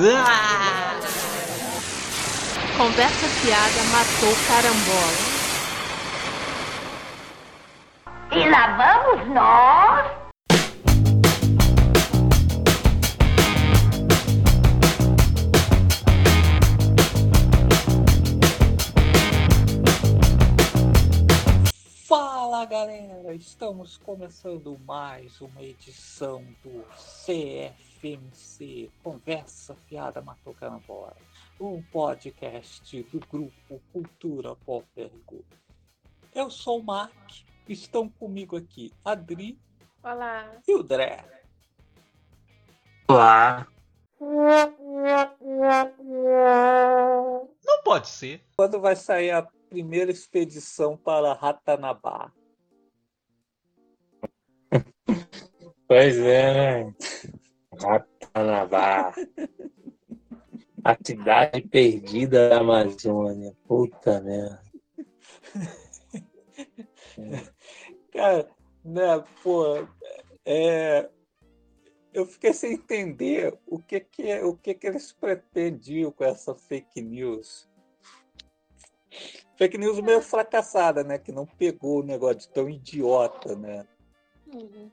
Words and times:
Ah! 0.00 1.00
Conversa 2.76 3.26
fiada 3.26 3.82
matou 3.90 4.36
carambola. 4.46 5.38
E 8.30 8.48
lá 8.50 8.76
vamos 8.76 9.26
nós. 9.34 10.06
Fala 22.06 22.64
galera, 22.66 23.07
estamos 23.34 23.98
começando 23.98 24.78
mais 24.86 25.40
uma 25.40 25.62
edição 25.62 26.42
do 26.62 26.82
CFMC 27.26 28.90
Conversa 29.02 29.74
Fiada 29.86 30.22
Matou 30.22 30.54
Carambola, 30.54 31.14
um 31.60 31.82
podcast 31.82 33.02
do 33.04 33.20
grupo 33.20 33.82
Cultura 33.92 34.56
Poppergo. 34.56 35.44
Eu 36.34 36.50
sou 36.50 36.80
o 36.80 36.82
Mark, 36.82 37.30
estão 37.68 38.08
comigo 38.08 38.56
aqui 38.56 38.90
Adri 39.04 39.58
Olá. 40.02 40.50
e 40.66 40.74
o 40.74 40.82
Dré. 40.82 41.42
Olá. 43.08 43.66
Não 47.64 47.82
pode 47.84 48.08
ser. 48.08 48.42
Quando 48.56 48.80
vai 48.80 48.96
sair 48.96 49.32
a 49.32 49.42
primeira 49.42 50.10
expedição 50.10 50.96
para 50.96 51.34
Ratanabá? 51.34 52.32
Pois 55.88 56.18
é, 56.18 56.84
né? 56.84 56.94
Ratanabá. 57.80 59.14
A 60.84 60.96
cidade 61.02 61.62
perdida 61.62 62.50
da 62.50 62.58
Amazônia. 62.58 63.56
Puta 63.66 64.20
merda. 64.20 64.62
Cara, 68.12 68.50
né, 68.84 69.24
pô, 69.42 69.88
é, 70.44 71.08
eu 72.12 72.26
fiquei 72.26 72.52
sem 72.52 72.74
entender 72.74 73.58
o 73.66 73.78
que 73.78 74.00
que, 74.00 74.40
o 74.40 74.54
que 74.54 74.74
que 74.74 74.86
eles 74.86 75.10
pretendiam 75.12 76.12
com 76.12 76.24
essa 76.24 76.54
fake 76.54 77.00
news. 77.00 77.66
Fake 79.56 79.78
news 79.78 80.00
meio 80.00 80.20
fracassada, 80.20 81.02
né? 81.02 81.18
Que 81.18 81.32
não 81.32 81.46
pegou 81.46 82.00
o 82.00 82.04
negócio 82.04 82.40
de 82.40 82.48
tão 82.50 82.68
idiota, 82.68 83.56
né? 83.56 83.86
Uhum. 84.54 84.90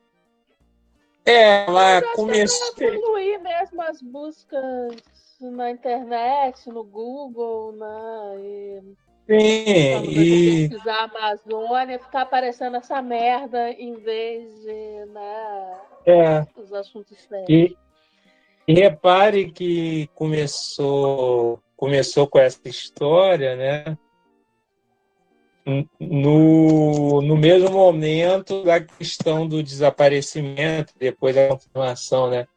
É, 1.26 1.66
ela 1.66 2.02
Para 2.02 2.14
começou. 2.14 2.74
evoluir 2.80 3.42
mesmo 3.42 3.82
as 3.82 4.02
buscas 4.02 4.96
na 5.42 5.72
internet, 5.72 6.70
no 6.70 6.84
Google, 6.84 7.72
né? 7.74 8.36
E 8.40 8.82
Sim, 9.28 9.92
quando 9.94 10.12
e 10.12 10.70
pesquisar 10.70 10.96
a 10.96 11.04
Amazônia, 11.06 12.00
ficar 12.00 12.22
aparecendo 12.22 12.78
essa 12.78 13.02
merda 13.02 13.72
em 13.72 13.96
vez 13.96 14.54
de 14.62 15.06
né, 15.08 15.78
é, 16.06 16.46
os 16.56 16.72
assuntos 16.72 17.18
sérios. 17.22 17.50
E, 17.50 17.78
e 18.68 18.74
repare 18.76 19.52
que 19.52 20.08
começou, 20.14 21.60
começou 21.76 22.28
com 22.28 22.38
essa 22.38 22.70
história, 22.70 23.56
né? 23.56 23.98
No, 26.00 27.22
no 27.22 27.36
mesmo 27.36 27.72
momento 27.72 28.64
da 28.64 28.80
questão 28.80 29.48
do 29.48 29.64
desaparecimento, 29.64 30.94
depois 31.00 31.36
da 31.36 31.48
confirmação, 31.48 32.30
né? 32.30 32.48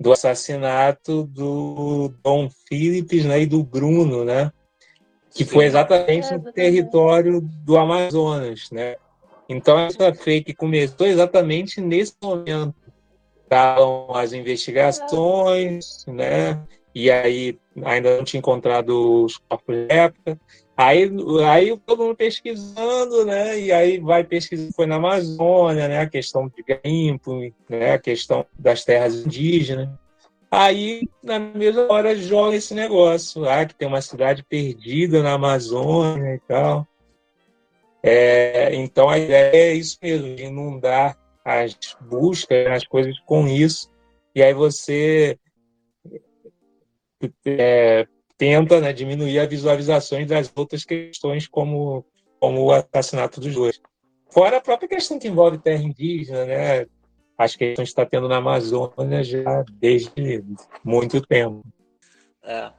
Do 0.00 0.12
assassinato 0.12 1.24
do 1.24 2.12
Dom 2.22 2.48
Philips 2.66 3.24
né, 3.24 3.42
e 3.42 3.46
do 3.46 3.62
Bruno, 3.62 4.24
né? 4.24 4.50
Que 5.34 5.44
foi 5.44 5.66
exatamente 5.66 6.32
no 6.32 6.52
território 6.52 7.40
do 7.40 7.76
Amazonas, 7.76 8.70
né? 8.70 8.96
Então 9.48 9.78
essa 9.78 10.14
fake 10.14 10.54
começou 10.54 11.06
exatamente 11.06 11.80
nesse 11.80 12.14
momento 12.22 12.74
estavam 13.44 14.14
as 14.14 14.32
investigações, 14.32 16.04
né? 16.08 16.62
E 16.94 17.10
aí 17.10 17.58
ainda 17.84 18.16
não 18.16 18.24
tinha 18.24 18.38
encontrado 18.38 19.24
os 19.24 19.36
corpos 19.36 19.74
de 19.74 19.86
época. 19.88 20.38
Aí, 20.76 21.08
aí 21.48 21.76
todo 21.86 22.02
mundo 22.02 22.16
pesquisando, 22.16 23.24
né? 23.24 23.58
E 23.60 23.72
aí 23.72 23.98
vai 23.98 24.24
pesquisar, 24.24 24.72
foi 24.74 24.86
na 24.86 24.96
Amazônia, 24.96 25.86
né? 25.86 26.00
A 26.00 26.08
questão 26.08 26.48
de 26.48 26.62
garimpo, 26.62 27.40
né? 27.68 27.92
A 27.92 27.98
questão 27.98 28.44
das 28.58 28.84
terras 28.84 29.14
indígenas. 29.14 29.88
Aí, 30.50 31.08
na 31.22 31.38
mesma 31.38 31.92
hora, 31.92 32.14
joga 32.14 32.56
esse 32.56 32.74
negócio, 32.74 33.48
ah, 33.48 33.64
que 33.64 33.74
tem 33.74 33.88
uma 33.88 34.02
cidade 34.02 34.44
perdida 34.44 35.22
na 35.22 35.32
Amazônia 35.32 36.34
e 36.34 36.40
tal. 36.40 36.86
É, 38.06 38.74
então 38.74 39.08
a 39.08 39.18
ideia 39.18 39.70
é 39.70 39.72
isso 39.72 39.96
mesmo, 40.02 40.36
de 40.36 40.44
inundar 40.44 41.16
as 41.44 41.74
buscas, 42.02 42.66
as 42.66 42.84
coisas 42.84 43.18
com 43.20 43.48
isso, 43.48 43.90
e 44.34 44.42
aí 44.42 44.52
você 44.52 45.38
é, 47.46 48.06
tenta 48.36 48.80
né, 48.80 48.92
diminuir 48.92 49.38
as 49.38 49.48
visualizações 49.48 50.26
das 50.26 50.52
outras 50.54 50.84
questões, 50.84 51.46
como, 51.46 52.04
como 52.40 52.64
o 52.64 52.72
assassinato 52.72 53.40
dos 53.40 53.54
dois. 53.54 53.80
Fora 54.30 54.56
a 54.56 54.60
própria 54.60 54.88
questão 54.88 55.18
que 55.18 55.28
envolve 55.28 55.58
terra 55.58 55.82
indígena, 55.82 56.44
né? 56.44 56.86
As 57.38 57.54
questões 57.54 57.88
que 57.88 57.92
está 57.92 58.06
tendo 58.06 58.28
na 58.28 58.36
Amazônia 58.36 59.22
já 59.22 59.64
desde 59.72 60.44
muito 60.84 61.20
tempo. 61.20 61.62
É. 62.42 62.72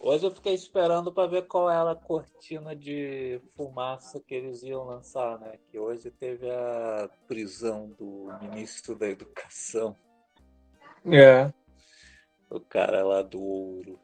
Hoje 0.00 0.26
eu 0.26 0.30
fiquei 0.30 0.52
esperando 0.52 1.10
para 1.10 1.28
ver 1.28 1.46
qual 1.46 1.70
era 1.70 1.92
a 1.92 1.96
cortina 1.96 2.76
de 2.76 3.40
fumaça 3.56 4.20
que 4.20 4.34
eles 4.34 4.62
iam 4.62 4.84
lançar, 4.84 5.38
né? 5.40 5.54
Que 5.70 5.78
hoje 5.78 6.10
teve 6.10 6.50
a 6.50 7.08
prisão 7.26 7.88
do 7.98 8.28
ministro 8.42 8.94
da 8.94 9.08
Educação, 9.08 9.96
É, 11.10 11.50
o 12.50 12.60
cara 12.60 13.02
lá 13.02 13.22
do 13.22 13.42
ouro. 13.42 13.98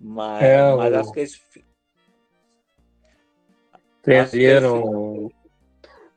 Mas, 0.00 0.42
É, 0.42 0.74
mas 0.76 0.92
o- 0.92 0.96
acho 0.96 1.12
que 1.12 1.20
eles. 1.20 1.40
prenderam 4.02 5.30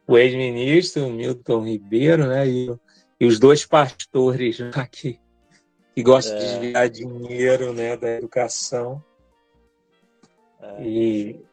o 0.07 0.17
ex-ministro 0.17 1.09
Milton 1.09 1.63
Ribeiro, 1.65 2.27
né? 2.27 2.47
E, 2.47 2.67
e 3.19 3.25
os 3.25 3.39
dois 3.39 3.65
pastores 3.65 4.57
lá 4.75 4.87
que, 4.87 5.19
que 5.95 6.03
gostam 6.03 6.37
de 6.37 6.43
É. 6.43 6.47
desviar 6.47 6.89
dinheiro 6.89 7.73
né, 7.73 7.95
da 7.97 8.09
educação. 8.17 9.03
é, 10.61 10.83
E 10.83 11.49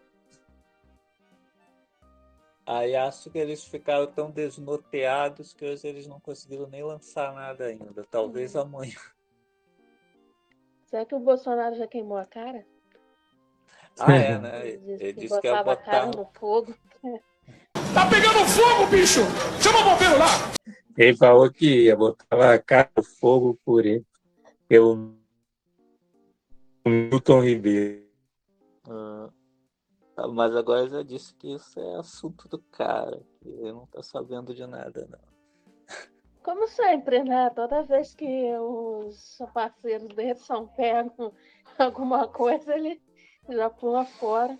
Aí 2.68 2.96
acho 2.96 3.30
que 3.30 3.38
eles 3.38 3.62
ficaram 3.64 4.08
tão 4.08 4.28
desnorteados 4.28 5.52
que 5.52 5.64
hoje 5.64 5.86
eles 5.86 6.08
não 6.08 6.18
conseguiram 6.18 6.66
nem 6.66 6.82
lançar 6.82 7.32
nada 7.32 7.66
ainda. 7.66 8.04
Talvez 8.10 8.56
amanhã. 8.56 8.98
Será 10.86 11.04
que 11.04 11.14
o 11.14 11.20
Bolsonaro 11.20 11.74
já 11.76 11.86
queimou 11.86 12.16
a 12.16 12.24
cara? 12.24 12.64
Ah, 13.98 14.12
é, 14.14 14.38
né? 14.38 14.68
Ele 14.68 14.78
disse 14.78 15.04
Ele 15.04 15.12
que 15.14 15.20
disse 15.20 15.40
que 15.40 15.46
ia 15.46 15.62
botava 15.62 15.72
a 15.72 15.76
cara 15.76 16.06
botar. 16.06 16.18
no 16.18 16.26
fogo. 16.32 16.74
Tá 17.92 18.08
pegando 18.08 18.46
fogo, 18.46 18.86
bicho! 18.90 19.20
Chama 19.62 19.80
o 19.80 19.84
bombeiro 19.84 20.18
lá! 20.18 20.26
ele 20.96 21.16
falou 21.16 21.50
que 21.50 21.84
ia 21.84 21.96
botar 21.96 22.54
a 22.54 22.58
cara 22.58 22.90
no 22.96 23.02
fogo 23.02 23.58
por 23.64 23.84
ele, 23.84 24.04
pelo 24.68 25.14
Milton 26.86 27.40
Ribeiro. 27.42 28.06
Ah, 28.88 29.28
mas 30.28 30.54
agora 30.54 30.88
já 30.88 31.02
disse 31.02 31.34
que 31.34 31.54
isso 31.54 31.78
é 31.80 31.96
assunto 31.96 32.48
do 32.48 32.58
cara, 32.58 33.20
que 33.40 33.48
ele 33.48 33.72
não 33.72 33.86
tá 33.86 34.02
sabendo 34.02 34.54
de 34.54 34.66
nada, 34.66 35.06
não. 35.10 35.35
Como 36.46 36.68
sempre, 36.68 37.24
né? 37.24 37.50
Toda 37.56 37.82
vez 37.82 38.14
que 38.14 38.54
os 38.54 39.42
parceiros 39.52 40.06
dele 40.14 40.36
são 40.36 40.68
pegam 40.68 41.32
alguma 41.76 42.28
coisa, 42.28 42.72
ele 42.72 43.02
já 43.48 43.68
pula 43.68 44.04
fora. 44.04 44.56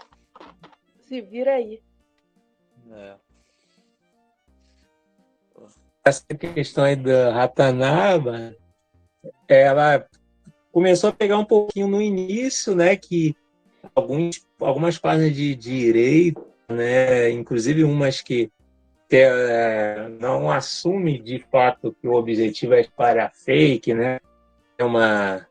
Se 1.02 1.20
vira 1.20 1.54
aí. 1.54 1.80
É. 2.90 3.14
Essa 6.04 6.24
questão 6.26 6.82
aí 6.82 6.96
da 6.96 7.32
Ratanaba, 7.32 8.56
ela 9.46 10.04
começou 10.72 11.10
a 11.10 11.12
pegar 11.12 11.38
um 11.38 11.44
pouquinho 11.44 11.86
no 11.86 12.02
início, 12.02 12.74
né? 12.74 12.96
Que 12.96 13.36
alguns, 13.94 14.44
algumas 14.58 14.98
páginas 14.98 15.36
de 15.36 15.54
direito, 15.54 16.44
né? 16.68 17.30
Inclusive 17.30 17.84
umas 17.84 18.20
que, 18.20 18.50
é, 19.14 20.08
não 20.20 20.50
assume 20.50 21.18
de 21.18 21.38
fato 21.50 21.94
que 22.00 22.08
o 22.08 22.14
objetivo 22.14 22.74
é 22.74 22.80
espalhar 22.80 23.32
fake, 23.34 23.94
né? 23.94 24.18
É 24.78 24.84
uma, 24.84 25.46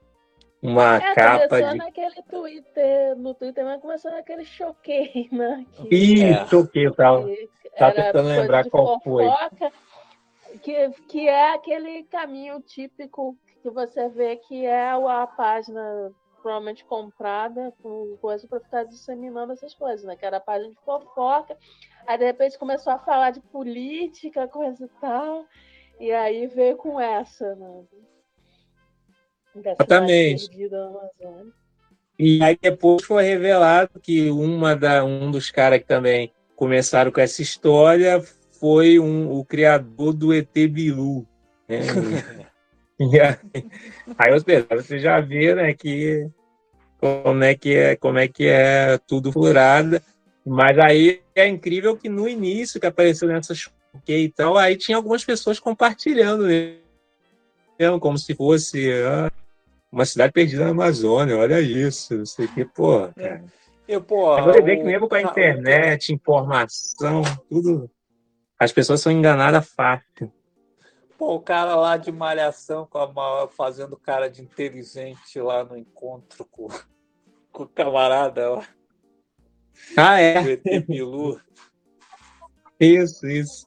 uma 0.62 0.98
É, 0.98 1.16
capa 1.16 1.48
começou 1.48 1.72
de. 1.72 1.78
naquele 1.78 2.24
Twitter, 2.24 3.16
no 3.16 3.34
Twitter, 3.34 3.63
mas 3.66 3.81
começou 3.81 4.12
naquele 4.12 4.44
choquei, 4.44 5.30
né? 5.31 5.66
Que, 5.88 5.96
Ih, 5.96 6.24
É. 6.24 6.48
choquei, 6.48 6.92
tava 6.92 7.30
era 7.78 8.04
tentando 8.13 8.28
lembrar 8.30 8.69
qual 8.69 9.00
foi. 9.02 9.25
que, 10.62 10.90
que 11.07 11.28
é 11.28 11.54
aquele 11.54 12.04
caminho 12.04 12.62
típico 12.62 13.38
que 13.62 13.69
você 13.69 14.10
vê 14.10 14.36
que 14.36 14.66
é 14.66 14.92
a 14.92 15.28
página 15.28 16.12
provavelmente 16.42 16.86
comprada 16.86 17.74
com 17.81 18.16
coisa 18.22 18.48
para 18.48 18.60
ficar 18.60 18.84
disseminando 18.84 19.54
essas 19.54 19.74
coisas, 19.74 20.06
né? 20.06 20.16
Que 20.16 20.25
era 20.25 20.38
a 20.38 20.40
página 20.40 20.69
de 20.69 20.80
fofoca. 20.86 21.57
Aí 22.07 22.18
de 22.18 22.25
repente 22.25 22.57
começou 22.57 22.94
a 22.94 23.00
falar 23.00 23.31
de 23.31 23.40
política, 23.40 24.48
coisa 24.48 24.86
e 24.86 24.90
tal. 25.02 25.46
E 26.00 26.12
aí 26.12 26.48
veio 26.48 26.75
com 26.78 27.00
essa, 27.00 27.56
né? 27.56 27.84
Exatamente. 29.56 30.50
E 32.19 32.42
aí 32.44 32.57
depois 32.62 33.04
foi 33.04 33.24
revelado 33.24 34.00
que 34.02 34.30
uma 34.30 34.75
da, 34.75 35.04
um 35.04 35.31
dos 35.31 35.52
caras 35.52 35.80
que 35.80 35.86
também 35.86 36.31
começaram 36.56 37.12
com 37.12 37.19
essa 37.19 37.42
história 37.42 38.22
foi 38.60 39.00
um, 39.00 39.31
o 39.31 39.44
criador 39.44 40.13
do 40.13 40.34
ET 40.34 40.54
Bilu. 40.69 41.25
Né? 41.68 41.80
aí, 43.00 43.68
aí 44.18 44.31
você, 44.31 44.62
você 44.63 45.00
já 45.00 45.19
vê 45.19 45.54
né, 45.56 45.74
que 45.74 46.30
como 46.98 47.44
é 47.44 47.56
que 47.56 47.75
é, 47.75 47.96
como 47.96 48.18
é 48.18 48.28
que 48.28 48.48
é 48.48 48.98
tudo 48.98 49.31
furada. 49.31 50.02
Mas 50.46 50.78
aí 50.80 51.22
é 51.36 51.48
incrível 51.48 51.98
que 51.98 52.08
no 52.08 52.28
início 52.28 52.80
que 52.80 52.88
apareceu 52.88 53.28
nessas 53.28 53.70
e 54.08 54.30
tal, 54.30 54.58
aí 54.58 54.76
tinha 54.76 54.98
algumas 54.98 55.24
pessoas 55.24 55.60
compartilhando 55.60 56.48
né? 56.48 56.78
como 58.00 58.18
se 58.18 58.34
fosse 58.36 58.92
ah, 59.04 59.32
uma 59.92 60.06
cidade 60.06 60.34
perdida 60.34 60.66
na 60.66 60.72
Amazônia, 60.72 61.38
olha 61.38 61.62
isso, 61.62 62.18
não 62.18 62.26
sei 62.26 62.46
o 62.46 62.54
que, 62.54 62.66
pô, 62.66 63.08
cara. 63.16 63.44
Eu, 63.88 64.02
pô, 64.02 64.36
você 64.42 64.62
vê 64.62 64.78
que 64.78 64.84
mesmo 64.84 65.08
com 65.08 65.16
a 65.16 65.22
internet, 65.22 66.12
informação, 66.12 67.22
tudo, 67.50 67.90
as 68.60 68.72
pessoas 68.72 69.00
são 69.00 69.12
enganadas 69.12 69.68
fácil. 69.70 70.31
Pô, 71.18 71.36
o 71.36 71.40
cara 71.40 71.76
lá 71.76 71.96
de 71.96 72.12
malhação 72.12 72.86
com 72.88 72.98
a, 72.98 73.48
fazendo 73.48 73.96
cara 73.96 74.30
de 74.30 74.42
inteligente 74.42 75.40
lá 75.40 75.64
no 75.64 75.78
encontro 75.78 76.46
com, 76.46 76.68
com 77.52 77.64
o 77.64 77.68
camarada 77.68 78.50
lá. 78.50 78.68
Ah, 79.98 80.19
é? 80.19 80.42
O 80.42 80.50
ET 80.50 80.86
Bilu. 80.88 81.39
Isso, 82.80 83.27
isso. 83.27 83.66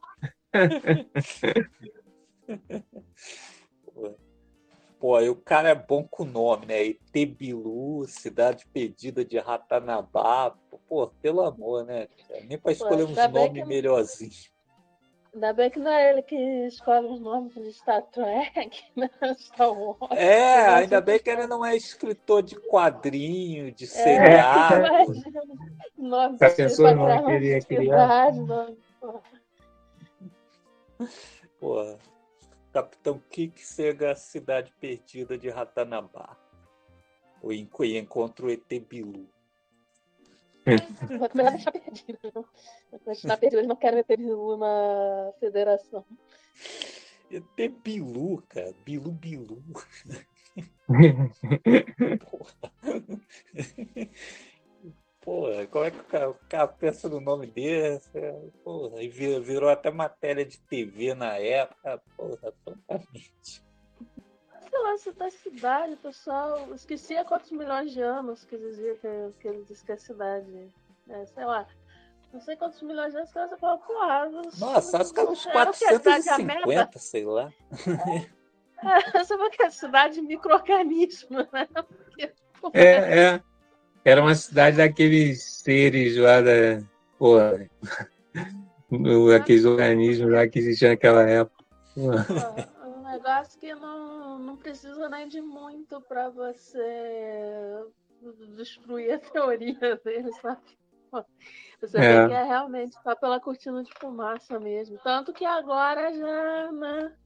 Pô, 4.98 5.14
aí 5.14 5.28
o 5.28 5.36
cara 5.36 5.68
é 5.68 5.74
bom 5.74 6.02
com 6.02 6.24
o 6.24 6.26
nome, 6.26 6.66
né? 6.66 6.84
Itebilu, 6.84 8.04
Cidade 8.08 8.66
Pedida 8.72 9.24
de 9.24 9.38
Ratanabá. 9.38 10.56
Pô, 10.88 11.06
pelo 11.22 11.42
amor, 11.42 11.84
né? 11.84 12.08
Nem 12.48 12.58
para 12.58 12.72
escolher 12.72 13.06
Pô, 13.06 13.12
uns 13.12 13.32
nomes 13.32 13.62
que... 13.62 13.68
melhorzinhos. 13.68 14.50
Ainda 15.38 15.52
bem 15.52 15.70
que 15.70 15.78
não 15.78 15.92
é 15.92 16.10
ele 16.10 16.22
que 16.22 16.34
escolhe 16.66 17.06
os 17.06 17.20
nomes 17.20 17.54
de 17.54 17.72
Star 17.72 18.02
Trek, 18.10 18.82
né? 18.96 19.08
Star 19.38 19.72
Wars. 19.72 20.10
É, 20.10 20.66
ainda 20.66 21.00
bem 21.00 21.20
que 21.20 21.30
ele 21.30 21.46
não 21.46 21.64
é 21.64 21.76
escritor 21.76 22.42
de 22.42 22.56
quadrinho, 22.56 23.70
de 23.70 23.84
é, 23.84 23.86
seriado. 23.86 24.84
É, 24.84 25.06
nome 25.96 26.38
pensou, 26.38 26.92
não 26.92 27.26
queria 27.26 27.60
criar. 27.60 28.32
Porra. 31.60 31.96
Capitão 32.72 33.22
Kik 33.30 33.64
Sega 33.64 34.16
Cidade 34.16 34.74
Perdida 34.80 35.38
de 35.38 35.48
Ratanabá. 35.50 36.36
O 37.40 37.52
encontro 37.52 38.48
o 38.48 38.50
ET 38.50 38.68
Bilu. 38.88 39.28
Vou 41.18 41.30
melhor 41.34 41.52
deixar 41.52 41.72
perdido. 41.72 42.18
Vou 42.32 42.46
deixar 43.06 43.36
perdido, 43.36 43.58
eles 43.58 43.68
não 43.68 43.76
querem 43.76 44.00
ET 44.00 44.06
Bilu 44.06 44.56
na 44.56 45.32
federação. 45.40 46.04
ET 47.30 47.72
Bilu, 47.82 48.42
cara. 48.48 48.74
Bilu 48.84 49.12
Bilu. 49.12 49.62
Porra, 55.20 55.66
como 55.66 55.84
é 55.84 55.90
que 55.90 55.98
o 55.98 56.04
cara, 56.04 56.30
o 56.30 56.34
cara 56.48 56.68
pensa 56.68 57.08
no 57.08 57.20
nome 57.20 57.46
desse? 57.46 58.10
Porra, 58.64 59.02
e 59.02 59.08
virou, 59.08 59.42
virou, 59.42 59.68
até 59.68 59.90
matéria 59.90 60.44
de 60.44 60.58
TV 60.58 61.14
na 61.14 61.36
época. 61.36 62.00
Porra, 62.16 62.52
totalmente. 62.64 63.67
Sei 64.70 64.82
lá, 64.82 64.98
se 64.98 65.12
tá 65.12 65.30
cidade, 65.30 65.96
pessoal. 65.96 66.74
Esqueci 66.74 67.16
há 67.16 67.24
quantos 67.24 67.50
milhões 67.50 67.92
de 67.92 68.02
anos 68.02 68.44
que 68.44 68.56
dizia 68.56 68.94
que, 68.96 69.08
que 69.40 69.48
eles 69.48 69.66
dizem 69.66 69.86
que 69.86 69.92
é 69.92 69.96
cidade. 69.96 70.74
É, 71.08 71.24
sei 71.26 71.44
lá. 71.44 71.66
Não 72.32 72.40
sei 72.40 72.56
quantos 72.56 72.82
milhões 72.82 73.12
de 73.12 73.18
anos 73.18 73.32
que 73.32 73.38
você 73.38 73.56
fala, 73.56 73.78
porra. 73.78 74.28
Nossa, 74.58 75.00
acho 75.00 75.14
que 75.14 75.20
uns 75.20 75.46
450, 75.46 76.98
sei 76.98 77.24
lá. 77.24 77.50
É, 78.82 79.18
você 79.24 79.36
vê 79.36 79.50
que 79.50 79.62
é 79.62 79.70
cidade 79.70 80.20
micro-organismo, 80.20 81.38
né? 81.52 81.66
Porque, 81.74 82.32
é, 82.74 83.20
é. 83.20 83.42
Era 84.04 84.20
uma 84.20 84.34
cidade 84.34 84.76
daqueles 84.76 85.42
seres 85.42 86.16
lá 86.16 86.40
da. 86.40 86.82
Pô, 87.18 87.36
aqueles 89.34 89.64
organismos 89.64 90.30
lá 90.30 90.46
que 90.46 90.58
existiam 90.58 90.90
naquela 90.90 91.22
época. 91.22 91.64
Negócio 93.08 93.58
que 93.58 93.74
não, 93.74 94.38
não 94.38 94.56
precisa 94.56 95.08
nem 95.08 95.28
de 95.28 95.40
muito 95.40 96.00
para 96.02 96.28
você 96.28 97.84
destruir 98.56 99.12
a 99.12 99.18
teoria 99.30 99.96
dele, 100.04 100.32
sabe? 100.34 100.60
Você 101.80 101.96
é. 101.96 102.00
vê 102.00 102.28
que 102.28 102.34
é 102.34 102.42
realmente 102.44 102.94
só 103.02 103.14
pela 103.14 103.40
cortina 103.40 103.82
de 103.82 103.92
fumaça 103.98 104.58
mesmo. 104.60 104.98
Tanto 105.02 105.32
que 105.32 105.44
agora 105.44 106.12
já, 106.12 106.72
né, 106.72 107.16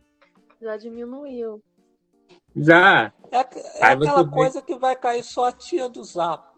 já 0.60 0.76
diminuiu. 0.76 1.62
Já. 2.54 3.12
É, 3.30 3.38
é 3.38 3.86
aquela 3.86 4.28
coisa 4.28 4.62
que 4.62 4.76
vai 4.76 4.94
cair 4.94 5.24
só 5.24 5.46
a 5.46 5.52
tia 5.52 5.88
do 5.88 6.04
Zap. 6.04 6.52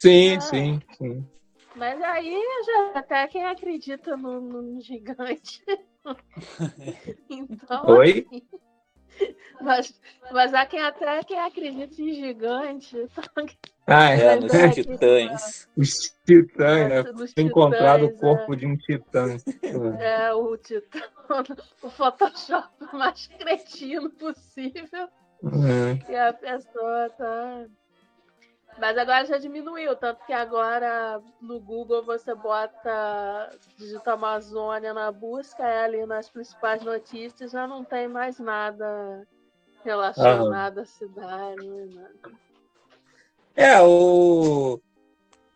Sim, 0.00 0.36
ah, 0.36 0.40
sim, 0.40 0.80
sim. 0.96 1.28
Mas 1.76 2.00
aí 2.02 2.42
já 2.64 2.98
até 2.98 3.26
quem 3.28 3.44
acredita 3.44 4.16
no, 4.16 4.40
no 4.40 4.80
gigante. 4.80 5.62
então, 7.30 7.86
Oi? 7.86 8.26
Assim, 8.28 8.48
mas, 9.60 10.00
mas 10.30 10.54
há 10.54 10.64
quem 10.64 10.80
até 10.80 11.22
quem 11.24 11.38
acredita 11.38 12.00
em 12.00 12.12
gigante. 12.14 12.96
Ah, 13.90 14.10
é, 14.10 14.38
nos 14.38 14.52
é, 14.52 14.68
titãs. 14.68 15.66
Os 15.74 16.14
titãs, 16.26 16.90
né? 16.90 17.04
Encontrado 17.38 18.04
o 18.04 18.14
corpo 18.18 18.52
é. 18.52 18.56
de 18.56 18.66
um 18.66 18.76
titã. 18.76 19.38
É, 19.98 20.30
o 20.34 20.58
titã. 20.58 21.00
O 21.82 21.88
Photoshop 21.88 22.68
mais 22.92 23.28
cretino 23.28 24.10
possível. 24.10 25.08
Uhum. 25.42 25.98
E 26.06 26.14
a 26.14 26.34
pessoa 26.34 27.08
tá 27.16 27.64
mas 28.78 28.96
agora 28.96 29.24
já 29.24 29.38
diminuiu, 29.38 29.96
tanto 29.96 30.24
que 30.24 30.32
agora 30.32 31.20
no 31.40 31.60
Google 31.60 32.04
você 32.04 32.34
bota, 32.34 33.50
digita 33.76 34.12
Amazônia 34.12 34.94
na 34.94 35.10
busca, 35.10 35.62
é 35.62 35.84
ali 35.84 36.06
nas 36.06 36.28
principais 36.28 36.82
notícias, 36.82 37.50
já 37.50 37.66
não 37.66 37.84
tem 37.84 38.08
mais 38.08 38.38
nada 38.38 39.26
relacionado 39.84 40.78
à 40.78 40.84
cidade. 40.84 41.66
Nada. 41.66 42.32
É, 43.56 43.80
o... 43.82 44.80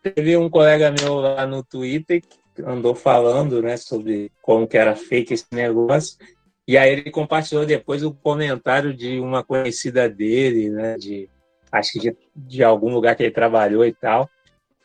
teve 0.03 0.37
um 0.37 0.51
colega 0.51 0.91
meu 0.91 1.15
lá 1.15 1.47
no 1.47 1.63
Twitter 1.63 2.21
que 2.21 2.63
andou 2.63 2.95
falando 2.95 3.63
né, 3.63 3.77
sobre 3.77 4.33
como 4.43 4.67
que 4.67 4.77
era 4.77 4.97
fake 4.97 5.35
esse 5.35 5.47
negócio. 5.53 6.19
E 6.67 6.77
aí 6.79 6.91
ele 6.91 7.11
compartilhou 7.11 7.67
depois 7.67 8.03
o 8.03 8.13
comentário 8.13 8.95
de 8.95 9.19
uma 9.21 9.43
conhecida 9.43 10.09
dele, 10.09 10.71
né? 10.71 10.97
De 10.97 11.29
acho 11.73 11.93
que 11.93 11.99
de, 11.99 12.17
de 12.37 12.63
algum 12.63 12.93
lugar 12.93 13.17
que 13.17 13.23
ele 13.23 13.33
trabalhou 13.33 13.85
e 13.85 13.93
tal. 13.93 14.29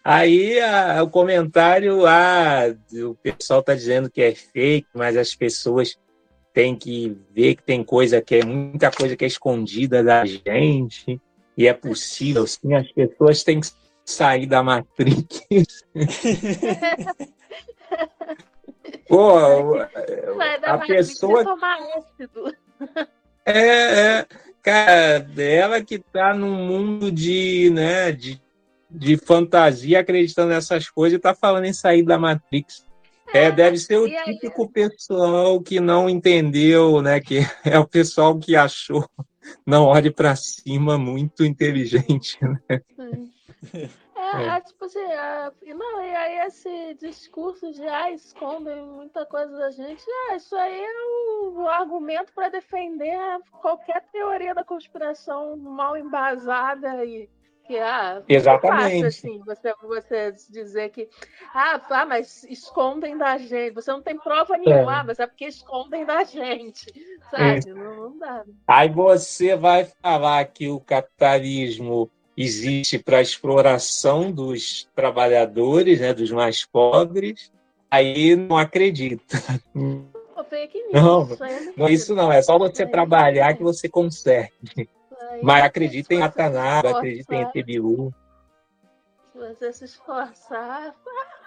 Aí 0.04 0.60
a, 0.62 1.04
o 1.04 1.10
comentário, 1.10 2.06
ah, 2.08 2.74
o 2.94 3.14
pessoal 3.16 3.62
tá 3.62 3.76
dizendo 3.76 4.10
que 4.10 4.22
é 4.22 4.34
fake, 4.34 4.88
mas 4.94 5.18
as 5.18 5.36
pessoas 5.36 6.00
têm 6.54 6.76
que 6.76 7.16
ver 7.32 7.56
que 7.56 7.64
tem 7.64 7.84
coisa 7.84 8.22
que 8.22 8.36
é 8.36 8.46
muita 8.46 8.90
coisa 8.90 9.18
que 9.18 9.26
é 9.26 9.28
escondida 9.28 10.02
da 10.02 10.26
gente 10.26 11.22
e 11.58 11.68
é 11.68 11.74
possível, 11.74 12.48
sim, 12.48 12.74
as 12.74 12.92
pessoas 12.92 13.44
têm 13.44 13.60
que 13.60 13.68
sair 14.06 14.46
da 14.46 14.64
Matrix. 14.64 15.84
Pô, 19.10 19.76
a 20.64 20.78
pessoa 20.80 21.44
é, 23.46 24.20
é 24.20 24.26
cara, 24.68 25.26
ela 25.38 25.82
que 25.82 25.98
tá 25.98 26.34
num 26.34 26.54
mundo 26.54 27.10
de, 27.10 27.70
né, 27.70 28.12
de, 28.12 28.42
de 28.92 29.16
fantasia, 29.16 30.02
acreditando 30.02 30.50
nessas 30.50 30.90
coisas, 30.90 31.18
e 31.18 31.22
tá 31.22 31.34
falando 31.34 31.64
em 31.64 31.74
sair 31.74 32.04
da 32.04 32.18
Matrix. 32.18 32.86
É, 33.34 33.46
é 33.46 33.52
deve 33.52 33.78
ser 33.78 33.98
o 33.98 34.10
típico 34.26 34.70
pessoal 34.70 35.62
que 35.62 35.80
não 35.80 36.10
entendeu, 36.10 37.02
né? 37.02 37.22
Que 37.22 37.40
é 37.64 37.80
o 37.80 37.88
pessoal 37.88 38.38
que 38.38 38.58
achou 38.58 39.08
não 39.66 39.86
olhe 39.86 40.12
para 40.12 40.36
cima 40.36 40.98
muito 40.98 41.46
inteligente, 41.46 42.38
né? 42.42 42.82
É, 43.74 43.90
É, 44.18 44.44
É. 44.44 44.48
é, 44.58 44.62
tipo 44.62 44.86
assim, 44.86 45.00
é, 45.00 45.52
e 45.62 45.74
não, 45.74 46.04
e 46.04 46.16
aí 46.16 46.40
esse 46.48 46.96
discurso 46.96 47.72
de 47.72 47.86
ah, 47.88 48.12
escondem 48.12 48.82
muita 48.84 49.26
coisa 49.26 49.56
da 49.56 49.70
gente, 49.70 50.04
ah, 50.30 50.36
isso 50.36 50.56
aí 50.56 50.84
é 50.84 50.90
o, 51.44 51.62
o 51.62 51.68
argumento 51.70 52.34
para 52.34 52.50
defender 52.50 53.18
qualquer 53.62 54.04
teoria 54.12 54.56
da 54.56 54.64
conspiração 54.64 55.56
mal 55.58 55.96
embasada 55.96 57.06
e 57.06 57.30
que 57.68 57.78
ah, 57.78 58.24
Exatamente. 58.28 58.82
fácil, 58.84 59.08
assim, 59.08 59.40
você, 59.46 59.74
você 59.84 60.32
dizer 60.32 60.90
que 60.90 61.10
ah, 61.54 61.82
ah, 61.90 62.06
mas 62.06 62.44
escondem 62.46 63.18
da 63.18 63.38
gente, 63.38 63.74
você 63.74 63.92
não 63.92 64.02
tem 64.02 64.18
prova 64.18 64.58
nenhuma, 64.58 65.02
É. 65.02 65.04
mas 65.04 65.20
é 65.20 65.28
porque 65.28 65.46
escondem 65.46 66.06
da 66.06 66.24
gente, 66.24 66.86
sabe? 67.30 67.74
Não, 67.74 68.10
não 68.10 68.18
dá. 68.18 68.46
Aí 68.68 68.90
você 68.90 69.56
vai 69.56 69.86
falar 70.02 70.46
que 70.46 70.70
o 70.70 70.80
capitalismo 70.80 72.10
existe 72.38 73.00
para 73.00 73.22
exploração 73.22 74.32
dos 74.32 74.88
trabalhadores, 74.96 76.00
né, 76.00 76.14
dos 76.14 76.32
mais 76.32 76.64
pobres. 76.64 77.52
Aí 77.90 78.36
não 78.36 78.58
acredita. 78.58 79.36
Não, 80.94 81.28
Não, 81.76 81.90
isso 81.90 82.14
não, 82.16 82.32
é 82.32 82.42
só 82.42 82.58
você 82.58 82.86
trabalhar 82.86 83.56
que 83.56 83.64
você 83.64 83.90
consegue. 83.90 84.54
Mas 85.42 85.64
acredita 85.64 86.14
em 86.14 86.22
esforçar, 86.22 86.86
acredita 86.86 87.36
em 87.36 87.42
Etebilu. 87.42 88.14
Se 89.32 89.38
você 89.38 89.74
se 89.74 89.86
esforçar. 89.86 90.96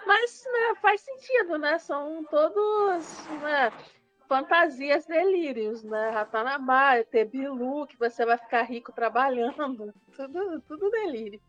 Mas 0.05 0.43
né, 0.45 0.75
faz 0.81 1.01
sentido, 1.01 1.57
né? 1.57 1.77
São 1.79 2.23
todos 2.29 3.27
né, 3.41 3.71
fantasias, 4.31 5.05
delírios, 5.05 5.83
né? 5.83 6.09
Ratanabá, 6.11 7.03
Tebilu, 7.03 7.85
que 7.85 7.99
você 7.99 8.25
vai 8.25 8.37
ficar 8.37 8.61
rico 8.61 8.93
trabalhando. 8.93 9.93
Tudo, 10.15 10.61
tudo 10.61 10.89
delírio. 10.89 11.41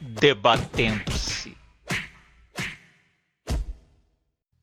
Debatendo-se. 0.00 1.56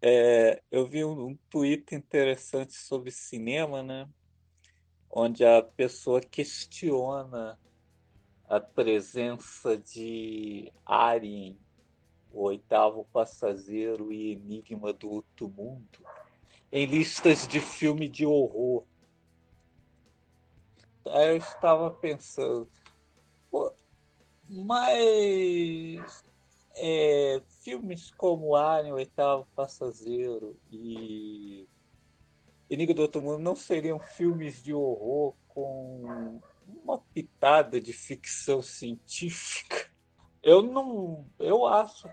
É, 0.02 0.62
eu 0.70 0.86
vi 0.86 1.06
um, 1.06 1.28
um 1.28 1.40
tweet 1.50 1.96
interessante 1.96 2.74
sobre 2.74 3.12
cinema, 3.12 3.82
né? 3.82 4.10
Onde 5.10 5.46
a 5.46 5.62
pessoa 5.62 6.20
questiona 6.20 7.58
a 8.50 8.60
presença 8.60 9.78
de 9.78 10.70
Alien, 10.86 11.63
o 12.34 12.44
oitavo 12.44 13.06
passageiro 13.14 14.12
e 14.12 14.32
Enigma 14.32 14.92
do 14.92 15.10
Outro 15.10 15.48
Mundo, 15.48 16.00
em 16.72 16.86
listas 16.86 17.48
de 17.48 17.60
filme 17.60 18.10
de 18.10 18.26
horror. 18.26 18.84
Aí 21.06 21.30
eu 21.30 21.38
estava 21.38 21.92
pensando, 21.92 22.68
mas 24.50 26.26
é, 26.76 27.42
filmes 27.64 28.12
como 28.12 28.56
Alien, 28.56 28.94
Oitavo 28.94 29.48
Passageiro 29.56 30.60
e 30.72 31.68
Enigma 32.70 32.96
do 32.96 33.02
Outro 33.04 33.22
Mundo 33.22 33.40
não 33.40 33.56
seriam 33.56 34.00
filmes 34.00 34.64
de 34.64 34.74
horror 34.74 35.36
com 35.48 36.42
uma 36.84 36.98
pitada 37.14 37.80
de 37.80 37.94
ficção 37.94 38.62
científica? 38.62 39.83
Eu 40.44 40.62
não. 40.62 41.26
Eu 41.40 41.66
acho 41.66 42.08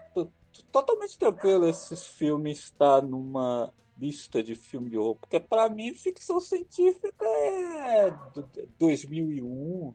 totalmente 0.71 1.19
tranquilo 1.19 1.67
esses 1.69 2.07
filmes 2.07 2.59
estar 2.61 3.03
numa 3.03 3.73
lista 3.99 4.43
de 4.43 4.55
filme 4.55 4.89
de 4.89 4.97
horror, 4.97 5.17
porque 5.17 5.39
para 5.39 5.69
mim 5.69 5.93
ficção 5.95 6.41
científica 6.41 7.27
é 7.27 8.11
do- 8.33 8.49
2001. 8.79 9.95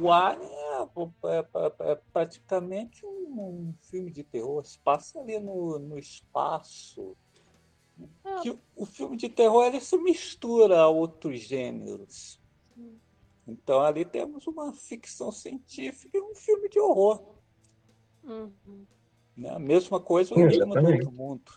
O 0.00 0.12
Alien 0.12 0.48
é, 0.48 0.82
é- 1.24 1.48
é- 1.88 1.92
é 1.92 1.94
praticamente 2.12 3.04
um, 3.04 3.70
um 3.70 3.74
filme 3.90 4.12
de 4.12 4.22
terror, 4.22 4.64
se 4.64 4.78
passa 4.78 5.18
ali 5.18 5.40
no, 5.40 5.78
no 5.78 5.98
espaço. 5.98 7.16
É, 8.24 8.40
Que 8.42 8.58
o 8.76 8.84
filme 8.86 9.16
de 9.16 9.28
terror 9.28 9.64
ele 9.64 9.80
se 9.80 9.96
mistura 9.96 10.80
a 10.80 10.88
outros 10.88 11.40
gêneros. 11.40 12.38
Então 13.48 13.80
ali 13.80 14.04
temos 14.04 14.46
uma 14.46 14.72
ficção 14.72 15.32
científica 15.32 16.16
e 16.16 16.20
um 16.20 16.34
filme 16.34 16.68
de 16.68 16.78
horror. 16.78 17.35
Uhum. 18.26 18.86
Né? 19.36 19.50
A 19.50 19.58
mesma 19.58 20.00
coisa 20.00 20.34
o 20.34 20.40
Enigma 20.40 20.80
do. 20.80 20.88
Outro 20.88 21.12
Mundo. 21.12 21.52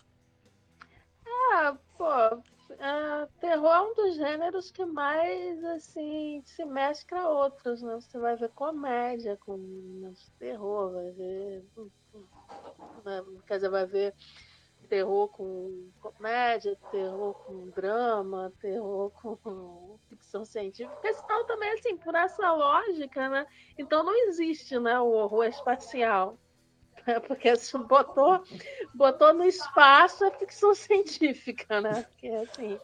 Ah, 1.26 1.76
pô, 1.96 2.42
é, 2.78 3.26
terror 3.40 3.70
é 3.70 3.80
um 3.80 3.94
dos 3.94 4.16
gêneros 4.16 4.70
que 4.70 4.84
mais, 4.84 5.64
assim, 5.64 6.42
se 6.44 6.64
mescla 6.64 7.20
a 7.20 7.28
outros, 7.28 7.82
né? 7.82 7.94
Você 7.94 8.18
vai 8.18 8.36
ver 8.36 8.50
comédia 8.50 9.36
com 9.38 9.56
né, 9.56 10.12
terror, 10.38 10.92
vai 10.92 11.10
ver... 11.12 11.64
né, 13.04 13.24
Quer 13.46 13.54
dizer, 13.56 13.70
vai 13.70 13.86
ver 13.86 14.14
terror 14.88 15.28
com 15.28 15.88
comédia, 16.00 16.76
terror 16.90 17.34
com 17.34 17.68
drama, 17.70 18.52
terror 18.60 19.10
com 19.22 19.98
ficção 20.08 20.44
científica, 20.44 20.92
porque 20.94 21.14
senão 21.14 21.46
também, 21.46 21.70
assim, 21.72 21.96
por 21.96 22.14
essa 22.14 22.52
lógica, 22.52 23.28
né? 23.28 23.46
Então 23.78 24.02
não 24.02 24.14
existe, 24.28 24.78
né, 24.78 24.98
o 25.00 25.12
horror 25.12 25.44
espacial. 25.44 26.36
Porque 27.26 27.56
se 27.56 27.76
botou, 27.78 28.42
botou 28.94 29.32
no 29.34 29.44
espaço 29.44 30.24
é 30.24 30.30
ficção 30.32 30.72
científica, 30.76 31.80
né? 31.80 32.02
Porque 32.02 32.28
assim. 32.28 32.78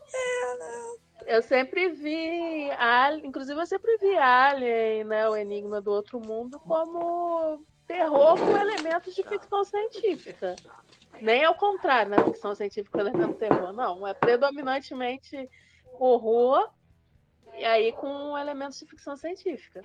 Eu 1.27 1.43
sempre 1.43 1.89
vi, 1.89 2.71
inclusive 3.25 3.61
eu 3.61 3.67
sempre 3.67 3.97
vi 3.97 4.17
Alien, 4.17 5.05
né, 5.05 5.29
o 5.29 5.35
Enigma 5.35 5.81
do 5.81 5.91
Outro 5.91 6.21
Mundo, 6.21 6.61
como 6.61 7.65
terror 7.87 8.39
com 8.39 8.57
elementos 8.57 9.15
de 9.15 9.23
ficção 9.25 9.65
científica. 9.65 10.55
Nem 11.21 11.45
ao 11.45 11.55
contrário, 11.55 12.11
né? 12.11 12.23
Ficção 12.25 12.55
científica 12.55 12.93
com 12.93 13.01
elemento 13.01 13.35
terror. 13.35 13.73
Não, 13.73 14.07
é 14.07 14.15
predominantemente 14.15 15.49
horror 15.99 16.71
e 17.55 17.65
aí 17.65 17.93
com 17.93 18.37
elementos 18.37 18.79
de 18.79 18.87
ficção 18.87 19.17
científica. 19.17 19.83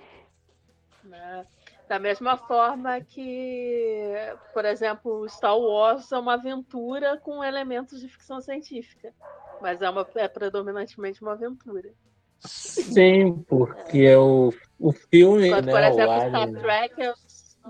Né? 1.04 1.46
Da 1.88 1.98
mesma 1.98 2.36
forma 2.36 3.00
que, 3.00 4.12
por 4.52 4.64
exemplo, 4.64 5.28
Star 5.28 5.58
Wars 5.58 6.10
é 6.12 6.18
uma 6.18 6.34
aventura 6.34 7.16
com 7.18 7.42
elementos 7.42 8.00
de 8.00 8.08
ficção 8.08 8.40
científica. 8.40 9.12
Mas 9.60 9.80
é, 9.80 9.88
uma, 9.88 10.06
é 10.16 10.28
predominantemente 10.28 11.22
uma 11.22 11.32
aventura. 11.32 11.92
Sim, 12.40 13.44
porque 13.48 14.14
o, 14.16 14.52
o 14.78 14.92
filme, 14.92 15.46
Enquanto, 15.46 15.66
né, 15.66 15.72
por 15.72 15.80
o 15.80 15.86
exemplo, 15.86 16.28
Star 16.28 16.42
Alien, 16.42 16.54
Trek, 16.54 17.02
é 17.02 17.14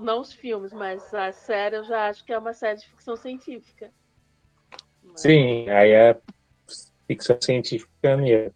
não 0.01 0.21
os 0.21 0.33
filmes, 0.33 0.73
mas 0.73 1.13
a 1.13 1.33
série 1.33 1.77
eu 1.77 1.85
já 1.85 2.09
acho 2.09 2.25
que 2.25 2.33
é 2.33 2.39
uma 2.39 2.55
série 2.55 2.79
de 2.79 2.89
ficção 2.89 3.17
científica. 3.17 3.93
sim, 5.17 5.69
aí 5.69 5.91
é 5.91 6.21
ficção 7.07 7.39
científica 7.41 8.17
mesmo. 8.17 8.55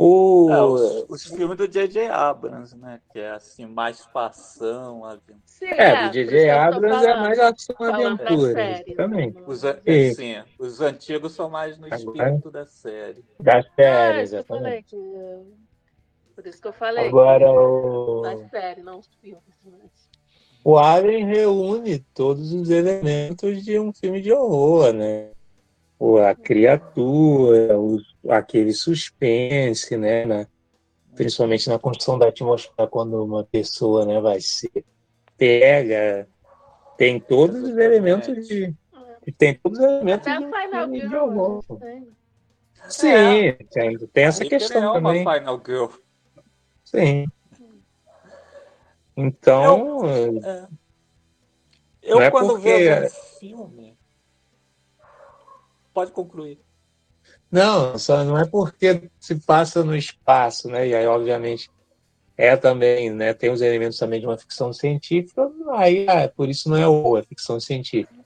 O, 0.00 0.48
É, 0.48 0.62
os, 0.62 1.06
os 1.08 1.24
filmes 1.24 1.56
do 1.56 1.66
J.J. 1.66 2.06
Abrams, 2.08 2.76
né? 2.78 3.00
Que 3.12 3.18
é 3.18 3.30
assim, 3.32 3.66
mais 3.66 4.06
passão, 4.06 5.04
aventura. 5.04 5.40
Sim, 5.44 5.64
é, 5.66 5.90
do 6.04 6.10
por 6.10 6.18
isso 6.20 6.30
J.J. 6.30 6.30
que 6.44 6.50
Abrams 6.50 7.04
é 7.04 7.08
falando, 7.08 7.20
mais 7.24 7.38
ação 7.40 7.76
aventura, 7.80 8.54
né? 8.54 8.82
Os, 9.44 9.64
an- 9.64 9.80
Sim. 10.14 10.42
os 10.56 10.80
antigos 10.80 11.32
são 11.32 11.50
mais 11.50 11.76
no 11.78 11.86
Agora- 11.86 11.98
espírito 12.28 12.50
da 12.50 12.64
série. 12.64 13.24
Da 13.40 13.58
É, 13.58 13.62
série, 13.62 13.72
que 13.72 13.74
falei. 13.74 14.22
exatamente. 14.22 14.86
que- 14.90 15.58
Por 16.36 16.46
isso 16.46 16.62
que 16.62 16.68
eu 16.68 16.72
falei. 16.74 17.08
Agora 17.08 17.44
que- 17.44 17.50
o, 17.50 18.20
Da 18.22 18.48
série, 18.50 18.82
não 18.84 19.00
os 19.00 19.08
filmes. 19.20 19.42
Mas... 19.64 20.08
o 20.62 20.78
Alien 20.78 21.26
reúne 21.26 21.98
todos 22.14 22.52
os 22.52 22.70
elementos 22.70 23.64
de 23.64 23.76
um 23.80 23.92
filme 23.92 24.20
de 24.20 24.32
horror, 24.32 24.92
né? 24.92 25.30
O- 25.98 26.18
A 26.18 26.32
criatura, 26.36 27.76
o, 27.76 27.98
aquele 28.28 28.72
suspense, 28.72 29.96
né? 29.96 30.24
na- 30.24 30.46
principalmente 31.14 31.68
na 31.68 31.78
construção 31.78 32.18
da 32.18 32.28
atmosfera, 32.28 32.86
quando 32.88 33.24
uma 33.24 33.44
pessoa 33.44 34.04
né, 34.06 34.20
vai 34.20 34.40
ser 34.40 34.84
pega. 35.36 36.28
Tem 36.96 37.18
todos 37.20 37.62
os 37.62 37.76
elementos 37.76 38.46
de. 38.46 38.74
Tem 39.36 39.54
todos 39.54 39.78
os 39.78 39.84
elementos 39.84 40.26
Até 40.26 40.38
de 40.38 40.44
um 40.44 40.50
Final 40.52 40.86
de 40.88 41.00
Girl, 41.00 41.60
né? 41.80 42.06
Sim, 42.88 43.52
tem, 43.70 43.98
tem 43.98 44.24
essa 44.24 44.42
Hitler 44.42 44.60
questão 44.60 44.82
é 44.82 44.98
uma 44.98 45.10
também. 45.12 45.18
Final 45.40 45.62
Girl. 45.64 45.86
Sim. 46.84 47.26
Então, 49.16 50.00
É. 50.44 50.68
Eu, 52.02 52.20
é 52.20 52.30
quando 52.30 52.48
porque- 52.54 52.62
vejo 52.62 53.06
um 53.06 53.10
filme. 53.38 53.98
Pode 55.92 56.12
concluir. 56.12 56.58
Não, 57.50 57.98
só 57.98 58.24
não 58.24 58.38
é 58.38 58.44
porque 58.44 59.10
se 59.18 59.36
passa 59.36 59.82
no 59.82 59.96
espaço, 59.96 60.68
né? 60.68 60.88
E 60.88 60.94
aí, 60.94 61.06
obviamente, 61.06 61.70
é 62.36 62.56
também, 62.56 63.10
né? 63.10 63.32
Tem 63.34 63.50
os 63.50 63.60
elementos 63.60 63.98
também 63.98 64.20
de 64.20 64.26
uma 64.26 64.38
ficção 64.38 64.72
científica, 64.72 65.50
aí 65.72 66.06
ah, 66.08 66.28
por 66.28 66.48
isso 66.48 66.68
não 66.68 66.76
é 66.76 66.86
horror, 66.86 67.18
é 67.18 67.22
ficção 67.22 67.58
científica. 67.58 68.18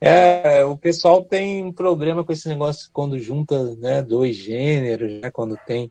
É, 0.00 0.64
o 0.64 0.76
pessoal 0.76 1.24
tem 1.24 1.64
um 1.64 1.72
problema 1.72 2.22
com 2.22 2.32
esse 2.32 2.48
negócio 2.48 2.88
quando 2.92 3.18
junta, 3.18 3.74
né, 3.76 4.00
dois 4.00 4.36
gêneros, 4.36 5.20
né? 5.20 5.30
Quando 5.30 5.56
tem 5.66 5.90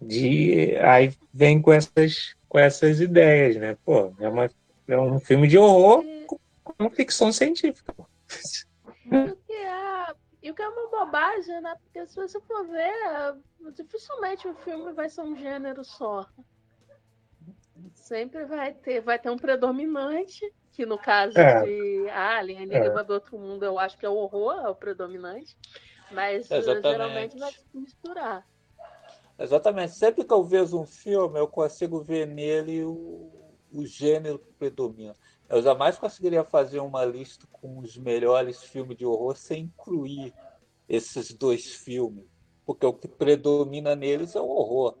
De, 0.00 0.76
aí 0.76 1.12
vem 1.32 1.60
com 1.60 1.72
essas, 1.72 2.34
com 2.48 2.58
essas 2.58 3.00
ideias, 3.00 3.56
né? 3.56 3.76
Pô, 3.84 4.12
é, 4.20 4.28
uma, 4.28 4.50
é 4.86 4.98
um 4.98 5.18
filme 5.18 5.48
de 5.48 5.58
horror 5.58 6.04
com, 6.26 6.90
ficção 6.90 7.32
científica. 7.32 7.94
É, 10.46 10.48
e 10.48 10.50
o 10.50 10.54
que 10.54 10.62
é 10.62 10.68
uma 10.68 10.88
bobagem, 10.88 11.60
né? 11.60 11.74
Porque 11.82 12.06
se 12.06 12.14
você 12.14 12.40
for 12.40 12.66
ver, 12.66 13.72
dificilmente 13.74 14.46
o 14.46 14.54
filme 14.54 14.92
vai 14.92 15.08
ser 15.08 15.22
um 15.22 15.36
gênero 15.36 15.84
só. 15.84 16.26
Sempre 17.92 18.44
vai 18.44 18.72
ter, 18.72 19.00
vai 19.00 19.18
ter 19.18 19.30
um 19.30 19.36
predominante, 19.36 20.40
que 20.72 20.86
no 20.86 20.98
caso 20.98 21.36
É. 21.36 21.62
de 21.64 22.08
Alien, 22.10 22.62
Enigma 22.62 23.02
do 23.02 23.14
Outro 23.14 23.38
Mundo, 23.38 23.64
eu 23.64 23.78
acho 23.78 23.98
que 23.98 24.06
é 24.06 24.08
o 24.08 24.14
horror, 24.14 24.54
é 24.64 24.68
o 24.68 24.74
predominante. 24.74 25.56
Mas 26.10 26.50
eh, 26.50 26.58
Exatamente. 26.58 26.88
geralmente 26.88 27.38
vai 27.38 27.50
se 27.50 27.66
misturar. 27.74 28.46
Exatamente. 29.38 29.92
Sempre 29.92 30.24
que 30.24 30.32
eu 30.32 30.44
vejo 30.44 30.80
um 30.80 30.86
filme, 30.86 31.38
eu 31.38 31.48
consigo 31.48 32.00
ver 32.02 32.26
nele 32.26 32.84
o, 32.84 33.58
o 33.72 33.84
gênero 33.84 34.38
que 34.38 34.52
predomina. 34.52 35.14
Eu 35.48 35.62
jamais 35.62 35.96
conseguiria 35.98 36.44
fazer 36.44 36.80
uma 36.80 37.04
lista 37.04 37.46
com 37.52 37.78
os 37.78 37.96
melhores 37.96 38.62
filmes 38.62 38.96
de 38.96 39.06
horror 39.06 39.36
sem 39.36 39.64
incluir 39.64 40.34
esses 40.88 41.32
dois 41.32 41.74
filmes, 41.74 42.24
porque 42.64 42.84
o 42.84 42.92
que 42.92 43.06
predomina 43.06 43.94
neles 43.94 44.34
é 44.34 44.40
o 44.40 44.48
horror. 44.48 44.96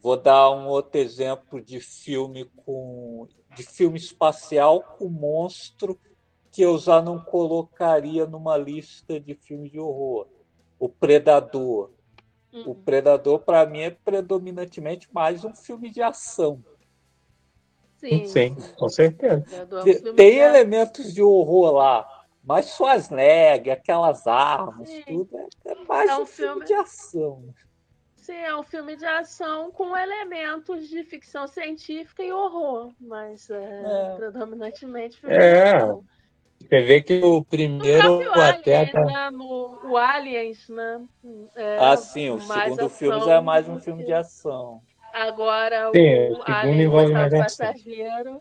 Vou 0.00 0.16
dar 0.16 0.50
um 0.50 0.66
outro 0.66 0.98
exemplo 0.98 1.60
de 1.60 1.78
filme 1.80 2.50
com 2.64 3.28
de 3.54 3.62
filme 3.62 3.98
espacial 3.98 4.82
com 4.82 5.08
monstro 5.08 6.00
que 6.50 6.62
eu 6.62 6.78
já 6.78 7.00
não 7.00 7.18
colocaria 7.18 8.26
numa 8.26 8.56
lista 8.56 9.20
de 9.20 9.34
filmes 9.34 9.70
de 9.70 9.78
horror. 9.78 10.26
O 10.78 10.88
Predador. 10.88 11.90
O 12.52 12.58
Uhum. 12.70 12.74
Predador, 12.74 13.38
para 13.40 13.64
mim, 13.64 13.80
é 13.80 13.90
predominantemente 13.90 15.08
mais 15.12 15.42
um 15.42 15.54
filme 15.54 15.90
de 15.90 16.02
ação. 16.02 16.62
Sim, 18.02 18.24
Sim, 18.26 18.56
com 18.76 18.88
certeza. 18.88 19.44
É 19.52 20.12
Tem 20.16 20.32
de- 20.32 20.38
elementos 20.38 21.14
de 21.14 21.22
horror 21.22 21.70
lá, 21.72 22.08
mas 22.42 22.74
Schwarzenegger, 22.74 23.74
aquelas 23.74 24.26
armas, 24.26 24.88
Sim. 24.88 25.02
tudo, 25.06 25.38
é, 25.38 25.70
é 25.70 25.74
mais 25.84 26.10
É 26.10 26.16
um, 26.16 26.22
um 26.22 26.26
filme 26.26 26.52
filme- 26.52 26.66
de 26.66 26.74
ação. 26.74 27.54
Sim, 28.16 28.34
é 28.36 28.56
um 28.56 28.64
filme 28.64 28.96
de 28.96 29.04
ação 29.06 29.70
com 29.70 29.96
elementos 29.96 30.88
de 30.88 31.04
ficção 31.04 31.46
científica 31.46 32.24
e 32.24 32.32
horror, 32.32 32.92
mas 33.00 33.48
é, 33.50 33.56
É. 33.56 34.14
predominantemente 34.16 35.20
filme 35.20 35.36
É. 35.36 35.38
de 35.52 35.74
ação. 35.76 36.04
Você 36.60 36.82
vê 36.82 37.02
que 37.02 37.20
o 37.22 37.44
primeiro 37.44 38.18
próprio 38.18 38.32
até 38.42 38.76
Aliens, 38.78 38.92
tá- 38.92 39.04
né? 39.04 39.30
No, 39.30 39.80
o 39.90 39.96
Aliens, 39.96 40.68
né? 40.68 41.04
É 41.54 41.78
Ah, 41.78 41.96
sim, 41.96 42.30
o 42.30 42.40
segundo 42.40 42.88
filme 42.88 43.20
já 43.20 43.34
é 43.36 43.40
mais 43.40 43.68
um 43.68 43.78
filme 43.78 44.04
de 44.04 44.12
ação. 44.12 44.80
Agora 45.12 45.90
Sim, 45.92 46.14
o 46.14 46.32
o 46.32 46.36
segundo 46.36 46.46
Alien, 46.52 46.86
o 46.86 46.92
envolve 46.92 47.06
oitavo 47.06 47.30
mais 47.30 47.34
ação. 47.34 47.66
passageiro. 47.68 48.40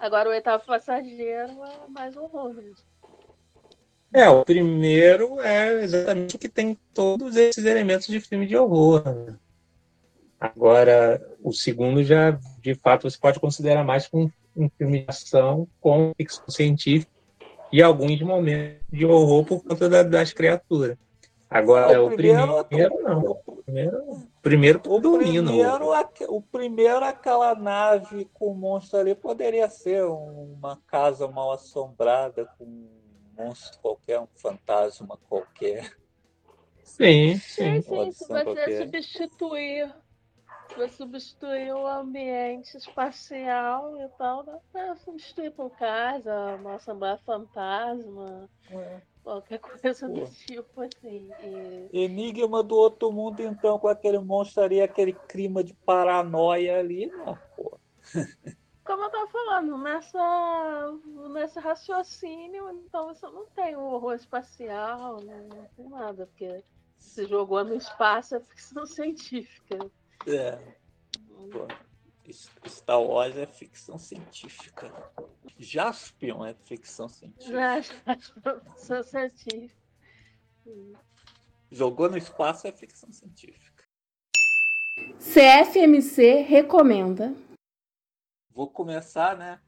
Agora 0.00 0.28
o 0.28 0.32
oitavo 0.32 0.64
passageiro 0.64 1.52
é 1.64 1.88
mais 1.88 2.16
horror 2.16 2.52
mesmo. 2.54 2.84
É, 4.12 4.28
o 4.28 4.44
primeiro 4.44 5.40
é 5.40 5.82
exatamente 5.82 6.36
o 6.36 6.38
que 6.38 6.48
tem 6.48 6.76
todos 6.92 7.36
esses 7.36 7.64
elementos 7.64 8.06
de 8.06 8.20
filme 8.20 8.46
de 8.46 8.56
horror. 8.56 9.02
né? 9.04 9.36
Agora, 10.38 11.20
o 11.42 11.52
segundo 11.52 12.02
já, 12.04 12.32
de 12.60 12.74
fato, 12.74 13.08
você 13.10 13.18
pode 13.18 13.40
considerar 13.40 13.82
mais 13.82 14.08
um, 14.12 14.28
um 14.54 14.68
filme 14.76 15.00
de 15.00 15.06
ação 15.08 15.66
com 15.80 16.12
ficção 16.16 16.44
científica 16.48 17.10
e 17.72 17.82
alguns 17.82 18.20
momentos 18.22 18.84
de 18.92 19.04
horror 19.04 19.44
por 19.44 19.62
conta 19.64 19.88
da- 19.88 20.02
das 20.02 20.32
criaturas. 20.32 20.96
Agora, 21.50 22.02
O 22.02 22.06
o 22.06 22.10
primeiro- 22.10 22.64
primeiro, 22.64 23.02
não. 23.02 23.20
O 23.20 23.62
primeiro, 23.62 24.10
o 24.10 24.28
primeiro 24.42 24.80
O 24.88 24.98
domina. 24.98 25.50
primeiro, 25.50 25.90
o 26.28 26.42
primeiro, 26.42 27.04
aquela 27.04 27.54
nave 27.54 28.24
com 28.34 28.48
o 28.48 28.54
monstro 28.54 28.98
ali, 28.98 29.14
poderia 29.14 29.68
ser 29.68 30.04
uma 30.04 30.80
casa 30.86 31.28
mal 31.28 31.52
assombrada 31.52 32.46
com 32.58 32.64
um 32.64 32.90
monstro 33.36 33.78
qualquer, 33.80 34.18
um 34.20 34.26
fantasma 34.36 35.16
qualquer. 35.28 35.94
Sim, 36.82 37.36
Sim, 37.38 37.38
sim. 37.38 37.82
sim, 37.82 38.12
se 38.12 38.26
você 38.26 38.44
qualquer. 38.44 38.82
substituir, 38.84 39.94
se 40.68 40.74
você 40.76 40.96
substituir 40.96 41.72
o 41.72 41.86
ambiente 41.86 42.76
espacial 42.76 43.96
e 44.00 44.08
tal, 44.18 44.42
dá 44.44 44.58
pra 44.72 44.96
substituir 44.96 45.50
por 45.52 45.70
casa, 45.70 46.56
uma 46.56 46.74
assembleia 46.74 47.18
fantasma, 47.24 48.48
qualquer 49.24 49.58
coisa 49.58 50.08
do 50.08 50.20
Pô. 50.20 50.26
tipo 50.26 50.82
assim. 50.82 51.30
Enigma 51.92 52.62
do 52.62 52.76
outro 52.76 53.10
mundo, 53.10 53.40
então, 53.42 53.78
com 53.78 53.88
aquele 53.88 54.18
monstro 54.18 54.62
ali, 54.62 54.80
aquele 54.80 55.14
clima 55.14 55.64
de 55.64 55.74
paranoia 55.74 56.78
ali, 56.78 57.06
não, 57.06 57.36
pô. 57.56 57.78
Como 58.84 59.02
eu 59.02 59.10
tava 59.10 59.26
falando, 59.28 59.78
nessa, 59.78 60.94
nesse 61.32 61.58
raciocínio, 61.58 62.70
então 62.70 63.06
você 63.06 63.26
não 63.26 63.46
tem 63.46 63.74
o 63.74 63.80
horror 63.80 64.14
espacial, 64.14 65.22
não, 65.22 65.48
não 65.48 65.64
tem 65.74 65.88
nada, 65.88 66.26
porque 66.26 66.62
se 66.98 67.24
jogou 67.24 67.64
no 67.64 67.74
espaço 67.74 68.36
é 68.36 68.40
ficção 68.40 68.84
científica. 68.84 69.78
É, 70.26 70.58
pô. 71.50 71.66
Star 72.32 73.02
Wars 73.02 73.36
é 73.36 73.46
ficção 73.46 73.98
científica. 73.98 74.90
Jaspion 75.58 76.44
é 76.44 76.54
ficção 76.54 77.08
científica. 77.08 77.52
Já, 77.52 77.80
já, 77.80 77.94
ficção 78.74 79.02
científica. 79.02 79.74
Jogou 81.70 82.10
no 82.10 82.16
espaço 82.16 82.66
é 82.66 82.72
ficção 82.72 83.12
científica. 83.12 83.84
CFMC 85.18 86.42
recomenda. 86.42 87.34
Vou 88.50 88.68
começar, 88.68 89.36
né, 89.36 89.60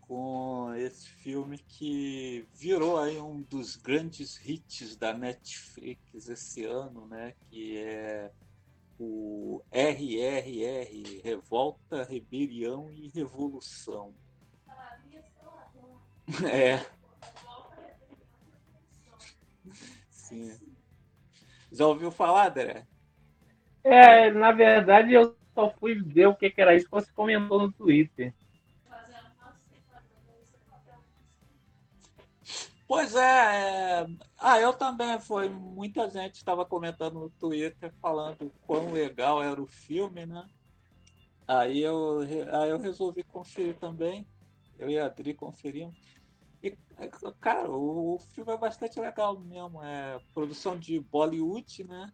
com 0.00 0.72
esse 0.74 1.08
filme 1.08 1.58
que 1.58 2.46
virou 2.54 2.98
aí 2.98 3.20
um 3.20 3.42
dos 3.42 3.76
grandes 3.76 4.40
hits 4.44 4.96
da 4.96 5.12
Netflix 5.12 6.28
esse 6.28 6.64
ano, 6.64 7.06
né, 7.06 7.34
que 7.48 7.76
é 7.76 8.32
o 9.02 9.62
RRR, 9.72 11.22
Revolta, 11.24 12.04
Rebelião 12.04 12.92
e 12.92 13.08
Revolução. 13.08 14.14
É. 16.48 16.78
Sim. 20.10 20.56
Já 21.72 21.86
ouviu 21.86 22.10
falar, 22.10 22.50
André? 22.50 22.86
É, 23.82 24.30
na 24.30 24.52
verdade, 24.52 25.12
eu 25.12 25.36
só 25.54 25.70
fui 25.70 25.94
ver 25.94 26.26
o 26.26 26.36
que, 26.36 26.50
que 26.50 26.60
era 26.60 26.76
isso 26.76 26.88
quando 26.88 27.04
você 27.04 27.12
comentou 27.12 27.60
no 27.60 27.72
Twitter. 27.72 28.32
Pois 32.90 33.14
é, 33.14 34.00
é, 34.00 34.06
ah, 34.36 34.58
eu 34.58 34.72
também 34.72 35.16
foi. 35.20 35.48
Muita 35.48 36.10
gente 36.10 36.34
estava 36.34 36.66
comentando 36.66 37.20
no 37.20 37.30
Twitter 37.30 37.94
falando 38.02 38.52
quão 38.66 38.90
legal 38.90 39.40
era 39.40 39.62
o 39.62 39.66
filme, 39.68 40.26
né? 40.26 40.44
Aí 41.46 41.78
eu, 41.78 42.18
aí 42.52 42.68
eu 42.68 42.80
resolvi 42.80 43.22
conferir 43.22 43.78
também. 43.78 44.26
Eu 44.76 44.90
e 44.90 44.98
a 44.98 45.06
Adri 45.06 45.34
conferimos. 45.34 45.96
E, 46.60 46.76
é, 46.98 47.08
cara, 47.40 47.70
o, 47.70 48.16
o 48.16 48.18
filme 48.18 48.52
é 48.52 48.58
bastante 48.58 48.98
legal 48.98 49.38
mesmo. 49.38 49.80
É 49.84 50.20
produção 50.34 50.76
de 50.76 50.98
Bollywood, 50.98 51.84
né? 51.84 52.12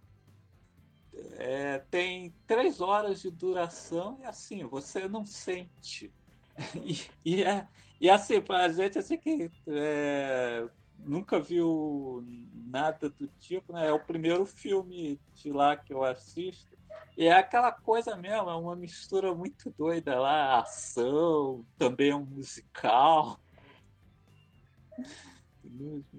É, 1.39 1.79
tem 1.91 2.35
três 2.47 2.83
horas 2.83 3.23
de 3.23 3.31
duração 3.31 4.19
e 4.21 4.27
assim, 4.27 4.63
você 4.65 5.09
não 5.09 5.25
sente. 5.25 6.13
E, 6.85 7.07
e 7.25 7.43
é, 7.43 7.67
e 8.01 8.09
assim, 8.11 8.41
pra 8.41 8.69
gente 8.69 8.99
assim 8.99 9.19
que 9.19 9.51
é, 9.69 10.67
nunca 10.99 11.39
viu 11.39 12.25
nada 12.67 13.11
do 13.11 13.29
tipo, 13.39 13.73
né? 13.73 13.89
É 13.89 13.93
o 13.93 14.01
primeiro 14.05 14.45
filme 14.47 15.21
de 15.35 15.53
lá 15.53 15.77
que 15.77 15.93
eu 15.93 16.03
assisto. 16.03 16.77
E 17.17 17.27
é 17.27 17.33
aquela 17.33 17.73
coisa 17.73 18.17
mesmo, 18.17 18.51
é 18.51 18.55
uma 18.55 18.77
mistura 18.77 19.35
muito 19.35 19.75
doida 19.77 20.19
lá, 20.19 20.61
ação, 20.61 21.65
também 21.79 22.11
é 22.11 22.17
um 22.17 22.25
musical. 22.25 23.39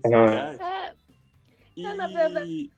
É, 0.03 0.95
E, 2.45 2.71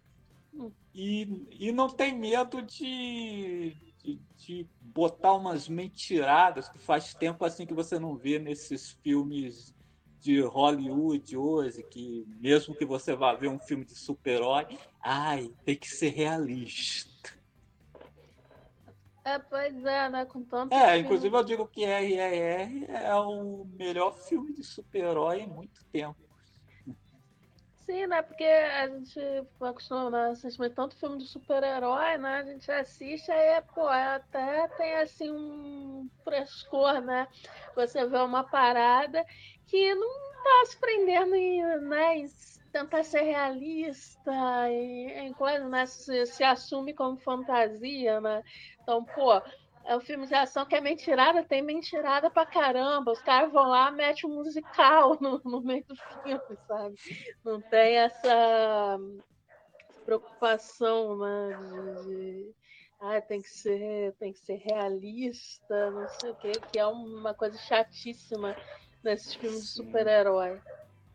e, 0.94 1.68
e 1.68 1.72
não 1.72 1.90
tem 1.90 2.14
medo 2.14 2.62
de, 2.62 3.76
de, 4.04 4.20
de 4.38 4.68
botar 4.82 5.34
umas 5.34 5.68
mentiradas 5.68 6.70
que 6.70 6.80
faz 6.80 7.14
tempo 7.14 7.46
assim 7.46 7.66
que 7.66 7.74
você 7.74 8.00
não 8.00 8.16
vê 8.16 8.40
nesses 8.40 8.92
filmes 9.04 9.74
de 10.20 10.42
Hollywood 10.42 11.38
hoje, 11.38 11.82
que 11.84 12.26
mesmo 12.28 12.76
que 12.76 12.86
você 12.86 13.16
vá 13.16 13.34
ver 13.34 13.48
um 13.48 13.60
filme 13.60 13.86
de 13.86 13.96
super-herói, 13.96 14.68
ai, 15.02 15.50
tem 15.64 15.78
que 15.78 15.88
ser 15.88 16.10
realista. 16.10 17.38
é, 19.24 19.40
pois 19.40 19.86
é, 19.86 20.10
né? 20.10 20.26
Com 20.26 20.44
tanto. 20.44 20.74
É, 20.74 20.88
filme. 20.88 21.00
inclusive 21.00 21.38
eu 21.38 21.44
digo 21.44 21.68
que 21.68 21.86
RRR 21.86 22.86
é 22.90 23.16
o 23.16 23.66
melhor 23.66 24.14
filme 24.28 24.54
de 24.54 24.64
super-herói 24.64 25.42
em 25.42 25.48
muito 25.48 25.86
tempo. 25.92 26.29
Sim, 27.90 28.06
né? 28.06 28.22
Porque 28.22 28.44
a 28.44 28.88
gente 28.88 29.20
acostuma 29.60 30.28
assistir 30.28 30.70
tanto 30.76 30.96
filme 30.96 31.18
de 31.18 31.26
super-herói, 31.26 32.20
né? 32.20 32.36
A 32.36 32.44
gente 32.44 32.72
assiste 32.72 33.32
aí, 33.32 33.60
pô, 33.74 33.88
até 33.88 34.68
tem 34.78 34.94
assim 34.98 35.32
um 35.32 36.08
frescor, 36.24 37.02
né? 37.02 37.28
Você 37.76 38.06
vê 38.06 38.20
uma 38.20 38.44
parada 38.44 39.26
que 39.66 39.96
não 39.96 40.08
tá 40.44 40.66
se 40.68 40.80
prendendo 40.80 41.34
em, 41.34 41.64
né, 41.80 42.18
em 42.20 42.26
tentar 42.72 43.04
ser 43.04 43.22
realista, 43.22 44.32
em, 44.70 45.10
em 45.26 45.34
coisa, 45.34 45.68
né? 45.68 45.88
Se, 45.88 46.28
se 46.28 46.44
assume 46.44 46.94
como 46.94 47.18
fantasia, 47.18 48.22
né? 48.22 48.44
Então, 48.84 49.04
pô, 49.04 49.42
é 49.90 49.98
um 49.98 50.00
filme 50.00 50.28
de 50.28 50.36
ação 50.36 50.68
que 50.68 50.76
é 50.76 50.82
mentirada, 50.82 51.44
tem 51.44 51.64
mentirada 51.64 52.30
pra 52.30 52.46
caramba. 52.46 53.12
Os 53.12 53.22
caras 53.24 53.52
vão 53.52 53.68
lá, 53.68 53.90
metem 53.90 54.30
um 54.30 54.36
musical 54.36 55.18
no, 55.20 55.42
no 55.44 55.62
meio 55.62 55.84
do 55.88 55.96
filme, 55.96 56.60
sabe? 56.68 56.96
Não 57.44 57.60
tem 57.60 57.98
essa 57.98 59.00
preocupação, 60.06 61.18
né? 61.18 61.58
De, 61.58 62.06
de, 62.06 62.56
ah, 63.02 63.20
tem 63.20 63.42
que 63.42 63.50
ser, 63.50 64.14
tem 64.20 64.32
que 64.32 64.40
ser 64.40 64.58
realista, 64.58 65.90
não 65.90 66.08
sei 66.08 66.30
o 66.30 66.36
quê, 66.36 66.52
que 66.72 66.78
é 66.78 66.86
uma 66.86 67.34
coisa 67.34 67.58
chatíssima 67.58 68.56
nesses 69.04 69.34
filmes 69.34 69.62
de 69.62 69.70
super-herói. 69.70 70.62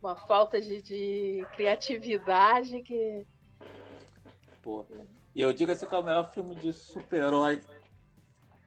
Uma 0.02 0.16
falta 0.16 0.60
de, 0.60 0.82
de 0.82 1.46
criatividade 1.54 2.82
que. 2.82 3.24
Pô. 4.60 4.84
E 5.32 5.40
eu 5.40 5.52
digo 5.52 5.70
assim 5.70 5.86
que 5.86 5.94
é 5.94 5.98
o 5.98 6.02
melhor 6.02 6.32
filme 6.32 6.56
de 6.56 6.72
super-herói 6.72 7.60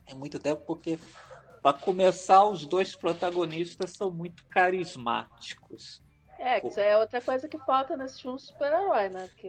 é 0.08 0.15
muito 0.15 0.39
tempo 0.39 0.63
porque, 0.65 1.00
para 1.62 1.78
começar, 1.78 2.46
os 2.46 2.65
dois 2.65 2.96
protagonistas 2.96 3.91
são 3.91 4.10
muito 4.10 4.46
carismáticos. 4.46 6.02
É, 6.39 6.62
que 6.62 6.67
isso 6.67 6.80
é 6.80 6.96
outra 6.98 7.20
coisa 7.20 7.48
que 7.48 7.58
falta 7.58 7.98
nesse 7.98 8.22
filme 8.22 8.39
super-herói, 8.39 9.10
né? 9.10 9.28
Porque 9.28 9.48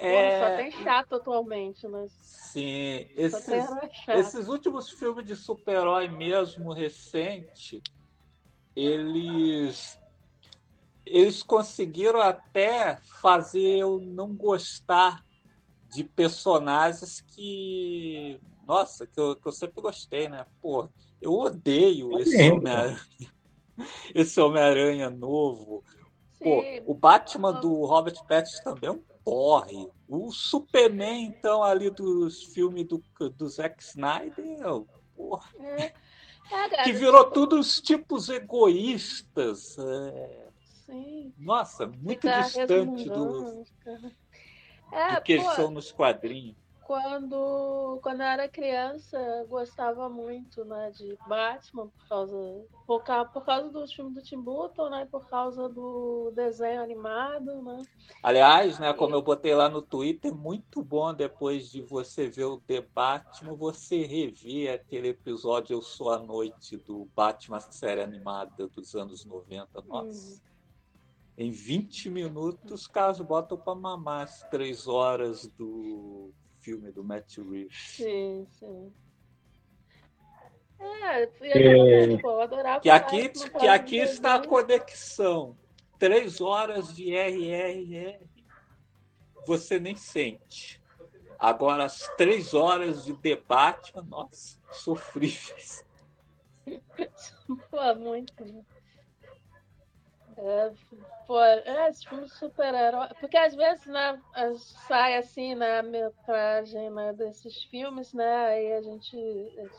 é... 0.00 0.40
só 0.40 0.56
tem 0.56 0.70
chato 0.82 1.16
atualmente, 1.16 1.86
né? 1.86 2.06
Sim, 2.08 3.06
esses, 3.14 3.46
esses 4.08 4.48
últimos 4.48 4.90
filmes 4.90 5.26
de 5.26 5.36
super-herói 5.36 6.08
mesmo 6.08 6.72
recente, 6.72 7.82
eles 8.74 10.00
eles 11.04 11.42
conseguiram 11.42 12.20
até 12.20 12.96
fazer 13.20 13.78
eu 13.78 14.00
não 14.00 14.34
gostar 14.34 15.22
de 15.92 16.04
personagens 16.04 17.20
que 17.20 18.40
nossa, 18.72 19.06
que 19.06 19.20
eu, 19.20 19.36
que 19.36 19.46
eu 19.46 19.52
sempre 19.52 19.82
gostei, 19.82 20.30
né? 20.30 20.46
Pô, 20.62 20.88
eu 21.20 21.34
odeio 21.34 22.18
esse 22.18 22.50
Homem-Aranha. 22.50 23.00
Esse 24.14 24.38
Homem-Aranha 24.38 25.08
novo. 25.08 25.82
Pô, 26.38 26.62
o 26.86 26.94
Batman 26.94 27.52
do 27.52 27.84
Robert 27.86 28.22
Pattinson 28.28 28.62
também 28.62 28.90
é 28.90 28.92
um 28.92 29.02
porre. 29.24 29.88
O 30.06 30.30
Superman, 30.30 31.24
então, 31.24 31.62
ali 31.62 31.88
dos 31.88 32.44
filmes 32.44 32.86
do, 32.86 33.02
do 33.30 33.48
Zack 33.48 33.82
Snyder, 33.82 34.44
porra. 35.16 35.50
É. 35.58 35.92
É, 36.50 36.84
que 36.84 36.92
virou 36.92 37.30
todos 37.30 37.80
tipos 37.80 38.28
egoístas. 38.28 39.76
É... 39.78 40.48
Nossa, 41.38 41.86
muito 41.86 42.28
distante 42.28 43.08
do, 43.08 43.64
é, 44.92 45.16
do 45.16 45.22
que 45.22 45.36
pô, 45.36 45.42
eles 45.42 45.56
são 45.56 45.70
nos 45.70 45.90
quadrinhos 45.90 46.61
quando, 46.84 47.98
quando 48.02 48.20
eu 48.20 48.26
era 48.26 48.48
criança, 48.48 49.16
eu 49.18 49.46
gostava 49.46 50.08
muito 50.08 50.64
né, 50.64 50.90
de 50.90 51.16
Batman 51.26 51.88
por 51.88 52.08
causa, 52.08 52.36
por, 52.86 53.02
por 53.32 53.44
causa 53.44 53.70
dos 53.70 53.92
filmes 53.92 54.14
do 54.14 54.22
Tim 54.22 54.40
Burton, 54.40 54.88
né? 54.90 55.06
Por 55.10 55.26
causa 55.28 55.68
do 55.68 56.32
desenho 56.34 56.82
animado, 56.82 57.62
né? 57.62 57.82
Aliás, 58.22 58.78
né, 58.78 58.92
como 58.92 59.14
eu 59.14 59.22
botei 59.22 59.54
lá 59.54 59.68
no 59.68 59.82
Twitter, 59.82 60.34
muito 60.34 60.82
bom 60.82 61.14
depois 61.14 61.70
de 61.70 61.82
você 61.82 62.28
ver 62.28 62.44
o 62.44 62.60
The 62.60 62.80
Batman, 62.94 63.54
você 63.54 64.04
rever 64.04 64.74
aquele 64.74 65.08
episódio 65.08 65.74
Eu 65.74 65.82
Sou 65.82 66.10
a 66.10 66.18
Noite 66.18 66.76
do 66.76 67.08
Batman 67.14 67.60
série 67.60 68.02
animada 68.02 68.68
dos 68.68 68.94
anos 68.94 69.24
90. 69.24 69.82
Nossa. 69.82 70.34
Hum. 70.34 70.52
Em 71.38 71.50
20 71.50 72.10
minutos, 72.10 72.82
os 72.82 72.86
caras 72.86 73.18
botam 73.20 73.56
para 73.56 73.74
mamar 73.74 74.24
as 74.24 74.42
três 74.50 74.86
horas 74.86 75.46
do 75.56 76.30
filme 76.62 76.90
do 76.92 77.04
Matt 77.04 77.36
Reeves. 77.38 77.96
Sim, 77.96 78.46
sim. 78.48 78.92
É, 80.80 81.22
é... 81.42 82.20
eu 82.24 82.40
adorava. 82.40 82.80
Que 82.80 82.90
aqui, 82.90 83.28
que 83.28 83.68
aqui 83.68 83.98
está 83.98 84.36
a 84.36 84.46
conexão. 84.46 85.56
Três 85.98 86.40
horas 86.40 86.94
de 86.94 87.14
RRR. 87.14 88.18
Você 89.46 89.78
nem 89.78 89.96
sente. 89.96 90.80
Agora, 91.38 91.84
as 91.84 92.08
três 92.16 92.54
horas 92.54 93.04
de 93.04 93.12
debate, 93.14 93.92
nossa, 94.08 94.58
sofríveis. 94.70 95.84
Pô, 97.70 97.94
muito. 97.96 98.64
É, 100.36 100.72
pô, 101.26 101.40
é, 101.40 101.88
esse 101.88 102.06
filme 102.08 102.28
super-herói. 102.28 103.08
Porque 103.20 103.36
às 103.36 103.54
vezes, 103.54 103.86
né, 103.86 104.20
sai 104.56 105.16
assim 105.16 105.54
na 105.54 105.82
né, 105.82 105.82
metragem 105.82 106.90
né, 106.90 107.12
desses 107.12 107.64
filmes, 107.64 108.12
né? 108.12 108.46
Aí 108.46 108.72
a 108.72 108.82
gente 108.82 109.16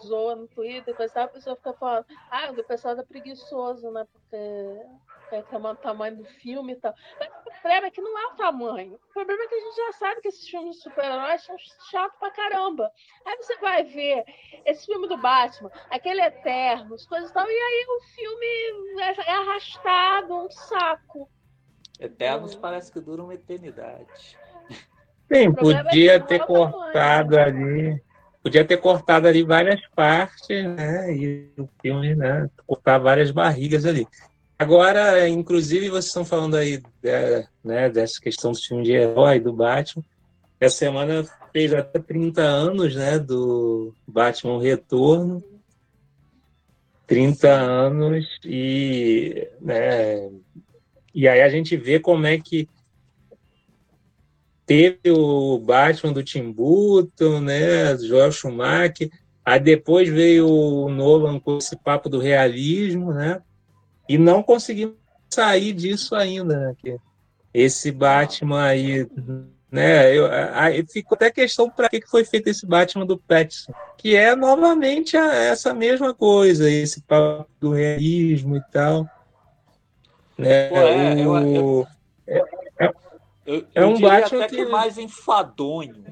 zoa 0.06 0.36
no 0.36 0.48
Twitter 0.48 0.96
e 0.98 1.20
a 1.20 1.28
pessoa 1.28 1.56
fica 1.56 1.74
falando, 1.74 2.06
ah, 2.30 2.52
o 2.52 2.64
pessoal 2.64 2.98
é 2.98 3.04
preguiçoso, 3.04 3.90
né? 3.92 4.06
Porque 4.12 4.38
reclamando 5.38 5.80
o 5.80 5.84
tamanho 5.84 6.18
do 6.18 6.26
filme 6.26 6.74
e 6.74 6.76
tal. 6.76 6.94
Mas 7.20 7.30
o 7.30 7.62
problema 7.62 7.88
é 7.88 7.92
que 7.92 8.02
não 8.02 8.20
é 8.20 8.28
o 8.28 8.36
tamanho. 8.36 8.94
O 8.96 9.14
problema 9.14 9.44
é 9.44 9.48
que 9.48 9.56
a 9.56 9.60
gente 9.60 9.76
já 9.76 9.92
sabe 9.94 10.22
que 10.22 10.28
esses 10.28 10.48
filmes 10.48 10.78
de 10.78 10.82
super-heróis 10.84 11.44
são 11.44 11.56
chatos 11.90 12.18
pra 12.20 12.32
caramba. 12.32 12.92
Aí 13.26 13.38
você 13.38 13.58
vai 13.58 13.84
ver 13.84 14.24
esse 14.66 14.86
filme 14.86 15.08
do 15.08 15.18
Batman, 15.18 15.72
aquele 15.90 16.22
Eternos, 16.22 17.06
coisas 17.06 17.30
e 17.30 17.34
tal, 17.34 17.46
e 17.48 17.50
aí 17.50 17.86
o 17.88 18.02
filme 18.16 19.02
é, 19.02 19.30
é 19.30 19.36
arrastado, 19.36 20.36
um 20.36 20.50
saco. 20.50 21.30
Eternos 22.00 22.56
hum. 22.56 22.60
parece 22.62 22.92
que 22.92 23.00
dura 23.00 23.24
uma 23.24 23.34
eternidade. 23.34 24.38
Sim, 25.32 25.48
é 25.48 25.52
podia 25.52 26.14
é 26.14 26.20
ter 26.20 26.46
cortado 26.46 27.38
ali. 27.38 28.02
Podia 28.44 28.66
ter 28.66 28.78
cortado 28.78 29.26
ali 29.26 29.42
várias 29.42 29.82
partes, 29.96 30.66
né? 30.66 31.16
E 31.16 31.50
o 31.58 31.68
filme, 31.82 32.14
né? 32.14 32.50
Cortar 32.68 32.98
várias 32.98 33.32
barrigas 33.32 33.86
ali. 33.86 34.06
Agora, 34.58 35.28
inclusive, 35.28 35.90
vocês 35.90 36.06
estão 36.06 36.24
falando 36.24 36.56
aí 36.56 36.82
é, 37.04 37.46
né, 37.64 37.90
dessa 37.90 38.20
questão 38.22 38.52
do 38.52 38.58
filme 38.58 38.84
de 38.84 38.92
herói 38.92 39.40
do 39.40 39.52
Batman. 39.52 40.04
Essa 40.60 40.78
semana 40.78 41.26
fez 41.52 41.74
até 41.74 42.00
30 42.00 42.42
anos 42.42 42.96
né, 42.96 43.20
do 43.20 43.94
Batman 44.08 44.62
Retorno. 44.62 45.44
30 47.06 47.50
anos 47.50 48.26
e, 48.46 49.48
né, 49.62 50.30
e 51.14 51.28
aí 51.28 51.42
a 51.42 51.50
gente 51.50 51.76
vê 51.76 52.00
como 52.00 52.26
é 52.26 52.40
que 52.40 52.68
teve 54.66 55.12
o 55.12 55.60
Batman 55.60 56.14
do 56.14 56.24
Tim 56.24 56.52
Burton, 56.52 57.42
né, 57.42 57.98
Joel 57.98 58.32
Schumacher, 58.32 59.12
aí 59.44 59.60
depois 59.60 60.10
veio 60.10 60.48
o 60.48 60.90
Nolan 60.90 61.40
com 61.40 61.58
esse 61.58 61.76
papo 61.76 62.08
do 62.08 62.20
realismo, 62.20 63.14
né, 63.14 63.42
e 64.14 64.18
não 64.18 64.44
conseguimos 64.44 64.96
sair 65.28 65.74
disso 65.74 66.14
ainda, 66.14 66.56
né? 66.56 66.76
Que 66.78 66.98
esse 67.52 67.92
Batman 67.92 68.64
aí, 68.64 69.08
né? 69.72 70.16
Eu, 70.16 70.28
aí 70.54 70.86
ficou 70.86 71.16
até 71.16 71.32
questão 71.32 71.68
para 71.68 71.90
que 71.90 72.06
foi 72.06 72.24
feito 72.24 72.48
esse 72.48 72.64
Batman 72.64 73.08
do 73.08 73.18
Pattinson, 73.18 73.74
que 73.98 74.16
é 74.16 74.36
novamente 74.36 75.18
a, 75.18 75.34
essa 75.34 75.74
mesma 75.74 76.14
coisa, 76.14 76.70
esse 76.70 77.02
papo 77.02 77.50
do 77.60 77.72
realismo 77.72 78.56
e 78.56 78.62
tal. 78.72 79.10
Né? 80.38 80.70
Pô, 80.70 80.78
é, 80.78 81.16
o, 81.16 81.38
eu, 81.38 81.88
eu, 82.28 82.44
é, 82.80 82.94
eu, 83.48 83.68
é 83.74 83.84
um 83.84 84.00
Batman 84.00 84.46
até 84.46 84.56
que... 84.56 84.64
que 84.64 84.66
mais 84.70 85.00
enfadonho, 85.00 86.06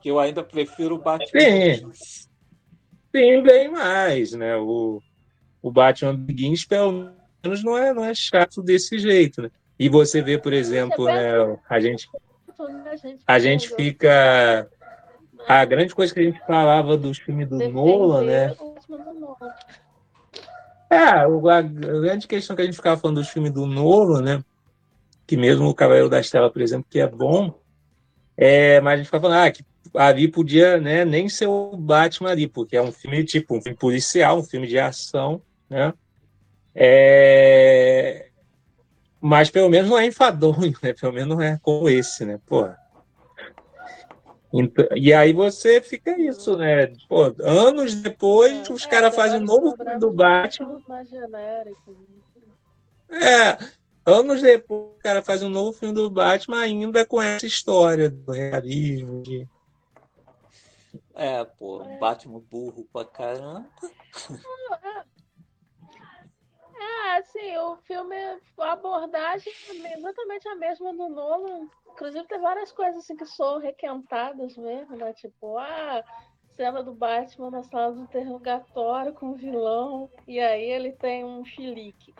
que 0.00 0.08
eu 0.08 0.18
ainda 0.18 0.42
prefiro 0.42 0.94
o 0.94 0.98
Batman. 0.98 1.38
Sim, 1.38 1.90
sim 3.14 3.42
bem 3.42 3.70
mais, 3.70 4.32
né? 4.32 4.56
O, 4.56 5.02
o 5.60 5.70
Batman 5.70 6.16
Begins, 6.16 6.64
pelo 6.64 7.14
menos, 7.48 7.64
não 7.64 7.76
é, 7.76 7.92
não 7.92 8.04
é 8.04 8.14
chato 8.14 8.62
desse 8.62 8.98
jeito, 8.98 9.42
né? 9.42 9.50
E 9.78 9.88
você 9.88 10.22
vê, 10.22 10.38
por 10.38 10.52
exemplo, 10.52 11.04
né, 11.06 11.58
a 11.68 11.80
gente 11.80 12.08
a 13.26 13.38
gente 13.38 13.68
fica 13.74 14.68
a 15.46 15.64
grande 15.64 15.94
coisa 15.94 16.12
que 16.12 16.20
a 16.20 16.22
gente 16.22 16.40
falava 16.46 16.96
dos 16.96 17.18
filmes 17.18 17.48
do 17.48 17.56
Nolan, 17.68 18.24
né? 18.24 18.56
É, 20.88 20.98
a 20.98 21.62
grande 21.62 22.26
questão 22.26 22.56
que 22.56 22.62
a 22.62 22.64
gente 22.64 22.76
ficava 22.76 22.98
falando 23.00 23.16
dos 23.16 23.28
filmes 23.28 23.52
do 23.52 23.66
Nolan, 23.66 24.22
né? 24.22 24.44
Que 25.26 25.36
mesmo 25.36 25.68
o 25.68 25.74
Cavaleiro 25.74 26.08
das 26.08 26.30
Telas, 26.30 26.52
por 26.52 26.62
exemplo, 26.62 26.86
que 26.88 27.00
é 27.00 27.06
bom, 27.06 27.58
é, 28.36 28.80
mas 28.80 28.94
a 28.94 28.96
gente 28.96 29.06
ficava 29.06 29.22
falando, 29.22 29.46
ah, 29.46 29.50
que 29.50 29.64
ali 29.94 30.28
podia 30.28 30.78
né, 30.78 31.04
nem 31.04 31.28
ser 31.28 31.46
o 31.46 31.76
Batman 31.76 32.30
ali, 32.30 32.46
porque 32.46 32.76
é 32.76 32.82
um 32.82 32.92
filme 32.92 33.24
tipo 33.24 33.56
um 33.56 33.62
filme 33.62 33.76
policial, 33.76 34.38
um 34.38 34.44
filme 34.44 34.66
de 34.66 34.78
ação, 34.78 35.40
né? 35.68 35.92
É... 36.78 38.28
Mas 39.20 39.50
pelo 39.50 39.70
menos 39.70 39.88
não 39.90 39.98
é 39.98 40.04
enfadonho, 40.06 40.74
né? 40.82 40.92
Pelo 40.92 41.12
menos 41.12 41.36
não 41.36 41.42
é 41.42 41.58
como 41.62 41.88
esse, 41.88 42.24
né? 42.24 42.38
Pô. 42.46 42.68
Então, 44.52 44.86
e 44.94 45.12
aí 45.12 45.32
você 45.32 45.80
fica 45.80 46.18
isso, 46.20 46.56
né? 46.56 46.86
Pô, 47.08 47.34
anos 47.40 47.94
depois, 47.94 48.68
os 48.70 48.84
É, 48.84 48.88
caras 48.88 49.14
fazem 49.14 49.40
um 49.40 49.44
novo 49.44 49.76
filme 49.76 49.98
do 49.98 50.10
os 50.10 50.14
Batman. 50.14 50.82
mais 50.86 51.08
genéricos. 51.08 51.96
É, 53.10 53.58
anos 54.04 54.42
depois, 54.42 54.92
o 54.96 55.02
cara 55.02 55.22
faz 55.22 55.42
um 55.42 55.48
novo 55.48 55.72
filme 55.72 55.94
do 55.94 56.08
Batman 56.10 56.60
ainda 56.60 57.04
com 57.04 57.20
essa 57.20 57.46
história 57.46 58.08
do 58.10 58.32
realismo. 58.32 59.22
De... 59.22 59.48
É, 61.14 61.44
pô, 61.44 61.82
Batman 61.98 62.40
burro 62.50 62.86
pra 62.92 63.04
caramba. 63.04 63.66
É, 66.86 67.16
assim, 67.18 67.56
o 67.58 67.76
filme, 67.78 68.14
a 68.60 68.72
abordagem 68.72 69.52
é 69.84 69.94
exatamente 69.94 70.48
a 70.48 70.54
mesma 70.54 70.92
do 70.94 71.08
Nolan. 71.08 71.66
Inclusive, 71.92 72.26
tem 72.26 72.40
várias 72.40 72.70
coisas 72.72 72.98
assim 73.02 73.16
que 73.16 73.26
são 73.26 73.58
requentadas 73.58 74.56
mesmo, 74.56 74.96
né? 74.96 75.12
Tipo, 75.14 75.58
a 75.58 76.04
cena 76.56 76.82
do 76.82 76.94
Batman 76.94 77.50
na 77.50 77.62
sala 77.64 77.92
do 77.92 78.02
interrogatório 78.02 79.12
com 79.14 79.30
o 79.30 79.34
vilão, 79.34 80.08
e 80.26 80.38
aí 80.38 80.70
ele 80.70 80.92
tem 80.92 81.24
um 81.24 81.44
chilique. 81.44 82.14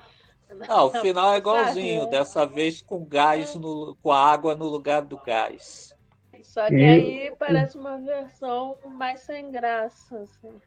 Ah, 0.68 0.84
o 0.84 0.90
final 0.90 1.34
é 1.34 1.38
igualzinho, 1.38 2.00
Sabe? 2.00 2.10
dessa 2.10 2.46
vez 2.46 2.82
com 2.82 3.04
gás, 3.04 3.54
no, 3.54 3.96
com 4.02 4.12
água 4.12 4.54
no 4.54 4.66
lugar 4.66 5.02
do 5.02 5.18
gás. 5.18 5.94
Só 6.42 6.66
que 6.68 6.74
E- 6.74 6.84
aí 6.84 7.36
parece 7.38 7.78
uma 7.78 7.98
versão 7.98 8.76
mais 8.84 9.20
sem 9.20 9.50
graça, 9.50 10.18
assim. 10.20 10.60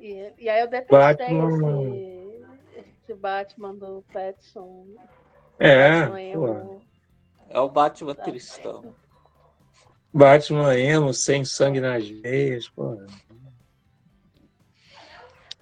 E, 0.00 0.32
e 0.38 0.48
aí 0.48 0.60
eu 0.60 0.68
detestei 0.68 1.26
Batman- 1.28 1.48
esse, 1.48 2.21
esse 3.02 3.14
Batman 3.14 3.74
do 3.74 4.04
Pattinson. 4.12 4.86
É, 5.58 6.00
Batman 6.00 6.10
pô. 6.10 6.18
emo. 6.18 6.82
É 7.48 7.60
o 7.60 7.68
Batman 7.68 8.14
cristão. 8.14 8.94
Batman 10.14 10.78
emo, 10.78 11.12
sem 11.12 11.44
sangue 11.44 11.80
nas 11.80 12.08
veias, 12.08 12.68
pô. 12.68 12.96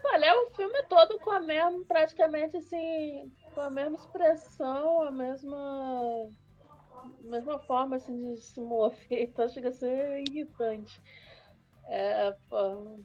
Olha, 0.04 0.26
é 0.26 0.34
o 0.34 0.50
filme 0.50 0.82
todo 0.84 1.18
com 1.20 1.30
a 1.30 1.40
mesma, 1.40 1.84
praticamente 1.86 2.56
assim, 2.56 3.32
com 3.54 3.60
a 3.60 3.70
mesma 3.70 3.96
expressão, 3.96 5.02
a 5.02 5.10
mesma, 5.10 6.28
mesma 7.20 7.58
forma 7.60 7.96
assim, 7.96 8.34
de 8.34 8.40
se 8.40 8.60
mover, 8.60 9.22
então 9.22 9.48
chega 9.48 9.68
a 9.68 9.72
ser 9.72 10.24
irritante. 10.28 11.00
É, 11.86 12.34
pô, 12.48 12.98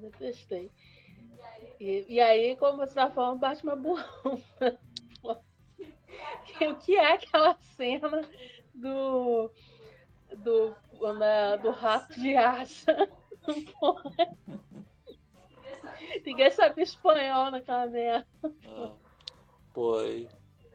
detestei. 0.00 0.70
E, 1.78 2.06
e 2.14 2.20
aí, 2.20 2.56
como 2.56 2.78
você 2.78 2.94
tá 2.94 3.10
falando, 3.10 3.38
Batman 3.40 3.76
burrão. 3.76 4.42
Pô, 5.20 5.32
o 5.32 6.74
que 6.76 6.96
é 6.96 7.12
aquela 7.12 7.54
cena 7.76 8.22
do, 8.74 9.50
do, 10.38 10.74
na- 11.18 11.56
do 11.56 11.70
rato 11.70 12.18
de 12.18 12.34
asa? 12.36 13.08
Porra. 13.80 14.12
Ninguém 16.24 16.50
sabe 16.50 16.82
espanhol 16.82 17.50
naquela 17.50 17.86
merda. 17.86 18.26
Ah, 18.66 18.92
Pô, 19.72 20.02
e- 20.02 20.28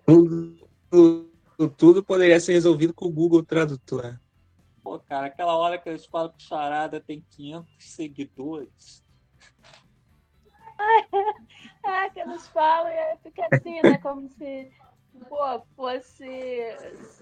Tudo, 0.05 0.69
tudo, 0.89 1.69
tudo 1.77 2.03
poderia 2.03 2.39
ser 2.39 2.53
resolvido 2.53 2.93
com 2.93 3.05
o 3.05 3.11
Google 3.11 3.43
Tradutor. 3.43 4.19
pô, 4.83 4.99
cara, 4.99 5.27
aquela 5.27 5.55
hora 5.57 5.77
que 5.77 5.89
eles 5.89 6.05
falam 6.05 6.29
que 6.31 6.43
o 6.43 6.47
Charada 6.47 6.99
tem 7.01 7.25
500 7.31 7.67
seguidores. 7.79 9.03
É, 11.83 12.09
que 12.11 12.19
eles 12.19 12.47
falam 12.47 12.91
e 12.91 12.97
aí 12.97 13.17
fica 13.23 13.47
assim, 13.51 13.81
né? 13.81 13.97
Como 13.99 14.27
se, 14.29 14.71
pô, 15.27 15.61
fosse. 15.75 16.75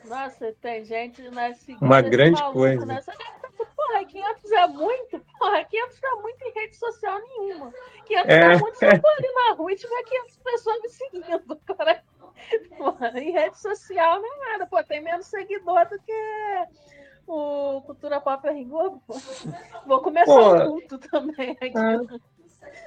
Nossa, 0.05 0.53
tem 0.61 0.83
gente 0.85 1.21
né, 1.29 1.53
seguindo 1.53 1.83
Uma 1.83 2.01
grande 2.01 2.39
maluco, 2.39 2.59
coisa. 2.59 2.85
Né? 2.85 3.01
Só 3.01 3.11
que, 3.11 3.65
porra, 3.75 4.05
500 4.05 4.51
é 4.51 4.67
muito? 4.67 5.19
Porra, 5.37 5.63
500 5.65 6.01
não 6.01 6.19
é 6.19 6.21
muito 6.21 6.41
em 6.43 6.53
rede 6.53 6.75
social 6.75 7.19
nenhuma. 7.19 7.73
500 8.05 8.29
é, 8.29 8.39
É. 8.39 8.57
muito 8.57 8.77
se 8.77 8.85
eu 8.85 8.91
for 9.01 9.11
ali 9.17 9.33
na 9.33 9.53
rua 9.55 9.71
e 9.71 9.75
tiver 9.75 10.03
500 10.03 10.37
pessoas 10.37 10.81
me 10.81 10.89
seguindo. 10.89 11.55
Cara. 11.65 12.03
Porra, 12.77 13.09
em 13.19 13.31
rede 13.31 13.59
social 13.59 14.21
não 14.21 14.33
é 14.33 14.51
nada. 14.51 14.67
Pô, 14.67 14.81
tem 14.83 15.01
menos 15.01 15.27
seguidor 15.27 15.87
do 15.89 15.99
que 15.99 16.13
o 17.27 17.81
Cultura 17.81 18.19
Pop 18.19 18.47
é 18.47 18.51
Rigor. 18.51 18.99
pô. 19.05 19.13
Vou 19.85 20.01
começar 20.01 20.25
Pô. 20.25 20.55
um 20.55 20.65
culto 20.71 20.97
também 20.99 21.51
aqui. 21.51 21.73
Ah. 21.77 21.99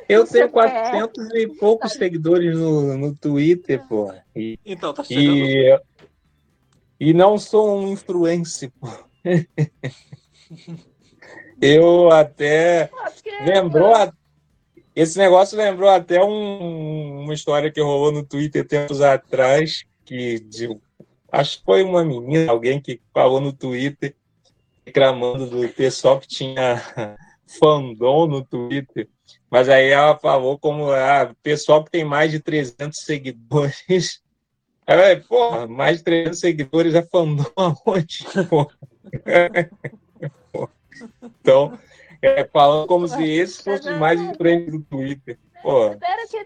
Eu 0.09 0.27
tenho 0.27 0.49
400 0.51 1.31
e 1.35 1.47
poucos 1.49 1.93
seguidores 1.93 2.57
no, 2.59 2.97
no 2.99 3.15
Twitter, 3.15 3.87
pô. 3.89 4.13
E, 4.37 4.59
Então, 4.65 4.93
tá 4.93 5.03
chegando. 5.05 5.37
e, 5.37 5.81
e 7.01 7.13
não 7.15 7.39
sou 7.39 7.79
um 7.79 7.89
influencer, 7.93 8.71
pô. 8.81 8.89
Eu 11.61 12.11
até. 12.11 12.91
Lembrou. 13.45 13.95
a- 13.95 14.13
Esse 14.95 15.17
negócio 15.19 15.57
lembrou 15.57 15.89
até 15.89 16.23
um- 16.23 17.21
uma 17.23 17.33
história 17.33 17.71
que 17.73 17.81
rolou 17.81 18.13
no 18.13 18.23
Twitter 18.27 18.67
tempos 18.67 19.01
atrás, 19.01 19.85
que 20.05 20.39
de- 20.41 20.77
acho 21.31 21.59
que 21.61 21.65
foi 21.65 21.83
uma 21.83 22.05
menina, 22.05 22.51
alguém 22.53 22.79
que 22.81 23.01
falou 23.15 23.41
no 23.41 23.53
Twitter, 23.55 24.15
reclamando 24.85 25.47
do 25.47 25.67
pessoal 25.71 26.21
que 26.21 26.27
tinha 26.29 26.75
fandom 27.47 28.27
no 28.27 28.45
Twitter. 28.45 29.09
Mas 29.51 29.69
aí 29.69 29.89
ela 29.91 30.17
falou 30.19 30.59
como 30.59 30.91
ah, 30.91 31.35
pessoal 31.43 31.85
que 31.85 31.91
tem 31.91 32.05
mais 32.05 32.31
de 32.31 32.41
300 32.41 32.99
seguidores. 32.99 34.23
Eu, 34.85 35.23
Pô, 35.29 35.69
mais 35.69 35.99
de 35.99 36.05
300 36.05 36.41
seguidores 36.41 36.95
é 36.95 37.03
fandom 37.03 37.45
aonde? 37.57 38.27
Então, 41.41 41.77
é, 42.21 42.45
falando 42.45 42.87
como 42.87 43.09
se 43.09 43.29
esse 43.29 43.65
fosse 43.65 43.91
o 43.91 43.99
mais 43.99 44.21
influente 44.21 44.71
do 44.71 44.81
Twitter. 44.83 45.37
Pô, 45.61 45.97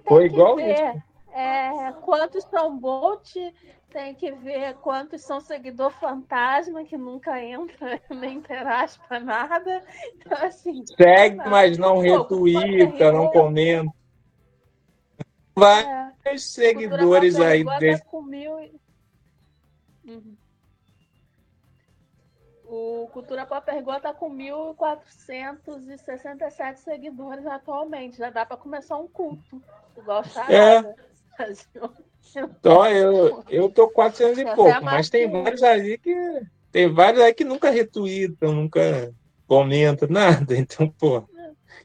Foi 0.06 0.24
igual 0.24 0.56
ver 0.56 0.94
é, 1.36 1.92
quantos 2.02 2.44
são 2.44 2.78
bot, 2.78 3.54
tem 3.90 4.14
que 4.14 4.30
ver 4.32 4.74
quantos 4.76 5.22
são 5.22 5.38
seguidor 5.40 5.90
fantasma 5.90 6.84
que 6.84 6.96
nunca 6.96 7.42
entra, 7.42 8.00
nem 8.10 8.38
interage 8.38 8.98
pra 9.06 9.20
nada. 9.20 9.82
Então, 10.14 10.38
assim, 10.46 10.84
segue, 10.86 11.36
mas 11.48 11.76
não 11.76 11.96
Pô, 11.96 12.00
retuita, 12.00 13.12
não 13.12 13.30
comenta. 13.30 13.92
Vários 15.54 16.14
é, 16.24 16.38
seguidores 16.38 17.38
aí 17.40 17.64
desse. 17.78 18.02
tá 18.02 18.08
com 18.10 18.22
mil 18.22 18.58
e- 18.60 18.74
Uhum. 20.04 20.36
O 22.68 23.08
Cultura 23.12 23.46
Pop 23.46 23.68
Ergo 23.70 23.98
tá 24.00 24.12
com 24.12 24.28
1.467 24.30 26.78
seguidores 26.78 27.46
atualmente. 27.46 28.18
Já 28.18 28.28
dá 28.30 28.44
para 28.44 28.56
começar 28.56 28.96
um 28.96 29.06
culto. 29.08 29.62
Igual 29.96 30.24
Charada. 30.24 30.88
Um- 30.88 30.94
Então, 32.34 32.86
eu, 32.90 33.44
eu 33.48 33.68
tô 33.70 33.88
400 33.88 34.38
e 34.38 34.42
Essa 34.42 34.50
é 34.50 34.54
pouco, 34.54 34.70
a 34.70 34.80
mas 34.80 35.10
tem 35.10 35.30
vários 35.30 35.62
aí 35.62 35.98
que. 35.98 36.42
Tem 36.72 36.92
vários 36.92 37.22
aí 37.22 37.32
que 37.32 37.44
nunca 37.44 37.70
retweetam, 37.70 38.54
nunca 38.54 39.14
comentam, 39.46 40.08
nada. 40.08 40.54
Então, 40.56 40.88
pô, 40.88 41.26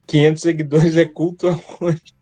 500 0.08 0.42
seguidores 0.42 0.98
é 0.98 1.06
culto 1.06 1.48
aonde? 1.48 2.14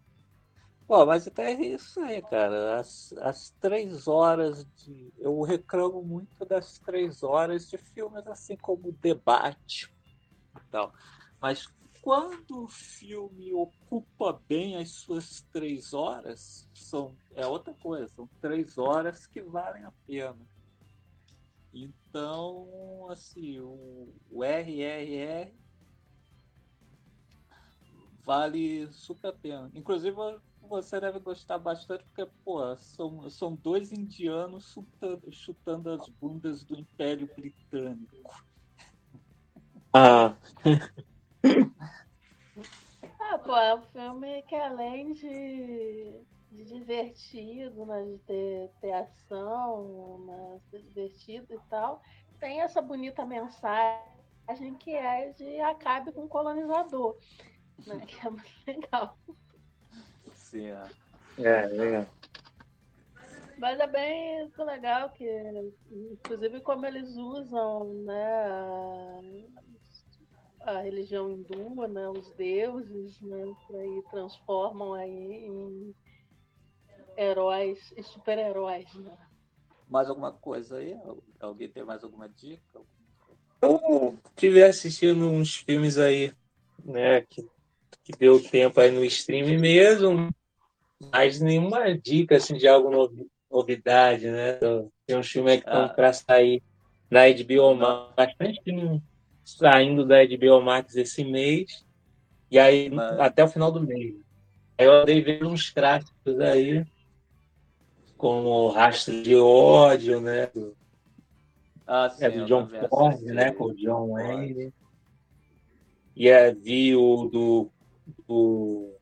Pô, 0.88 1.06
mas 1.06 1.28
até 1.28 1.54
isso 1.54 2.00
aí, 2.02 2.20
cara. 2.20 2.80
As, 2.80 3.14
as 3.20 3.52
três 3.62 4.08
horas 4.08 4.66
de. 4.76 5.14
Eu 5.20 5.40
reclamo 5.42 6.02
muito 6.02 6.44
das 6.46 6.80
três 6.80 7.22
horas 7.22 7.70
de 7.70 7.78
filmes 7.78 8.26
assim 8.26 8.58
como 8.58 8.92
Debate 9.00 9.94
e 10.58 10.72
tal. 10.72 10.92
Mas 11.40 11.68
quando 12.02 12.64
o 12.64 12.68
filme 12.68 13.54
ocupa 13.54 14.42
bem 14.48 14.78
as 14.78 14.92
suas 14.92 15.42
três 15.52 15.94
horas, 15.94 16.68
são, 16.74 17.16
é 17.36 17.46
outra 17.46 17.74
coisa. 17.74 18.08
São 18.08 18.30
três 18.42 18.78
horas 18.78 19.28
que 19.28 19.42
valem 19.42 19.84
a 19.84 19.92
pena. 20.06 20.40
Então, 21.74 23.08
assim, 23.10 23.60
o, 23.60 24.14
o 24.32 24.44
RRR 24.44 25.54
vale 28.26 28.92
super 28.92 29.30
a 29.30 29.34
pena. 29.34 29.72
Inclusive, 29.74 30.16
você 30.62 31.00
deve 31.00 31.20
gostar 31.20 31.58
bastante, 31.58 32.04
porque, 32.06 32.32
pô, 32.44 32.76
são, 32.78 33.30
são 33.30 33.56
dois 33.56 33.92
indianos 33.92 34.72
chutando, 34.72 35.32
chutando 35.32 35.90
as 35.92 36.08
bundas 36.10 36.64
do 36.64 36.80
Império 36.80 37.30
Britânico. 37.36 38.16
Ah, 39.94 40.36
Ah, 43.20 43.38
pô, 43.38 43.56
é 43.56 43.76
um 43.76 43.82
filme 43.84 44.42
que 44.44 44.56
além 44.56 45.14
de, 45.14 46.22
de 46.52 46.66
divertido, 46.66 47.86
né, 47.86 48.04
de 48.04 48.18
ter, 48.20 48.72
ter 48.82 48.92
ação, 48.94 50.20
né, 50.26 50.60
ser 50.70 50.82
divertido 50.82 51.54
e 51.54 51.60
tal, 51.70 52.02
tem 52.40 52.62
essa 52.62 52.82
bonita 52.82 53.26
mensagem 53.26 54.76
que 54.80 54.92
é 54.92 55.32
de 55.34 55.60
acabe 55.62 56.12
com 56.12 56.26
o 56.26 56.30
colonizador, 56.30 57.16
né, 57.86 58.00
que 58.06 58.26
é 58.26 58.30
muito 58.30 58.52
legal. 58.68 59.18
Assim, 60.32 60.66
é. 60.68 60.88
é, 61.38 61.96
é. 61.96 62.08
Mas 63.60 63.78
é 63.80 63.88
bem 63.88 64.52
legal 64.58 65.10
que, 65.12 65.26
inclusive, 65.92 66.62
como 66.62 66.86
eles 66.86 67.16
usam 67.18 67.94
né, 68.06 69.22
a, 70.62 70.80
religião 70.82 71.30
hindu, 71.32 71.88
né, 71.88 72.10
os 72.10 72.32
deuses, 72.34 73.20
né, 73.22 73.56
aí 73.74 74.04
transformam 74.10 74.94
aí 74.94 75.46
em 75.46 75.96
heróis 77.18 77.94
e 77.98 78.04
super-heróis. 78.04 78.94
Né? 78.96 79.18
Mais 79.88 80.10
alguma 80.10 80.32
coisa 80.32 80.78
aí? 80.78 80.96
Alguém 81.40 81.70
tem 81.70 81.84
mais 81.84 82.04
alguma 82.04 82.30
dica? 82.30 82.82
Eu 83.62 84.18
tive 84.36 84.64
assistindo 84.64 85.30
uns 85.30 85.56
filmes 85.56 85.98
aí, 85.98 86.34
né, 86.84 87.22
que, 87.22 87.48
que 88.04 88.12
deu 88.18 88.42
tempo 88.42 88.80
aí 88.80 88.92
no 88.92 89.04
stream 89.04 89.60
mesmo, 89.60 90.30
mas 91.12 91.40
nenhuma 91.40 91.98
dica 91.98 92.38
assim, 92.38 92.56
de 92.56 92.68
algo 92.68 92.90
novo 92.90 93.30
novidade, 93.50 94.30
né? 94.30 94.60
Tem 95.06 95.18
um 95.18 95.24
filme 95.24 95.58
que 95.58 95.68
estão 95.68 95.86
ah. 95.86 95.90
para 95.90 96.14
sair 96.14 96.62
na 97.10 97.22
HBO 97.28 97.74
Max, 97.76 98.14
bastante 98.16 98.62
filme 98.64 99.02
saindo 99.58 100.06
da 100.06 100.18
HBO 100.26 100.62
Max 100.62 100.96
esse 100.96 101.24
mês, 101.24 101.86
e 102.50 102.58
aí 102.58 102.90
Mas... 102.90 103.20
até 103.20 103.44
o 103.44 103.48
final 103.48 103.72
do 103.72 103.82
mês. 103.82 104.16
Aí 104.78 104.86
eu 104.86 104.94
andei 104.94 105.22
vendo 105.22 105.50
uns 105.50 105.70
clássicos 105.70 106.40
aí, 106.40 106.86
como 108.18 108.70
Rastro 108.70 109.22
de 109.22 109.36
Ódio, 109.36 110.20
né? 110.20 110.48
Do, 110.48 110.76
ah, 111.92 112.10
sim, 112.10 112.26
é 112.26 112.30
do 112.30 112.46
John 112.46 112.68
Ford, 112.88 113.22
né? 113.22 113.52
Com 113.52 113.66
o 113.66 113.76
John 113.76 114.12
Wayne. 114.12 114.72
E 116.16 116.30
é, 116.30 116.54
vi 116.54 116.96
o 116.96 117.26
do, 117.26 117.72
do 118.28 118.94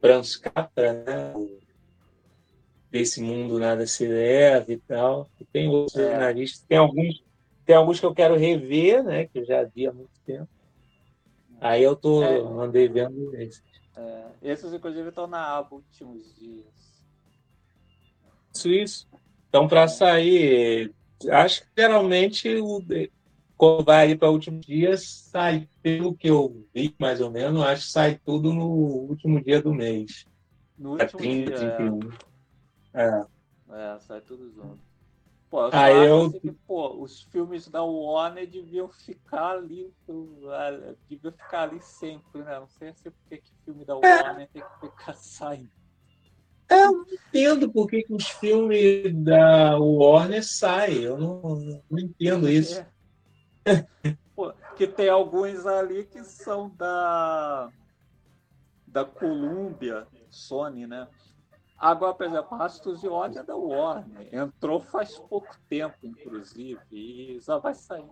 Franz 0.00 0.36
Capra, 0.36 0.92
né? 0.92 1.32
Desse 2.90 3.20
mundo 3.20 3.58
nada 3.58 3.86
se 3.86 4.06
leva 4.06 4.72
e 4.72 4.78
tal. 4.78 5.28
E 5.40 5.44
tem 5.44 5.68
outros 5.68 5.96
é. 5.96 6.10
jornalistas, 6.10 6.64
tem 6.66 6.78
alguns, 6.78 7.22
tem 7.64 7.76
alguns 7.76 8.00
que 8.00 8.06
eu 8.06 8.14
quero 8.14 8.36
rever, 8.36 9.02
né? 9.02 9.26
Que 9.26 9.40
eu 9.40 9.44
já 9.44 9.64
vi 9.64 9.86
há 9.86 9.92
muito 9.92 10.12
tempo. 10.24 10.48
Aí 11.60 11.82
eu 11.82 11.96
tô, 11.96 12.22
é. 12.22 12.38
andei 12.62 12.88
vendo 12.88 13.34
esses. 13.36 13.62
É. 13.96 14.24
Esses, 14.42 14.72
inclusive, 14.72 15.08
estão 15.08 15.26
na 15.26 15.56
aba 15.56 15.76
últimos 15.76 16.34
dias. 16.36 17.02
Isso, 18.54 18.68
isso. 18.68 19.08
Então, 19.48 19.66
para 19.66 19.88
sair, 19.88 20.92
acho 21.30 21.62
que 21.62 21.68
geralmente 21.78 22.54
o, 22.56 22.82
quando 23.56 23.84
vai 23.84 24.14
para 24.14 24.30
últimos 24.30 24.66
dias, 24.66 25.28
sai, 25.30 25.68
pelo 25.80 26.14
que 26.14 26.28
eu 26.28 26.66
vi, 26.74 26.94
mais 26.98 27.20
ou 27.20 27.30
menos, 27.30 27.62
acho 27.62 27.86
que 27.86 27.92
sai 27.92 28.20
tudo 28.24 28.52
no 28.52 28.66
último 28.68 29.42
dia 29.42 29.62
do 29.62 29.72
mês. 29.72 30.26
No 30.76 30.92
último 30.92 31.18
30, 31.18 31.50
dia. 31.52 31.70
31. 31.76 32.00
É. 32.92 33.24
É, 33.70 33.98
sai 34.00 34.20
tudo 34.20 34.50
junto. 34.52 34.93
Pô, 35.54 35.60
eu 35.60 35.70
Aí 35.72 35.94
ah, 35.94 36.04
eu... 36.04 36.22
Assim 36.26 36.40
que, 36.40 36.50
pô, 36.50 37.00
os 37.00 37.22
filmes 37.22 37.68
da 37.68 37.80
Warner 37.84 38.44
deviam 38.44 38.88
ficar 38.88 39.52
ali, 39.52 39.94
deviam 41.08 41.32
ficar 41.32 41.62
ali 41.62 41.80
sempre, 41.80 42.42
né? 42.42 42.58
Não 42.58 42.66
sei 42.66 42.92
se 42.92 43.08
porque 43.08 43.36
que 43.36 43.52
filme 43.64 43.84
da 43.84 43.92
é. 43.92 43.96
Warner 43.96 44.42
é. 44.42 44.46
tem 44.52 44.62
que 44.62 44.80
ficar 44.80 45.14
saindo. 45.14 45.70
É, 46.68 46.82
eu 46.82 46.92
não 46.92 47.06
entendo 47.06 47.70
por 47.70 47.86
que, 47.86 48.02
que 48.02 48.12
os 48.12 48.26
filmes 48.30 49.14
da 49.22 49.78
Warner 49.78 50.44
saem. 50.44 51.02
Eu 51.02 51.16
não, 51.16 51.40
não 51.88 52.00
entendo 52.00 52.48
isso. 52.48 52.84
É. 53.64 53.86
Pô, 54.34 54.52
que 54.76 54.88
tem 54.88 55.08
alguns 55.08 55.66
ali 55.66 56.04
que 56.04 56.24
são 56.24 56.68
da 56.70 57.70
da 58.88 59.04
Columbia, 59.04 60.04
Sony, 60.30 60.84
né? 60.84 61.06
Agora, 61.84 62.14
por 62.14 62.24
exemplo, 62.24 62.56
Rastros 62.56 63.02
de 63.02 63.08
Ódio 63.08 63.40
é 63.40 63.42
da 63.42 63.54
Warner. 63.54 64.34
Entrou 64.34 64.80
faz 64.80 65.18
pouco 65.18 65.54
tempo, 65.68 65.94
inclusive, 66.02 66.80
e 66.90 67.38
já 67.40 67.58
vai 67.58 67.74
sair. 67.74 68.08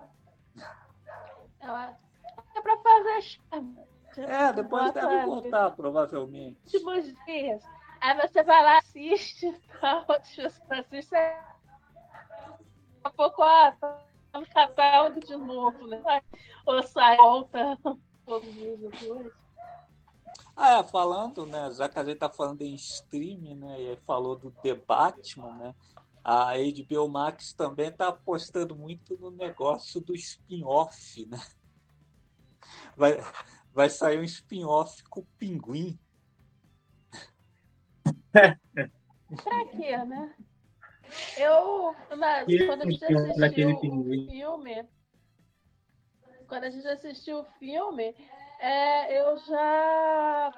É 1.59 2.61
para 2.61 2.77
fazer 2.77 3.41
É, 4.19 4.53
depois 4.53 4.93
deve 4.93 5.25
voltar, 5.25 5.71
provavelmente. 5.71 6.61
Últimos 6.67 7.15
dias. 7.25 7.65
Aí 8.03 8.15
você 8.21 8.43
vai 8.43 8.63
lá, 8.63 8.77
assiste, 8.77 9.51
tá? 9.81 10.05
assiste. 10.69 11.11
Daqui 11.11 11.39
a 13.05 13.11
pouco, 13.11 13.43
ah, 13.43 13.75
tá 13.81 15.09
de 15.09 15.37
novo, 15.37 15.87
né? 15.87 16.03
Ou 16.67 16.83
sai, 16.83 17.17
volta 17.17 17.79
todos 18.27 18.47
os 18.49 18.55
dias 18.55 18.79
depois. 18.81 19.42
Ah, 20.55 20.79
é, 20.79 20.83
falando, 20.85 21.47
né? 21.47 21.71
Já 21.73 21.89
que 21.89 21.99
a 21.99 22.05
gente 22.05 22.19
tá 22.19 22.29
falando 22.29 22.63
em 22.63 22.75
streaming, 22.75 23.57
né? 23.57 23.81
E 23.81 23.97
falou 24.07 24.37
do 24.37 24.51
The 24.51 24.75
Batman, 24.75 25.55
né? 25.57 25.75
A 26.23 26.53
HBO 26.57 27.09
Max 27.09 27.53
também 27.53 27.91
tá 27.91 28.09
apostando 28.09 28.77
muito 28.77 29.17
no 29.19 29.31
negócio 29.31 30.01
do 30.01 30.15
spin-off, 30.15 31.27
né? 31.27 31.41
Vai, 32.97 33.19
vai 33.73 33.91
sair 33.91 34.19
um 34.19 34.25
spin-off 34.25 35.03
com 35.05 35.21
o 35.21 35.27
Pinguim. 35.39 35.99
pra 38.33 39.65
quê, 39.67 39.97
né? 40.05 40.35
Eu, 41.37 41.95
na, 42.17 42.45
quando 42.45 42.83
a 42.83 42.91
gente 42.91 43.05
assistiu 43.05 43.69
o 43.69 44.31
filme, 44.31 44.89
quando 46.49 46.65
a 46.65 46.71
gente 46.71 46.87
assistiu 46.87 47.41
o 47.41 47.45
filme, 47.59 48.15
é, 48.63 49.21
eu 49.21 49.37
já, 49.39 50.53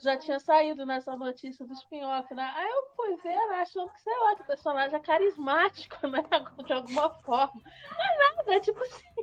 já 0.00 0.16
tinha 0.16 0.38
saído 0.38 0.86
nessa 0.86 1.16
notícia 1.16 1.66
do 1.66 1.72
spin-off, 1.72 2.32
né? 2.32 2.52
Aí 2.54 2.70
eu 2.70 2.86
fui 2.94 3.16
ver, 3.16 3.36
né, 3.48 3.56
achando 3.56 3.90
que, 3.90 4.00
sei 4.00 4.16
lá, 4.16 4.36
que 4.36 4.42
o 4.42 4.46
personagem 4.46 4.96
é 4.96 5.00
carismático, 5.00 5.96
né? 6.06 6.22
De 6.64 6.72
alguma 6.72 7.10
forma. 7.22 7.60
Mas 7.64 8.36
nada, 8.36 8.54
é 8.54 8.60
tipo 8.60 8.80
assim, 8.80 9.14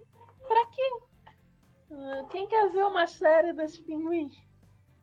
pra 0.45 0.65
quê? 0.65 0.91
Ah, 1.91 2.25
quem 2.29 2.45
quer 2.47 2.69
ver 2.71 2.83
uma 2.83 3.07
série 3.07 3.53
desse 3.53 3.81
pinguim? 3.83 4.29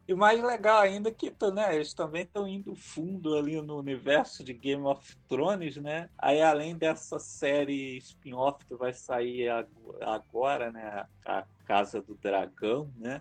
E 0.08 0.14
o 0.14 0.16
mais 0.16 0.40
legal 0.40 0.78
ainda 0.78 1.08
é 1.08 1.12
que 1.12 1.32
né, 1.52 1.74
eles 1.74 1.92
também 1.92 2.22
estão 2.22 2.46
indo 2.46 2.76
fundo 2.76 3.36
ali 3.36 3.60
no 3.60 3.76
universo 3.76 4.44
de 4.44 4.52
Game 4.52 4.84
of 4.84 5.16
Thrones, 5.28 5.76
né? 5.78 6.08
Aí 6.16 6.40
além 6.40 6.76
dessa 6.76 7.18
série 7.18 7.98
spin-off 7.98 8.64
que 8.64 8.76
vai 8.76 8.92
sair 8.92 9.48
agora, 10.00 10.70
né? 10.70 11.06
A 11.24 11.44
Casa 11.64 12.00
do 12.00 12.14
Dragão, 12.14 12.88
né? 12.96 13.20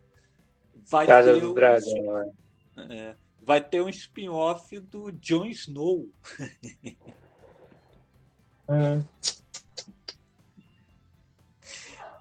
Vai 0.88 1.08
Casa 1.08 1.34
ter 1.34 1.42
do 1.42 1.52
um, 1.52 1.54
Dragão, 1.56 2.22
é. 2.22 2.30
é. 2.96 3.16
Vai 3.42 3.64
ter 3.64 3.82
um 3.82 3.90
spin-off 3.90 4.80
do 4.80 5.12
Jon 5.12 5.46
Snow. 5.46 6.08
Hum. 8.70 9.04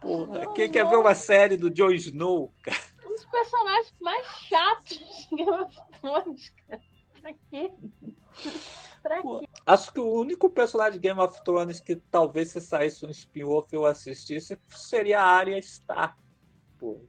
Porra, 0.01 0.53
quem 0.53 0.71
quer 0.71 0.87
ver 0.87 0.97
uma 0.97 1.15
série 1.15 1.57
do 1.57 1.71
Jon 1.71 1.91
Snow, 1.93 2.53
cara? 2.63 2.94
Personagens 3.27 3.95
mais 4.01 4.27
chatos 4.49 4.99
de 5.31 5.37
Game 5.37 5.51
of 5.51 5.77
Thrones, 6.01 6.53
cara. 6.69 6.83
Pra 7.21 7.33
quê? 7.51 7.73
Pra 9.03 9.23
quê? 9.23 9.49
Acho 9.67 9.93
que 9.93 10.01
o 10.01 10.13
único 10.13 10.51
personagem 10.51 10.95
de 10.95 11.09
Game 11.09 11.21
of 11.21 11.43
Thrones 11.45 11.81
que 11.81 11.97
talvez 11.97 12.51
se 12.51 12.61
saísse 12.61 13.05
um 13.07 13.11
spin-off 13.11 13.73
eu 13.73 13.87
assistisse 13.87 14.59
seria 14.69 15.21
a 15.21 15.27
Arya 15.27 15.59
Stark. 15.59 16.23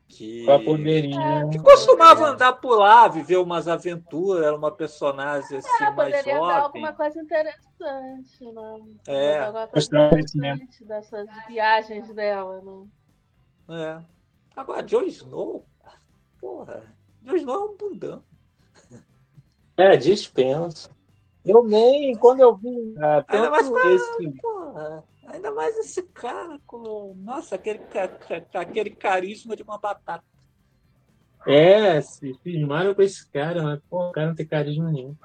Que, 0.08 0.46
poderia... 0.64 1.50
que 1.52 1.60
costumava 1.60 2.28
andar 2.28 2.54
por 2.54 2.78
lá, 2.78 3.10
viver 3.10 3.36
umas 3.36 3.68
aventuras, 3.68 4.46
era 4.46 4.56
uma 4.56 4.72
personagem 4.72 5.58
assim, 5.58 5.84
é, 5.84 5.92
mais 5.92 5.96
poderia 5.96 6.36
jovem. 6.36 6.48
Dar 6.48 6.62
alguma 6.62 6.94
coisa 6.94 7.22
interessante, 7.22 8.54
né? 8.54 8.80
É. 9.06 9.40
Alguma 9.40 9.68
coisa 9.68 9.88
interessante 9.88 10.86
dessas 10.86 11.28
viagens 11.48 12.08
dela, 12.14 12.62
né? 12.62 12.88
É. 13.78 14.06
Agora, 14.56 14.82
Jon 14.82 15.04
Snow, 15.04 15.66
porra, 16.46 16.84
Jon 17.24 17.36
Snow 17.38 17.56
é 17.56 17.66
um 17.66 17.76
bundão. 17.76 18.24
É, 19.76 19.98
dispensa. 19.98 20.92
Eu 21.44 21.64
nem, 21.64 22.16
quando 22.16 22.42
eu 22.42 22.56
vi. 22.56 22.96
Ah, 23.00 23.26
ainda, 23.28 23.50
mais 23.50 23.70
pra, 23.70 23.92
esse... 23.92 24.32
porra, 24.42 25.04
ainda 25.28 25.52
mais 25.52 25.78
esse 25.78 26.04
cara 26.04 26.60
com. 26.68 27.16
Nossa, 27.18 27.56
aquele, 27.56 27.82
aquele 28.54 28.92
carisma 28.92 29.56
de 29.56 29.64
uma 29.64 29.80
batata. 29.80 30.24
É, 31.48 32.00
se 32.02 32.34
firmaram 32.44 32.94
com 32.94 33.02
esse 33.02 33.30
cara, 33.30 33.62
mas 33.62 33.80
pô, 33.90 34.10
o 34.10 34.12
cara 34.12 34.28
não 34.28 34.36
tem 34.36 34.46
carisma 34.46 34.92
nenhum. 34.92 35.16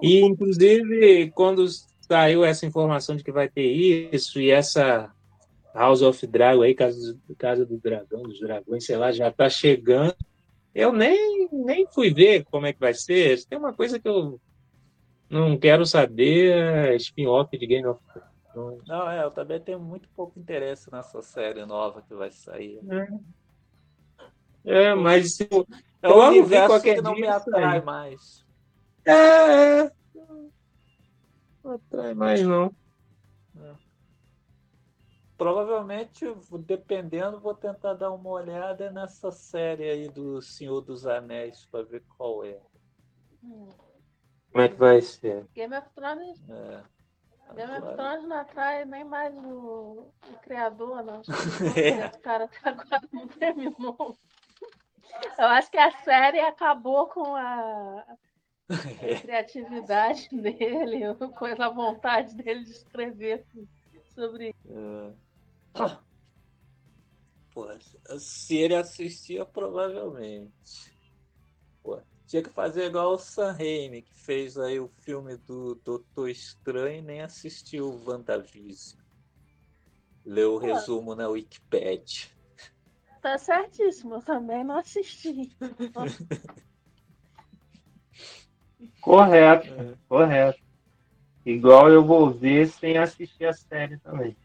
E, 0.00 0.20
inclusive, 0.20 1.30
quando 1.32 1.66
saiu 2.00 2.44
essa 2.44 2.64
informação 2.64 3.16
de 3.16 3.24
que 3.24 3.32
vai 3.32 3.48
ter 3.48 3.66
isso 3.66 4.40
e 4.40 4.50
essa 4.50 5.12
House 5.74 6.02
of 6.02 6.26
Dragon 6.26 6.62
aí, 6.62 6.74
Casa, 6.74 7.18
Casa 7.36 7.66
do 7.66 7.76
Dragão, 7.78 8.22
dos 8.22 8.40
Dragões, 8.40 8.86
sei 8.86 8.96
lá, 8.96 9.12
já 9.12 9.30
tá 9.30 9.50
chegando. 9.50 10.16
Eu 10.74 10.92
nem, 10.92 11.48
nem 11.52 11.86
fui 11.86 12.12
ver 12.12 12.44
como 12.44 12.66
é 12.66 12.72
que 12.72 12.80
vai 12.80 12.94
ser. 12.94 13.44
Tem 13.46 13.58
uma 13.58 13.72
coisa 13.72 13.98
que 13.98 14.08
eu 14.08 14.40
não 15.28 15.56
quero 15.56 15.84
saber, 15.84 16.52
é 16.52 16.96
spin-off 16.96 17.56
de 17.56 17.66
Game 17.66 17.86
of 17.86 18.00
Thrones. 18.52 18.82
Não, 18.86 19.10
é, 19.10 19.24
eu 19.24 19.30
também 19.30 19.60
tenho 19.60 19.80
muito 19.80 20.08
pouco 20.10 20.38
interesse 20.38 20.90
nessa 20.92 21.22
série 21.22 21.64
nova 21.64 22.02
que 22.02 22.14
vai 22.14 22.30
sair. 22.30 22.80
É, 24.64 24.88
é 24.90 24.94
mas 24.94 25.36
se 25.36 25.48
eu, 25.50 25.66
é 26.02 26.08
um 26.08 26.28
universo 26.28 26.82
que 26.82 27.00
não 27.00 27.14
me 27.14 27.26
atrai 27.26 27.80
mais. 27.80 28.44
É, 29.04 29.12
é. 29.12 29.90
Não 31.62 31.72
atrai 31.74 32.14
mais, 32.14 32.42
não. 32.42 32.74
Provavelmente, 35.40 36.26
dependendo, 36.66 37.40
vou 37.40 37.54
tentar 37.54 37.94
dar 37.94 38.10
uma 38.10 38.28
olhada 38.28 38.90
nessa 38.90 39.30
série 39.30 39.88
aí 39.88 40.06
do 40.06 40.42
Senhor 40.42 40.82
dos 40.82 41.06
Anéis 41.06 41.64
para 41.64 41.82
ver 41.82 42.04
qual 42.14 42.44
é. 42.44 42.60
Hum. 43.42 43.70
Como 44.52 44.62
é 44.62 44.68
que 44.68 44.74
vai 44.74 45.00
ser? 45.00 45.46
Game 45.54 45.74
of 45.74 45.88
Thrones, 45.94 46.46
É. 46.46 46.82
Game 47.54 47.72
of 47.72 47.96
Thrones 47.96 48.28
não 48.28 48.36
atrai 48.36 48.84
nem 48.84 49.02
mais 49.02 49.34
o, 49.38 50.12
o 50.30 50.38
criador, 50.42 51.02
não. 51.02 51.22
É. 51.74 52.08
Esse 52.08 52.18
cara 52.18 52.44
até 52.44 52.68
agora 52.68 53.00
não 53.10 53.26
terminou. 53.26 54.14
Eu 55.38 55.46
acho 55.46 55.70
que 55.70 55.78
a 55.78 55.90
série 56.02 56.40
acabou 56.40 57.06
com 57.06 57.34
a, 57.34 58.04
a 58.68 59.20
criatividade 59.22 60.28
dele, 60.36 61.14
com 61.38 61.46
a 61.46 61.68
vontade 61.70 62.34
dele 62.34 62.62
de 62.62 62.72
escrever 62.72 63.46
sobre 64.14 64.54
É. 64.68 65.29
Pô, 67.52 67.66
se 68.18 68.56
ele 68.56 68.74
assistia, 68.74 69.44
provavelmente. 69.44 70.52
Pô, 71.82 72.00
tinha 72.26 72.42
que 72.42 72.50
fazer 72.50 72.86
igual 72.86 73.14
o 73.14 73.18
Sam 73.18 73.52
Raimi, 73.52 74.02
que 74.02 74.14
fez 74.14 74.56
aí 74.56 74.78
o 74.78 74.88
filme 74.88 75.36
do 75.36 75.74
Doutor 75.84 76.28
Estranho 76.28 76.98
e 76.98 77.02
nem 77.02 77.22
assistiu 77.22 77.86
o 77.86 78.04
WandaVision. 78.08 79.00
Leu 80.24 80.54
o 80.54 80.58
resumo 80.58 81.14
na 81.14 81.28
Wikipedia. 81.28 82.28
Tá 83.20 83.36
certíssimo, 83.36 84.14
eu 84.14 84.22
também 84.22 84.62
não 84.64 84.78
assisti. 84.78 85.56
Correto, 89.00 89.66
É. 89.68 89.96
correto. 90.08 90.60
Igual 91.44 91.90
eu 91.90 92.04
vou 92.04 92.30
ver 92.30 92.68
sem 92.68 92.98
assistir 92.98 93.46
a 93.46 93.52
série 93.52 93.98
também. 93.98 94.36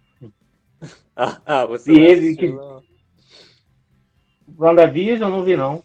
Ah, 1.18 1.40
ah, 1.46 1.66
você 1.66 1.94
E 1.94 1.98
ele 2.00 2.36
que- 2.36 2.52
não? 2.52 2.84
WandaVision 4.58 5.30
não 5.32 5.44
vi, 5.44 5.56
não. 5.56 5.84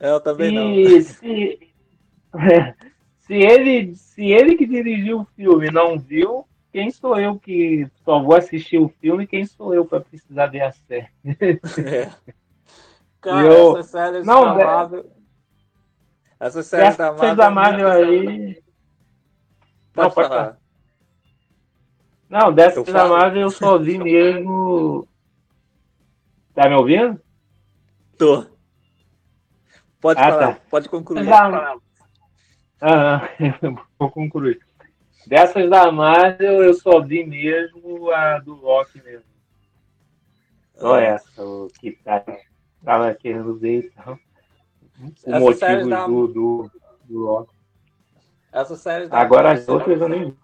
É, 0.00 0.10
Eu 0.10 0.20
também 0.20 0.50
não. 0.52 0.74
Se, 0.74 1.02
se, 1.14 1.58
se, 3.20 3.34
ele, 3.34 3.94
se 3.94 4.24
ele 4.32 4.56
que 4.56 4.66
dirigiu 4.66 5.20
o 5.20 5.24
filme 5.36 5.70
não 5.70 5.98
viu, 5.98 6.44
quem 6.72 6.90
sou 6.90 7.18
eu 7.20 7.38
que 7.38 7.86
só 8.04 8.20
vou 8.20 8.36
assistir 8.36 8.78
o 8.78 8.88
filme? 9.00 9.26
Quem 9.26 9.46
sou 9.46 9.72
eu 9.74 9.84
para 9.84 10.00
precisar 10.00 10.46
ver 10.48 10.62
a 10.62 10.72
série? 10.72 11.08
É. 11.24 12.10
Cara, 13.22 13.46
Eu- 13.46 13.76
essas 13.78 13.86
séries 13.90 14.26
Não, 14.26 14.42
da. 14.44 14.54
Marvel. 14.64 15.10
Essas 16.40 16.66
séries 16.66 16.96
da 16.96 17.12
Marvel. 17.12 17.36
da 17.36 17.50
Marvel 17.50 17.88
aí. 17.90 18.54
Pode 19.94 20.08
Não, 20.08 20.10
pode 20.10 20.28
falar. 20.28 20.58
Não, 22.34 22.52
dessa 22.52 22.80
Eu 22.80 22.84
da. 22.84 23.06
Marvel 23.06 23.42
eu 23.42 23.50
só 23.50 23.78
vi 23.78 23.96
mesmo. 23.96 25.06
Tá 26.52 26.68
me 26.68 26.74
ouvindo? 26.74 27.20
Tô. 28.18 28.44
Pode 30.00 30.20
Ah, 30.20 30.30
falar, 30.30 30.54
tá. 30.56 30.60
pode 30.68 30.88
concluir. 30.88 31.24
Já- 31.24 31.76
Aham, 32.82 33.20
vou 33.96 34.10
concluir. 34.10 34.60
Dessas 35.28 35.70
da 35.70 35.92
Marvel 35.92 36.60
eu 36.64 36.74
só 36.74 37.00
vi 37.00 37.24
mesmo 37.24 38.10
a 38.10 38.40
do 38.40 38.54
Loki 38.56 39.00
mesmo. 39.04 39.24
Só 40.74 40.96
essa, 40.98 41.40
o 41.40 41.68
que 41.78 41.92
tá, 41.92 42.24
tava 42.84 43.14
querendo 43.14 43.56
ver 43.56 43.92
então. 43.96 44.18
O 45.24 45.54
séries 45.54 45.86
motivo 45.86 45.88
da- 45.88 46.06
do, 46.08 46.26
do, 46.26 46.70
do 47.04 47.18
Loki. 47.20 47.54
Essas 48.52 48.80
séries 48.80 49.08
da 49.08 49.18
Agora 49.18 49.52
as 49.52 49.68
outras 49.68 50.00
eu 50.00 50.08
nem 50.08 50.30
vi. 50.32 50.43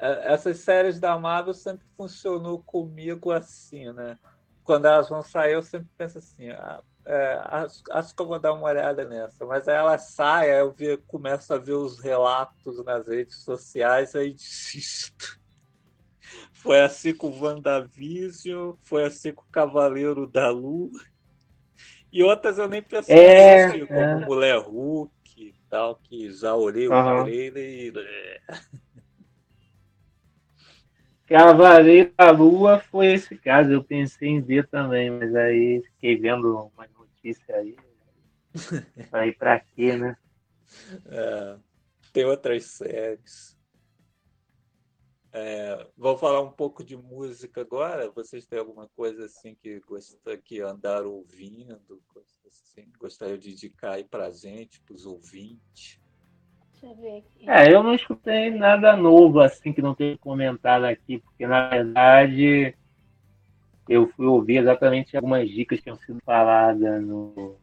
É, 0.00 0.32
essas 0.32 0.58
séries 0.60 1.00
da 1.00 1.18
Marvel 1.18 1.54
sempre 1.54 1.86
funcionou 1.96 2.62
comigo 2.64 3.30
assim, 3.32 3.92
né? 3.92 4.18
Quando 4.64 4.86
elas 4.86 5.08
vão 5.08 5.22
sair, 5.22 5.54
eu 5.54 5.62
sempre 5.62 5.88
penso 5.96 6.18
assim, 6.18 6.50
ah, 6.50 6.82
é, 7.06 7.40
acho, 7.44 7.82
acho 7.90 8.14
que 8.14 8.22
eu 8.22 8.26
vou 8.26 8.38
dar 8.38 8.52
uma 8.52 8.64
olhada 8.68 9.04
nessa. 9.04 9.46
Mas 9.46 9.66
aí 9.68 9.76
ela 9.76 9.96
sai, 9.98 10.52
aí 10.52 10.60
eu 10.60 10.72
ve- 10.74 10.98
começo 11.06 11.52
a 11.54 11.58
ver 11.58 11.72
os 11.72 11.98
relatos 12.00 12.84
nas 12.84 13.06
redes 13.08 13.42
sociais, 13.42 14.14
aí 14.14 14.34
desisto. 14.34 15.38
Foi 16.52 16.80
assim 16.80 17.14
com 17.14 17.28
o 17.30 17.40
WandaVision, 17.40 18.74
foi 18.82 19.04
assim 19.04 19.32
com 19.32 19.42
o 19.42 19.46
Cavaleiro 19.50 20.26
da 20.26 20.50
Lua. 20.50 20.90
E 22.12 22.22
outras 22.22 22.58
eu 22.58 22.68
nem 22.68 22.82
pensei 22.82 23.26
É, 23.26 23.54
assim, 23.54 23.86
como 23.86 24.20
é. 24.20 24.20
Mulher 24.20 24.58
Hulk 24.58 25.12
e 25.36 25.54
tal, 25.68 25.96
que 25.96 26.30
já 26.30 26.54
olhei 26.54 26.88
o 26.88 26.96
Aham. 26.96 27.16
trailer 27.16 27.64
e... 27.64 27.92
Cavaleiro 31.28 32.10
da 32.16 32.30
Lua 32.30 32.80
foi 32.80 33.08
esse 33.12 33.36
caso, 33.36 33.70
eu 33.70 33.84
pensei 33.84 34.28
em 34.28 34.40
ver 34.40 34.66
também, 34.66 35.10
mas 35.10 35.34
aí 35.34 35.82
fiquei 35.82 36.16
vendo 36.16 36.70
uma 36.74 36.86
notícia 36.86 37.54
aí. 37.54 37.76
Falei, 39.10 39.32
pra 39.32 39.60
quê, 39.60 39.94
né? 39.94 40.16
É, 41.06 41.56
tem 42.14 42.24
outras 42.24 42.64
séries. 42.64 43.58
É, 45.30 45.86
vou 45.96 46.16
falar 46.16 46.40
um 46.40 46.50
pouco 46.50 46.82
de 46.82 46.96
música 46.96 47.60
agora. 47.60 48.10
Vocês 48.10 48.46
têm 48.46 48.58
alguma 48.58 48.88
coisa 48.88 49.26
assim 49.26 49.54
que 49.54 49.80
gosta, 49.80 50.38
que 50.38 50.62
andaram 50.62 51.10
ouvindo, 51.10 52.00
assim, 52.46 52.90
gostaria 52.98 53.36
de 53.36 53.52
indicar 53.52 53.96
aí 53.96 54.04
pra 54.04 54.30
gente, 54.30 54.80
pros 54.80 55.04
ouvintes? 55.04 56.00
Deixa 56.80 56.86
eu 56.86 56.94
ver 57.02 57.18
aqui. 57.18 57.50
É, 57.50 57.74
eu 57.74 57.82
não 57.82 57.94
escutei 57.94 58.50
nada 58.50 58.96
novo 58.96 59.40
assim 59.40 59.72
que 59.72 59.82
não 59.82 59.94
tenha 59.94 60.16
comentado 60.18 60.84
aqui, 60.84 61.18
porque 61.18 61.46
na 61.46 61.68
verdade 61.68 62.74
eu 63.88 64.08
fui 64.10 64.26
ouvir 64.26 64.58
exatamente 64.58 65.16
algumas 65.16 65.48
dicas 65.48 65.78
que 65.78 65.84
tinham 65.84 65.98
sido 65.98 66.20
faladas 66.24 67.02
no, 67.02 67.56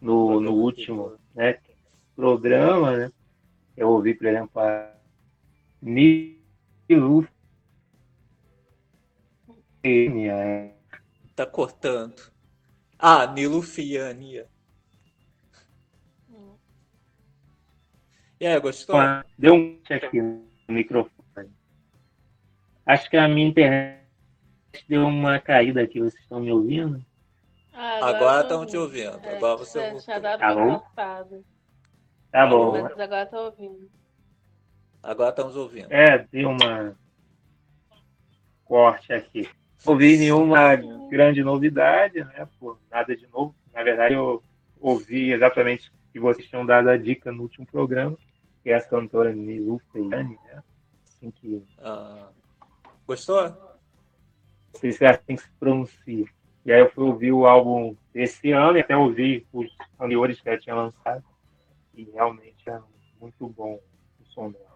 no, 0.00 0.40
no 0.40 0.52
último 0.52 1.16
né, 1.34 1.58
programa, 2.14 2.96
né? 2.96 3.12
Eu 3.76 3.88
ouvi, 3.90 4.14
por 4.14 4.26
exemplo, 4.26 4.60
a 4.60 4.92
Nilu 5.80 7.26
Tá 11.34 11.46
cortando. 11.46 12.30
Ah, 12.98 13.26
Nilo 13.26 13.62
E 18.40 18.46
aí, 18.46 18.60
gostou? 18.60 18.96
deu 19.36 19.54
um 19.54 19.78
check 19.86 20.04
aqui 20.04 20.20
no 20.22 20.42
microfone. 20.68 21.50
Acho 22.86 23.10
que 23.10 23.16
a 23.16 23.28
minha 23.28 23.48
internet 23.48 23.98
deu 24.88 25.06
uma 25.06 25.38
caída 25.40 25.82
aqui, 25.82 25.98
vocês 26.00 26.22
estão 26.22 26.40
me 26.40 26.50
ouvindo? 26.52 27.04
Ah, 27.74 28.06
Agora 28.08 28.42
estão 28.42 28.64
te 28.66 28.76
ouvindo. 28.76 29.20
É, 29.24 29.36
Agora 29.36 29.56
você 29.58 29.94
tinha 30.00 30.20
dado 30.20 30.40
Tá 30.40 30.54
bom? 30.54 30.78
cortada. 30.78 31.42
Tá 32.30 32.46
bom. 32.46 32.72
Mas 32.82 32.98
agora 32.98 33.26
tô 33.26 33.36
ouvindo. 33.44 33.90
Agora 35.02 35.30
estamos 35.30 35.56
ouvindo. 35.56 35.92
É, 35.92 36.18
deu 36.30 36.50
uma 36.50 36.96
corte 38.64 39.12
aqui. 39.12 39.48
Não 39.84 39.92
ouvi 39.92 40.16
nenhuma 40.18 40.76
grande 41.08 41.42
novidade, 41.42 42.22
né? 42.24 42.48
Pô, 42.58 42.76
nada 42.90 43.16
de 43.16 43.26
novo. 43.28 43.54
Na 43.72 43.82
verdade, 43.82 44.14
eu 44.14 44.42
ouvi 44.80 45.32
exatamente 45.32 45.88
o 45.88 45.92
que 46.12 46.18
vocês 46.20 46.48
tinham 46.48 46.66
dado 46.66 46.88
a 46.90 46.96
dica 46.96 47.30
no 47.30 47.42
último 47.42 47.64
programa, 47.66 48.16
que 48.68 48.72
é 48.72 48.76
a 48.76 48.84
cantora 48.84 49.34
Milu 49.34 49.80
Feiane, 49.90 50.38
né? 50.44 50.62
Assim 51.02 51.30
que, 51.30 51.64
Ah, 51.78 52.30
gostou? 53.06 53.48
não 53.48 54.78
sei 54.78 54.92
se 54.92 55.06
é 55.06 55.08
assim 55.08 55.36
que 55.36 55.38
se 55.38 55.50
pronuncia. 55.58 56.26
E 56.66 56.70
aí 56.70 56.80
eu 56.80 56.90
fui 56.90 57.04
ouvir 57.04 57.32
o 57.32 57.46
álbum 57.46 57.96
desse 58.12 58.52
ano 58.52 58.76
e 58.76 58.82
até 58.82 58.94
ouvi 58.94 59.46
os 59.54 59.74
anteriores 59.98 60.38
que 60.38 60.50
ela 60.50 60.58
tinha 60.58 60.76
lançado. 60.76 61.24
E 61.94 62.04
realmente 62.10 62.68
é 62.68 62.78
muito 63.18 63.48
bom 63.48 63.80
o 64.20 64.24
som 64.26 64.50
dela. 64.50 64.68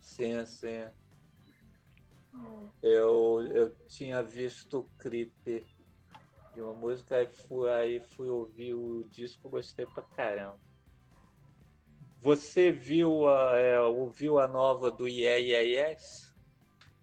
Sim, 0.00 0.46
sim. 0.46 0.86
Eu, 2.80 3.48
eu 3.52 3.74
tinha 3.88 4.22
visto 4.22 4.78
o 4.78 4.88
clipe 5.02 5.66
de 6.54 6.60
uma 6.62 6.72
música 6.72 7.20
e 7.20 7.26
fui, 7.26 7.68
aí 7.68 8.00
fui 8.14 8.28
ouvir 8.28 8.74
o 8.74 9.02
disco, 9.10 9.48
gostei 9.48 9.86
pra 9.86 10.04
caramba. 10.04 10.65
Você 12.26 12.72
viu 12.72 13.28
a, 13.28 13.56
é, 13.56 13.80
ouviu 13.80 14.40
a 14.40 14.48
nova 14.48 14.90
do 14.90 15.06
Yeah 15.06 15.36
Yeah 15.36 15.92
Yes? 15.92 16.34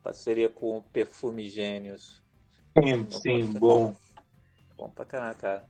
Parceria 0.01 0.49
com 0.49 0.79
o 0.79 0.83
Perfume 0.83 1.47
Gênios. 1.47 2.21
Sim, 2.77 3.09
sim, 3.09 3.53
bom. 3.53 3.95
Bom 4.77 4.89
pra 4.89 5.05
caramba, 5.05 5.35
cara. 5.35 5.69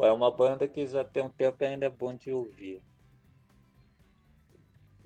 É 0.00 0.10
uma 0.10 0.34
banda 0.34 0.66
que 0.66 0.86
já 0.86 1.04
tem 1.04 1.22
um 1.22 1.28
tempo 1.28 1.62
e 1.62 1.66
ainda 1.66 1.84
é 1.84 1.90
bom 1.90 2.14
de 2.16 2.32
ouvir. 2.32 2.82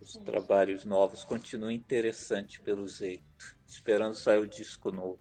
Os 0.01 0.13
trabalhos 0.13 0.85
novos 0.85 1.25
continuam 1.25 1.73
interessantes 1.73 2.59
pelo 2.59 2.87
jeito. 2.87 3.25
Esperando 3.67 4.15
sair 4.15 4.39
o 4.39 4.47
disco 4.47 4.93
novo. 4.93 5.19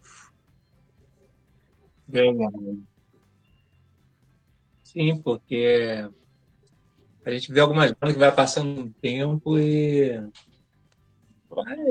Verdade. 2.08 2.84
Sim, 4.84 5.24
porque 5.24 6.08
A 7.28 7.32
gente 7.32 7.52
vê 7.52 7.60
algumas 7.60 7.92
bandas 7.92 8.14
que 8.14 8.20
vai 8.20 8.34
passando 8.34 8.84
um 8.84 8.90
tempo 8.90 9.60
e. 9.60 10.12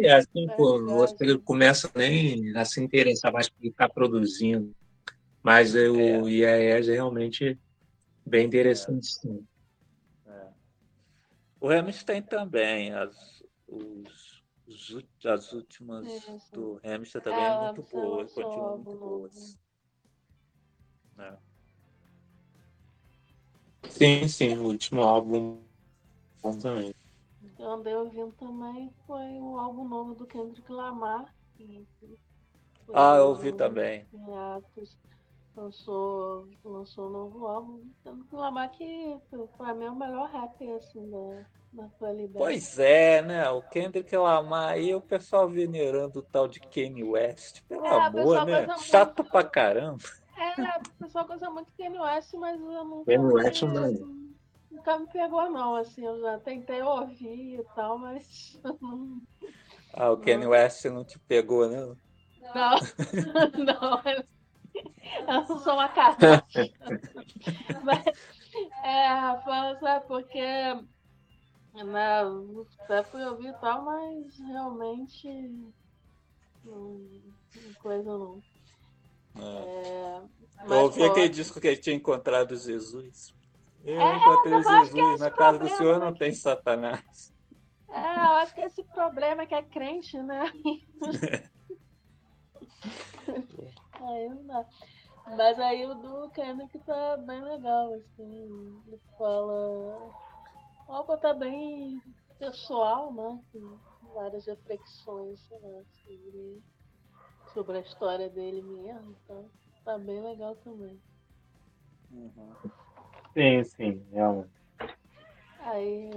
É 0.02 0.14
assim, 0.14 0.46
pô, 0.56 0.82
você 0.82 1.36
começa 1.40 1.90
nem 1.94 2.56
a 2.56 2.64
se 2.64 2.80
interessar 2.82 3.30
mais 3.30 3.46
por 3.46 3.66
estar 3.66 3.90
produzindo. 3.90 4.74
Mas 5.42 5.74
o 5.74 6.26
É. 6.26 6.30
IAES 6.30 6.88
é 6.88 6.94
realmente 6.94 7.60
bem 8.24 8.46
interessante, 8.46 9.06
sim. 9.08 9.46
O 11.60 11.68
Hamilton 11.68 12.22
também, 12.22 12.94
as, 12.94 13.42
os, 13.68 14.42
as 15.22 15.52
últimas 15.52 16.06
do 16.50 16.80
Hamilton 16.82 17.20
também 17.20 17.44
É, 17.44 17.48
é, 17.48 17.52
o 17.52 17.60
muito 17.60 17.82
boa, 17.82 18.24
continuam 18.24 18.68
álbum 18.68 18.84
muito 18.90 19.00
novo. 19.00 19.18
boas. 19.18 19.58
É. 21.18 21.45
Sim, 23.90 24.28
sim, 24.28 24.56
o 24.56 24.64
último 24.64 25.02
álbum 25.02 25.58
bom 26.42 26.58
também. 26.58 26.94
Eu 27.58 27.70
andei 27.70 27.94
ouvindo 27.94 28.32
também 28.32 28.90
foi 29.06 29.24
o 29.40 29.58
álbum 29.58 29.88
novo 29.88 30.14
do 30.14 30.26
Kendrick 30.26 30.70
Lamar. 30.70 31.32
que 31.56 31.86
foi 32.86 32.94
Ah, 32.94 33.16
eu 33.16 33.28
ouvi 33.28 33.52
também. 33.52 34.06
Lançou, 35.56 36.46
lançou 36.62 37.08
um 37.08 37.10
novo 37.10 37.46
álbum. 37.46 37.80
Kendrick 38.04 38.34
Lamar 38.34 38.70
que 38.70 39.18
pra 39.56 39.74
mim 39.74 39.84
é 39.86 39.90
o 39.90 39.96
melhor 39.96 40.28
rap 40.30 40.70
assim 40.72 41.10
da, 41.10 41.46
da 41.72 41.84
atualidade. 41.86 42.36
Pois 42.36 42.78
é, 42.78 43.22
né? 43.22 43.48
O 43.48 43.62
Kendrick 43.62 44.14
Lamar 44.14 44.72
aí, 44.72 44.94
o 44.94 45.00
pessoal 45.00 45.48
venerando 45.48 46.18
o 46.18 46.22
tal 46.22 46.46
de 46.46 46.60
Kanye 46.60 47.02
West. 47.04 47.62
Pelo 47.68 47.86
É, 47.86 47.96
amor, 48.06 48.44
né? 48.44 48.66
Chato 48.80 49.18
muito. 49.18 49.30
pra 49.30 49.44
caramba. 49.44 50.04
É, 50.38 50.78
o 50.78 50.98
pessoal 50.98 51.26
gosta 51.26 51.50
muito 51.50 51.68
de 51.70 51.76
Kanye 51.76 51.98
West, 51.98 52.32
mas 52.34 52.60
eu 52.60 52.84
nunca, 52.84 53.12
Kanye 53.12 53.32
West 53.34 53.62
me- 53.62 53.98
não. 53.98 54.26
nunca 54.70 54.98
me 54.98 55.06
pegou 55.08 55.50
não, 55.50 55.76
assim, 55.76 56.04
eu 56.04 56.20
já 56.20 56.38
tentei 56.40 56.82
ouvir 56.82 57.60
e 57.60 57.64
tal, 57.74 57.98
mas 57.98 58.60
não, 58.80 59.22
Ah, 59.94 60.10
o 60.12 60.16
Kanye 60.18 60.46
West 60.46 60.84
não 60.86 61.04
te 61.04 61.18
pegou, 61.20 61.68
né? 61.68 61.96
não, 62.54 62.76
não, 63.64 64.02
eu 65.18 65.26
não 65.26 65.46
sou 65.46 65.74
uma 65.74 65.88
Kardashian. 65.88 66.68
Mas, 67.84 68.04
é, 68.84 69.42
fala, 69.44 69.78
sabe, 69.80 70.06
porque 70.06 70.40
né, 71.74 72.22
até 72.84 73.04
fui 73.04 73.24
ouvir 73.24 73.48
e 73.48 73.60
tal, 73.60 73.84
mas 73.84 74.38
realmente 74.38 75.28
não, 76.64 77.08
não 77.54 77.74
coisa 77.80 78.18
não. 78.18 78.42
É. 79.38 80.22
Eu 80.66 80.82
ouvi 80.82 81.04
aquele 81.04 81.28
disco 81.28 81.60
que 81.60 81.68
ele 81.68 81.76
tinha 81.76 81.94
encontrado 81.94 82.56
Jesus. 82.56 83.34
Eu 83.84 84.00
É, 84.00 84.16
encontrei 84.16 84.62
Jesus. 84.62 85.20
Na 85.20 85.30
casa 85.30 85.58
do 85.58 85.66
problema, 85.66 85.76
senhor 85.76 85.98
né? 85.98 86.04
não 86.06 86.14
tem 86.14 86.32
Satanás. 86.32 87.32
É, 87.88 88.16
eu 88.16 88.32
acho 88.38 88.54
que 88.54 88.60
esse 88.62 88.82
problema 88.84 89.42
é 89.42 89.46
que 89.46 89.54
é 89.54 89.62
crente, 89.62 90.18
né? 90.18 90.52
aí 94.00 94.28
não 94.28 94.46
dá. 94.46 94.66
Mas 95.36 95.58
aí 95.58 95.86
o 95.86 95.94
do 95.94 96.30
Kendrick 96.30 96.78
tá 96.80 97.16
bem 97.18 97.40
legal, 97.42 97.92
assim. 97.94 98.82
Ele 98.86 99.00
fala. 99.18 100.12
O 100.88 100.92
álbum 100.92 101.16
tá 101.16 101.34
bem 101.34 102.00
pessoal, 102.38 103.12
né? 103.12 103.40
Com 103.52 103.78
várias 104.14 104.46
reflexões, 104.46 105.40
sei 105.48 105.58
lá, 105.58 105.82
sobre, 106.04 106.62
sobre 107.56 107.78
a 107.78 107.80
história 107.80 108.28
dele 108.28 108.60
mesmo. 108.60 109.16
Então, 109.24 109.50
tá 109.82 109.96
bem 109.96 110.20
legal 110.20 110.54
também. 110.56 111.00
Uhum. 112.10 112.54
Sim, 113.32 113.64
sim, 113.64 114.06
realmente. 114.12 114.52
Aí, 115.60 116.10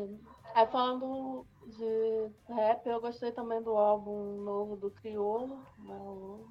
aí 0.54 0.68
falando 0.68 1.48
de 1.66 2.32
rap, 2.54 2.86
eu 2.86 3.00
gostei 3.00 3.32
também 3.32 3.64
do 3.64 3.72
álbum 3.78 4.44
novo 4.44 4.76
do 4.76 4.92
Criolo, 4.92 5.66
né, 5.78 5.98
o 5.98 6.46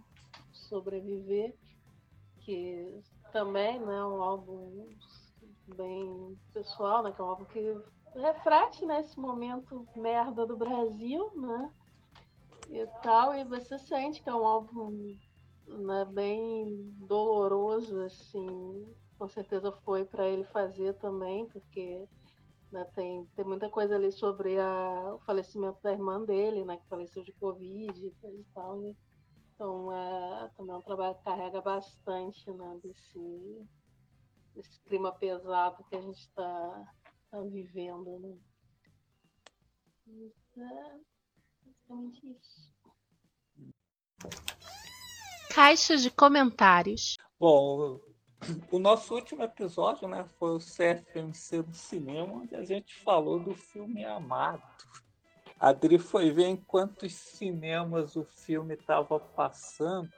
Sobreviver, 0.53 1.55
que 2.41 2.99
também 3.31 3.79
né, 3.79 3.95
é 3.95 4.05
um 4.05 4.23
álbum 4.23 4.89
bem 5.67 6.41
pessoal, 6.55 7.03
né, 7.03 7.13
que 7.13 7.21
é 7.21 7.25
um 7.25 7.29
álbum 7.29 7.45
que 7.45 7.77
reflete 8.15 8.87
né, 8.87 9.01
esse 9.01 9.21
momento 9.21 9.87
merda 9.95 10.47
do 10.47 10.57
Brasil, 10.57 11.31
né? 11.37 11.71
E 12.71 12.87
tal, 13.03 13.35
e 13.35 13.45
você 13.45 13.79
sente 13.79 14.23
que 14.23 14.29
é 14.29 14.35
um 14.35 14.47
álbum 14.47 15.17
né, 15.67 16.05
bem 16.05 16.93
doloroso, 16.99 18.01
assim, 18.03 18.95
com 19.19 19.29
certeza 19.29 19.73
foi 19.85 20.05
para 20.05 20.29
ele 20.29 20.45
fazer 20.45 20.95
também, 20.95 21.47
porque 21.49 22.07
né, 22.71 22.85
tem, 22.95 23.25
tem 23.35 23.45
muita 23.45 23.71
coisa 23.71 23.97
ali 23.97 24.13
sobre 24.13 24.59
a, 24.59 25.15
o 25.15 25.19
falecimento 25.21 25.81
da 25.83 25.93
irmã 25.93 26.23
dele, 26.23 26.65
né, 26.65 26.77
que 26.77 26.89
faleceu 26.89 27.25
de 27.25 27.33
Covid 27.33 28.07
e 28.07 28.45
tal. 28.55 28.81
né? 28.81 28.95
Então, 29.55 29.93
é, 29.93 30.51
também 30.57 30.75
é 30.75 30.79
um 30.79 30.83
trabalho 30.83 31.17
que 31.17 31.25
carrega 31.25 31.61
bastante 31.61 32.51
né, 32.53 32.81
desse, 32.83 33.67
desse 34.55 34.81
clima 34.83 35.11
pesado 35.13 35.85
que 35.85 35.97
a 35.97 36.01
gente 36.01 36.21
está 36.21 36.95
tá 37.31 37.41
vivendo. 37.41 38.19
Né? 38.21 38.39
Mas 40.07 40.33
é 40.59 41.18
basicamente 41.89 42.21
isso. 42.27 42.69
Caixa 45.55 45.97
de 45.97 46.11
comentários. 46.11 47.17
Bom, 47.41 48.01
o, 48.71 48.79
nosso 48.79 49.15
último 49.15 49.43
episódio 49.43 50.07
né, 50.07 50.25
foi 50.39 50.57
o 50.57 50.59
CFMC 50.59 51.63
no 51.63 51.75
cinema, 51.75 52.35
onde 52.35 52.55
a 52.55 52.65
gente 52.65 52.95
falou 53.03 53.41
do 53.41 53.55
filme 53.55 54.05
Amado. 54.05 54.63
A 55.59 55.71
Adri 55.71 55.99
foi 55.99 56.31
ver 56.31 56.47
em 56.47 56.57
quantos 56.57 57.13
cinemas 57.15 58.15
o 58.15 58.25
filme 58.25 58.75
estava 58.75 59.19
passando 59.19 60.09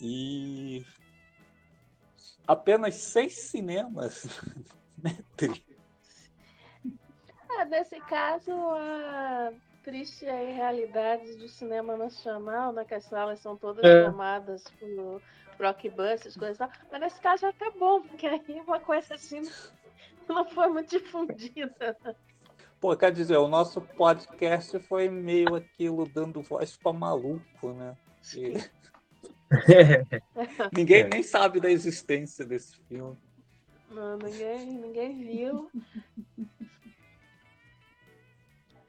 e 0.00 0.84
apenas 2.48 2.96
seis 2.96 3.50
cinemas, 3.50 4.24
né, 4.98 5.18
Adri? 5.34 5.64
Ah, 7.48 7.64
nesse 7.66 8.00
caso, 8.00 8.50
a 8.50 9.52
triste 9.82 10.26
aí 10.26 10.52
realidade 10.52 11.36
do 11.36 11.48
cinema 11.48 11.96
nacional, 11.96 12.72
né? 12.72 12.84
Que 12.84 12.94
as 12.94 13.04
salas 13.04 13.40
são 13.40 13.56
todas 13.56 13.84
É. 13.84 14.04
tomadas 14.04 14.64
por 14.78 15.22
blockbusters, 15.58 16.36
coisas 16.36 16.56
e 16.56 16.58
tal. 16.58 16.70
Mas 16.90 17.00
nesse 17.00 17.20
caso 17.20 17.46
é 17.46 17.48
até 17.50 17.70
bom, 17.72 18.02
porque 18.02 18.26
aí 18.26 18.60
uma 18.66 18.80
coisa 18.80 19.14
assim 19.14 19.42
não 20.28 20.48
foi 20.48 20.68
muito 20.68 20.90
difundida. 20.90 21.96
Pô, 22.80 22.96
quer 22.96 23.12
dizer, 23.12 23.36
o 23.36 23.46
nosso 23.46 23.80
podcast 23.80 24.78
foi 24.80 25.08
meio 25.08 25.54
aquilo 25.54 26.04
dando 26.04 26.42
voz 26.42 26.76
para 26.76 26.92
maluco, 26.92 27.72
né? 27.72 27.96
E 28.36 28.54
ninguém 30.76 31.04
nem 31.04 31.22
sabe 31.22 31.60
da 31.60 31.70
existência 31.70 32.44
desse 32.44 32.76
filme. 32.88 33.16
Não, 33.90 34.16
ninguém, 34.16 34.66
ninguém 34.66 35.18
viu. 35.24 35.70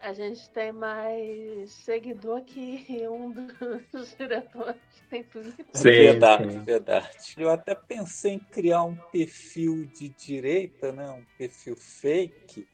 A 0.03 0.11
gente 0.11 0.49
tem 0.49 0.73
mais 0.73 1.71
seguidor 1.71 2.41
que 2.43 3.07
um 3.07 3.31
dos 3.31 4.13
diretores 4.19 4.75
que 4.93 5.03
tem 5.09 5.23
Twitter. 5.23 5.65
Sim, 5.73 5.83
verdade, 5.83 6.51
sim. 6.51 6.59
verdade. 6.59 7.35
Eu 7.37 7.49
até 7.49 7.73
pensei 7.73 8.33
em 8.33 8.39
criar 8.39 8.83
um 8.83 8.97
perfil 9.13 9.85
de 9.85 10.09
direita, 10.09 10.91
né? 10.91 11.09
Um 11.09 11.23
perfil 11.37 11.77
fake, 11.77 12.67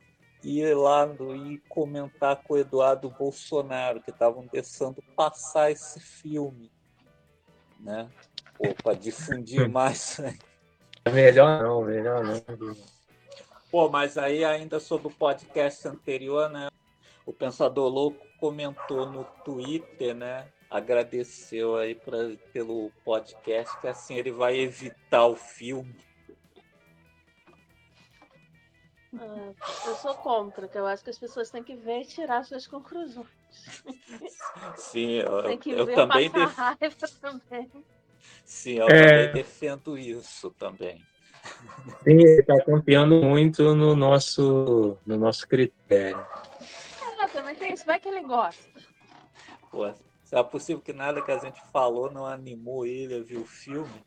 e 0.43 0.59
ir 0.59 0.73
lá 0.73 1.05
no, 1.05 1.35
e 1.35 1.59
comentar 1.69 2.37
com 2.37 2.55
o 2.55 2.57
Eduardo 2.57 3.11
Bolsonaro, 3.11 4.01
que 4.01 4.09
estavam 4.09 4.47
deixando 4.51 4.99
passar 5.15 5.69
esse 5.69 5.99
filme, 5.99 6.71
né? 7.79 8.09
Para 8.81 8.95
difundir 8.95 9.67
mais. 9.69 10.19
Melhor 11.11 11.61
não, 11.61 11.83
melhor 11.83 12.23
não. 12.23 12.75
Pô, 13.69 13.87
mas 13.87 14.17
aí 14.17 14.43
ainda 14.43 14.79
sobre 14.79 15.09
o 15.09 15.11
podcast 15.11 15.87
anterior, 15.87 16.49
né? 16.49 16.68
O 17.25 17.33
Pensador 17.33 17.87
Louco 17.89 18.25
comentou 18.39 19.05
no 19.05 19.23
Twitter, 19.43 20.15
né? 20.15 20.47
Agradeceu 20.69 21.77
aí 21.77 21.95
pra, 21.95 22.17
pelo 22.53 22.91
podcast, 23.03 23.79
que 23.79 23.87
assim 23.87 24.15
ele 24.15 24.31
vai 24.31 24.57
evitar 24.57 25.25
o 25.25 25.35
filme. 25.35 25.95
Ah, 29.15 29.51
eu 29.87 29.95
sou 29.95 30.13
contra, 30.15 30.67
que 30.67 30.77
eu 30.77 30.85
acho 30.85 31.03
que 31.03 31.09
as 31.09 31.17
pessoas 31.17 31.49
têm 31.49 31.63
que 31.63 31.75
ver 31.75 32.01
e 32.01 32.05
tirar 32.05 32.43
suas 32.43 32.67
conclusões. 32.67 33.27
Sim, 34.77 35.13
eu, 35.15 35.43
Tem 35.43 35.57
que 35.57 35.71
eu 35.71 35.85
ver 35.85 35.95
também 35.95 36.29
passar 36.29 36.75
def... 36.79 36.97
raiva 36.99 37.07
também. 37.19 37.71
Sim, 38.45 38.73
eu 38.75 38.87
É. 38.89 39.09
também 39.09 39.33
defendo 39.33 39.97
isso 39.97 40.51
também. 40.51 41.03
Sim, 42.03 42.11
ele 42.11 42.41
está 42.41 42.63
confiando 42.63 43.15
muito 43.23 43.75
no 43.75 43.95
nosso, 43.95 44.97
no 45.05 45.17
nosso 45.17 45.47
critério. 45.47 46.25
Isso, 47.67 47.85
vai 47.85 47.99
que 47.99 48.07
ele 48.07 48.21
gosta. 48.21 48.69
Pô, 49.69 49.91
se 50.23 50.35
é 50.35 50.43
possível 50.43 50.81
que 50.81 50.93
nada 50.93 51.21
que 51.21 51.31
a 51.31 51.37
gente 51.37 51.61
falou 51.71 52.11
não 52.11 52.25
animou 52.25 52.85
ele 52.85 53.15
a 53.15 53.23
ver 53.23 53.37
o 53.37 53.45
filme. 53.45 54.03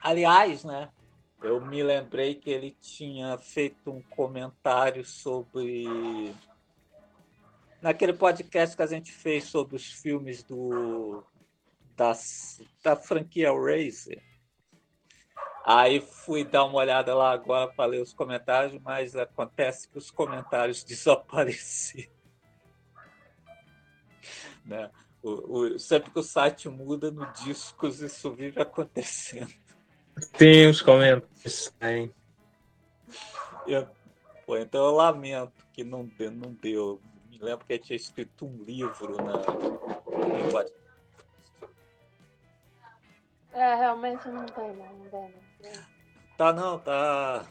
Aliás, 0.00 0.64
né? 0.64 0.90
eu 1.42 1.60
me 1.60 1.82
lembrei 1.82 2.34
que 2.34 2.50
ele 2.50 2.76
tinha 2.80 3.38
feito 3.38 3.90
um 3.90 4.02
comentário 4.02 5.04
sobre. 5.04 6.34
Naquele 7.80 8.12
podcast 8.12 8.76
que 8.76 8.82
a 8.82 8.86
gente 8.86 9.10
fez 9.10 9.44
sobre 9.44 9.74
os 9.74 9.90
filmes 9.90 10.42
do, 10.42 11.24
das, 11.96 12.60
da 12.82 12.94
franquia 12.94 13.50
Razer. 13.50 14.22
Aí 15.72 16.00
fui 16.00 16.42
dar 16.42 16.64
uma 16.64 16.78
olhada 16.78 17.14
lá 17.14 17.30
agora 17.30 17.72
para 17.72 17.88
ler 17.88 18.02
os 18.02 18.12
comentários, 18.12 18.76
mas 18.82 19.14
acontece 19.14 19.88
que 19.88 19.98
os 19.98 20.10
comentários 20.10 20.82
desapareceram. 20.82 22.10
Né? 24.64 24.90
O, 25.22 25.58
o, 25.58 25.78
sempre 25.78 26.10
que 26.10 26.18
o 26.18 26.24
site 26.24 26.68
muda 26.68 27.12
no 27.12 27.24
discos, 27.34 28.00
isso 28.00 28.32
vive 28.32 28.60
acontecendo. 28.60 29.54
Tem 30.36 30.68
os 30.68 30.82
comentários 30.82 31.72
saem. 31.78 32.12
Eu, 33.64 33.88
pô, 34.44 34.56
então 34.56 34.84
eu 34.84 34.90
lamento 34.90 35.64
que 35.72 35.84
não 35.84 36.04
deu, 36.04 36.32
não 36.32 36.52
deu. 36.52 37.00
Me 37.28 37.38
lembro 37.38 37.64
que 37.64 37.74
eu 37.74 37.78
tinha 37.78 37.96
escrito 37.96 38.44
um 38.44 38.60
livro 38.64 39.16
na. 39.22 39.34
É, 43.52 43.74
realmente 43.76 44.26
não 44.28 44.46
tem, 44.46 44.74
não, 44.74 44.92
não 44.94 45.08
dá, 45.10 45.20
não. 45.20 45.49
Tá 46.36 46.52
não, 46.52 46.78
tá. 46.78 47.46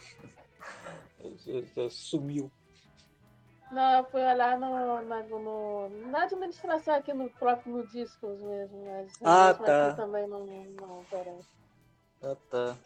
Sumiu. 1.89 2.51
Não, 3.71 3.97
eu 3.97 4.03
fui 4.05 4.21
olhar 4.21 4.59
no, 4.59 5.01
na, 5.03 5.23
no, 5.23 5.89
na 6.09 6.23
administração 6.23 6.95
aqui 6.95 7.13
no 7.13 7.29
próprio 7.29 7.71
no 7.71 7.87
Discos 7.87 8.39
mesmo, 8.39 8.83
mas 8.85 9.11
ah, 9.21 9.47
mesmo 9.49 9.65
tá. 9.65 9.93
também 9.93 10.27
não, 10.27 10.43
não 10.45 11.01
aparece. 11.01 11.47
Ah, 12.23 12.35
tá. 12.49 12.77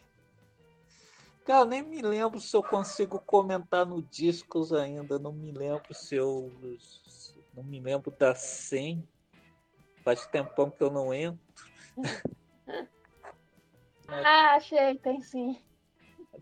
Cara, 1.46 1.64
nem 1.64 1.82
me 1.82 2.02
lembro 2.02 2.40
se 2.40 2.54
eu 2.54 2.62
consigo 2.62 3.18
comentar 3.18 3.86
no 3.86 4.02
Discos 4.02 4.72
ainda. 4.72 5.18
Não 5.18 5.32
me 5.32 5.52
lembro 5.52 5.94
se 5.94 6.16
eu. 6.16 6.52
Não 7.54 7.62
me 7.62 7.80
lembro 7.80 8.10
da 8.10 8.34
100. 8.34 9.06
Faz 10.02 10.26
tempão 10.26 10.70
que 10.70 10.82
eu 10.82 10.90
não 10.90 11.12
entro. 11.14 11.40
ah, 14.08 14.54
achei, 14.54 14.98
tem 14.98 15.20
sim. 15.20 15.58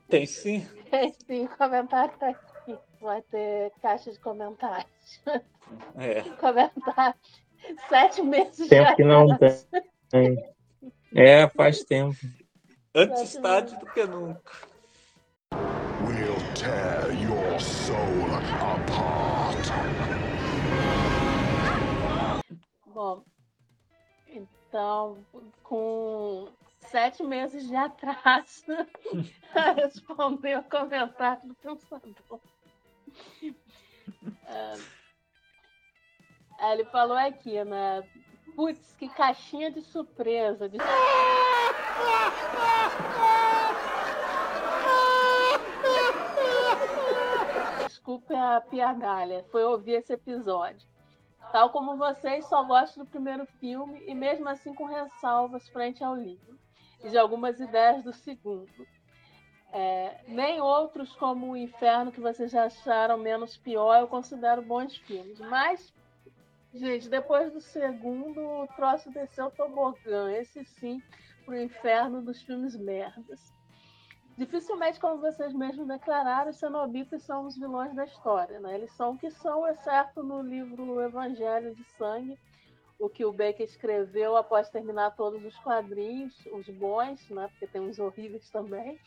Tem 0.08 0.26
sim? 0.26 0.66
Tem 0.90 1.12
sim, 1.26 1.44
o 1.44 1.56
comentário 1.56 2.14
tá 2.18 2.28
aqui. 2.28 2.78
Vai 3.00 3.22
ter 3.22 3.72
caixa 3.80 4.12
de 4.12 4.18
comentários. 4.18 5.22
É. 5.96 6.22
Comentários. 6.38 7.42
Sete 7.88 8.22
meses 8.22 8.68
Tempo 8.68 8.88
já. 8.88 8.96
que 8.96 9.04
não 9.04 9.26
tem. 9.38 10.36
É, 11.14 11.48
faz 11.48 11.84
tempo. 11.84 12.16
Antes 12.94 13.36
tarde 13.36 13.76
do 13.78 13.86
que 13.86 14.04
nunca. 14.04 14.52
We'll 15.52 16.36
tear 16.54 17.10
your 17.12 17.60
soul 17.60 18.34
apart. 18.34 19.66
Bom, 22.86 23.22
então, 24.28 25.18
com 25.62 26.48
sete 26.93 27.22
meses 27.22 27.66
de 27.66 27.74
atraso, 27.74 28.66
respondeu 29.76 30.61
o 30.61 30.64
comentário 30.64 31.49
do 31.49 31.55
pensador. 31.55 32.40
Aí 36.59 36.72
ele 36.72 36.84
falou 36.84 37.16
aqui, 37.16 37.64
né? 37.64 38.07
Putz, 38.55 38.95
que 38.97 39.09
caixinha 39.09 39.70
de 39.70 39.80
surpresa. 39.80 40.68
De... 40.68 40.76
Desculpe 47.86 48.34
a 48.34 48.61
piagalha, 48.61 49.47
foi 49.51 49.64
ouvir 49.64 49.93
esse 49.93 50.12
episódio. 50.12 50.86
Tal 51.53 51.70
como 51.70 51.97
vocês, 51.97 52.47
só 52.47 52.62
gosto 52.64 52.99
do 52.99 53.07
primeiro 53.07 53.47
filme 53.47 54.03
e 54.07 54.14
mesmo 54.14 54.49
assim 54.49 54.74
com 54.74 54.84
ressalvas 54.84 55.68
frente 55.70 56.05
ao 56.05 56.14
livro 56.14 56.61
e 57.03 57.11
de 57.11 57.18
algumas 57.18 57.61
ideias 57.61 58.03
do 58.03 58.12
segundo. 58.12 58.86
É, 59.72 60.20
nem 60.28 60.61
outros 60.61 61.14
como 61.16 61.53
O 61.53 61.57
Inferno, 61.57 62.12
que 62.12 62.20
vocês 62.20 62.50
já 62.50 62.64
acharam 62.64 63.16
menos 63.16 63.57
pior, 63.57 64.00
eu 64.00 64.07
considero 64.07 64.61
bons 64.61 64.96
filmes. 64.98 65.40
Mas, 65.40 65.92
gente, 66.74 67.09
depois 67.09 67.50
do 67.53 67.61
segundo, 67.61 68.40
o 68.40 68.66
troço 68.76 69.11
desceu 69.11 69.50
tobogã. 69.50 70.30
Esse 70.30 70.62
sim, 70.64 71.03
pro 71.46 71.61
inferno 71.61 72.20
dos 72.20 72.42
filmes 72.42 72.76
merdas. 72.76 73.53
Dificilmente, 74.36 75.00
como 75.00 75.20
vocês 75.20 75.53
mesmos 75.55 75.86
declararam, 75.86 76.50
os 76.50 76.59
cenobitas 76.59 77.22
são 77.22 77.46
os 77.46 77.57
vilões 77.57 77.94
da 77.94 78.05
história. 78.05 78.61
Né? 78.61 78.74
Eles 78.74 78.92
são 78.92 79.12
o 79.12 79.18
que 79.18 79.30
são, 79.30 79.66
exceto 79.66 80.22
no 80.22 80.42
livro 80.42 81.00
Evangelho 81.00 81.74
de 81.74 81.84
Sangue, 81.96 82.38
o 82.99 83.09
que 83.09 83.24
o 83.24 83.32
Baker 83.32 83.64
escreveu 83.64 84.36
após 84.36 84.70
terminar 84.70 85.16
todos 85.16 85.45
os 85.45 85.57
quadrinhos, 85.59 86.34
os 86.53 86.68
bons, 86.68 87.28
né? 87.30 87.49
porque 87.49 87.66
tem 87.66 87.80
uns 87.80 87.99
horríveis 87.99 88.49
também, 88.51 88.99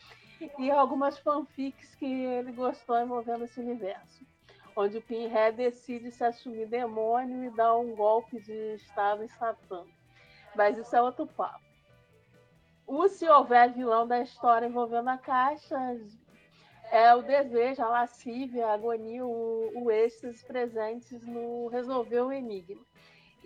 e 0.58 0.70
algumas 0.70 1.18
fanfics 1.18 1.94
que 1.94 2.04
ele 2.04 2.52
gostou 2.52 2.98
envolvendo 3.00 3.44
esse 3.44 3.58
universo, 3.58 4.24
onde 4.76 4.98
o 4.98 5.02
Pinhead 5.02 5.56
decide 5.56 6.10
se 6.10 6.22
assumir 6.22 6.66
demônio 6.66 7.44
e 7.44 7.50
dar 7.50 7.76
um 7.76 7.94
golpe 7.94 8.38
de 8.40 8.74
estado 8.74 9.24
em 9.24 9.28
Satã. 9.28 9.84
Mas 10.54 10.76
isso 10.76 10.94
é 10.94 11.00
outro 11.00 11.26
papo. 11.26 11.64
O 12.86 13.08
se 13.08 13.28
houver 13.28 13.72
vilão 13.72 14.06
da 14.06 14.20
história 14.20 14.66
envolvendo 14.66 15.08
a 15.08 15.18
caixa 15.18 15.76
é 16.90 17.14
o 17.14 17.22
desejo, 17.22 17.82
a 17.82 17.88
lascívia, 17.88 18.66
a 18.66 18.74
agonia, 18.74 19.24
o, 19.24 19.72
o 19.74 19.90
êxtase 19.90 20.44
presentes 20.44 21.26
no 21.26 21.66
resolver 21.68 22.20
o 22.20 22.32
enigma 22.32 22.84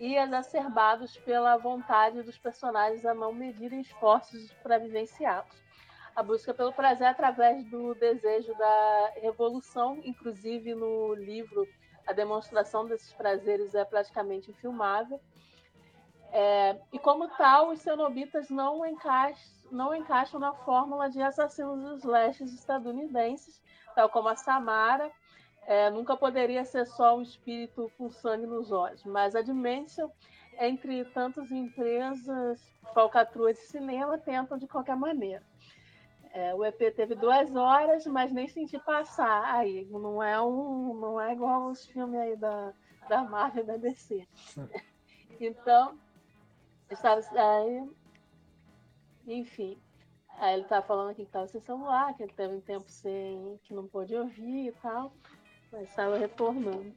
e 0.01 0.17
exacerbados 0.17 1.15
pela 1.17 1.55
vontade 1.57 2.23
dos 2.23 2.35
personagens 2.35 3.05
a 3.05 3.13
não 3.13 3.31
medirem 3.31 3.81
esforços 3.81 4.51
para 4.63 4.79
vivenciá-los. 4.79 5.61
A 6.15 6.23
busca 6.23 6.55
pelo 6.55 6.73
prazer 6.73 7.05
através 7.05 7.63
do 7.69 7.93
desejo 7.93 8.51
da 8.55 9.11
revolução, 9.21 10.01
inclusive 10.03 10.73
no 10.73 11.13
livro 11.13 11.67
a 12.07 12.13
demonstração 12.13 12.87
desses 12.87 13.13
prazeres 13.13 13.75
é 13.75 13.85
praticamente 13.85 14.49
infilmável. 14.49 15.21
É, 16.31 16.81
e 16.91 16.97
como 16.97 17.27
tal, 17.37 17.69
os 17.69 17.79
cenobitas 17.81 18.49
não, 18.49 18.83
encaixam, 18.83 19.53
não 19.71 19.93
encaixam 19.93 20.39
na 20.39 20.51
fórmula 20.51 21.11
de 21.11 21.21
assassinos 21.21 21.99
slashes 21.99 22.51
estadunidenses, 22.51 23.61
tal 23.93 24.09
como 24.09 24.29
a 24.29 24.35
Samara, 24.35 25.11
é, 25.71 25.89
nunca 25.89 26.17
poderia 26.17 26.65
ser 26.65 26.85
só 26.85 27.17
um 27.17 27.21
espírito 27.21 27.89
com 27.97 28.09
sangue 28.09 28.45
nos 28.45 28.73
olhos, 28.73 29.05
mas 29.05 29.37
a 29.37 29.41
Dimension, 29.41 30.09
entre 30.59 31.05
tantas 31.05 31.49
empresas, 31.49 32.61
falcatruas 32.93 33.55
de 33.55 33.63
cinema, 33.67 34.17
tentam 34.17 34.57
de 34.57 34.67
qualquer 34.67 34.97
maneira. 34.97 35.41
É, 36.33 36.53
o 36.53 36.65
EP 36.65 36.93
teve 36.93 37.15
duas 37.15 37.55
horas, 37.55 38.05
mas 38.05 38.33
nem 38.33 38.49
senti 38.49 38.77
passar. 38.79 39.45
Aí 39.45 39.85
não 39.85 40.21
é 40.21 40.41
um, 40.41 40.93
não 40.93 41.21
é 41.21 41.31
igual 41.31 41.69
os 41.69 41.85
filmes 41.85 42.19
aí 42.19 42.35
da, 42.35 42.73
da 43.07 43.23
Marvel 43.23 43.63
e 43.63 43.67
da 43.67 43.77
DC. 43.77 44.27
Então, 45.43 45.97
estava 46.87 47.19
aí, 47.33 47.89
enfim. 49.25 49.75
Aí 50.37 50.53
ele 50.53 50.63
estava 50.63 50.85
falando 50.85 51.09
aqui 51.09 51.23
que 51.23 51.29
estava 51.29 51.47
sem 51.47 51.59
celular, 51.59 52.13
que 52.13 52.21
ele 52.21 52.33
teve 52.33 52.53
um 52.53 52.61
tempo 52.61 52.87
sem 52.87 53.59
que 53.63 53.73
não 53.73 53.87
pôde 53.87 54.15
ouvir 54.15 54.67
e 54.67 54.71
tal. 54.73 55.11
Mas 55.71 55.89
estava 55.89 56.17
retornando. 56.17 56.93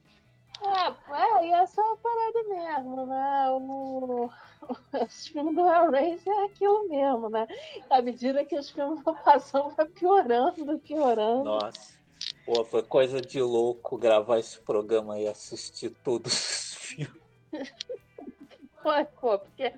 É, 0.62 0.88
é, 1.12 1.46
e 1.46 1.50
é 1.50 1.62
a 1.62 1.66
parada 1.66 2.42
mesmo, 2.48 3.06
né? 3.06 3.50
O, 3.50 4.30
os 5.04 5.26
filmes 5.26 5.54
do 5.54 5.60
Hellraiser 5.60 6.32
é 6.32 6.44
aquilo 6.44 6.88
mesmo, 6.88 7.28
né? 7.28 7.46
À 7.90 8.00
medida 8.00 8.44
que 8.44 8.56
os 8.56 8.70
filmes 8.70 9.02
vão 9.02 9.14
passando, 9.14 9.70
vai 9.70 9.86
piorando, 9.86 10.78
piorando. 10.78 11.44
Nossa. 11.44 11.94
Pô, 12.46 12.64
foi 12.64 12.82
coisa 12.82 13.20
de 13.20 13.40
louco 13.40 13.98
gravar 13.98 14.38
esse 14.38 14.58
programa 14.60 15.18
e 15.18 15.26
assistir 15.26 15.90
todos 16.02 16.32
os 16.32 16.74
filmes. 16.74 17.24
Foi, 18.82 19.02
pô, 19.06 19.38
porque 19.38 19.72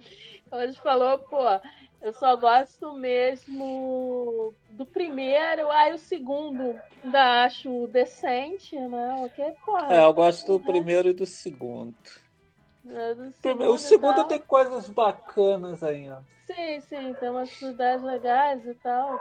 como 0.51 0.63
a 0.63 0.67
gente 0.67 0.81
falou, 0.81 1.17
pô, 1.21 1.39
eu 2.03 2.13
só 2.13 2.37
gosto 2.37 2.93
mesmo 2.95 4.55
do 4.71 4.87
primeiro, 4.87 5.71
aí 5.71 5.93
o 5.95 5.99
segundo 5.99 6.79
ainda 7.05 7.45
acho 7.45 7.87
decente, 7.89 8.79
né? 8.79 9.25
Okay, 9.27 9.53
porra, 9.65 9.95
É, 9.95 10.05
eu 10.05 10.13
gosto 10.13 10.47
do 10.47 10.61
primeiro 10.65 11.09
e 11.09 11.13
do 11.13 11.27
segundo. 11.27 11.95
é, 12.89 13.15
do 13.15 13.33
Primeiro- 13.43 13.73
o 13.73 13.79
segundo 13.79 14.25
tem 14.25 14.41
coisas 14.41 14.89
bacanas 14.89 15.83
ainda. 15.83 16.23
Sim, 16.47 16.81
sim, 16.81 17.15
tem 17.15 17.29
umas 17.29 17.61
ideias 17.61 18.03
legais 18.03 18.65
e 18.65 18.75
tal. 18.75 19.21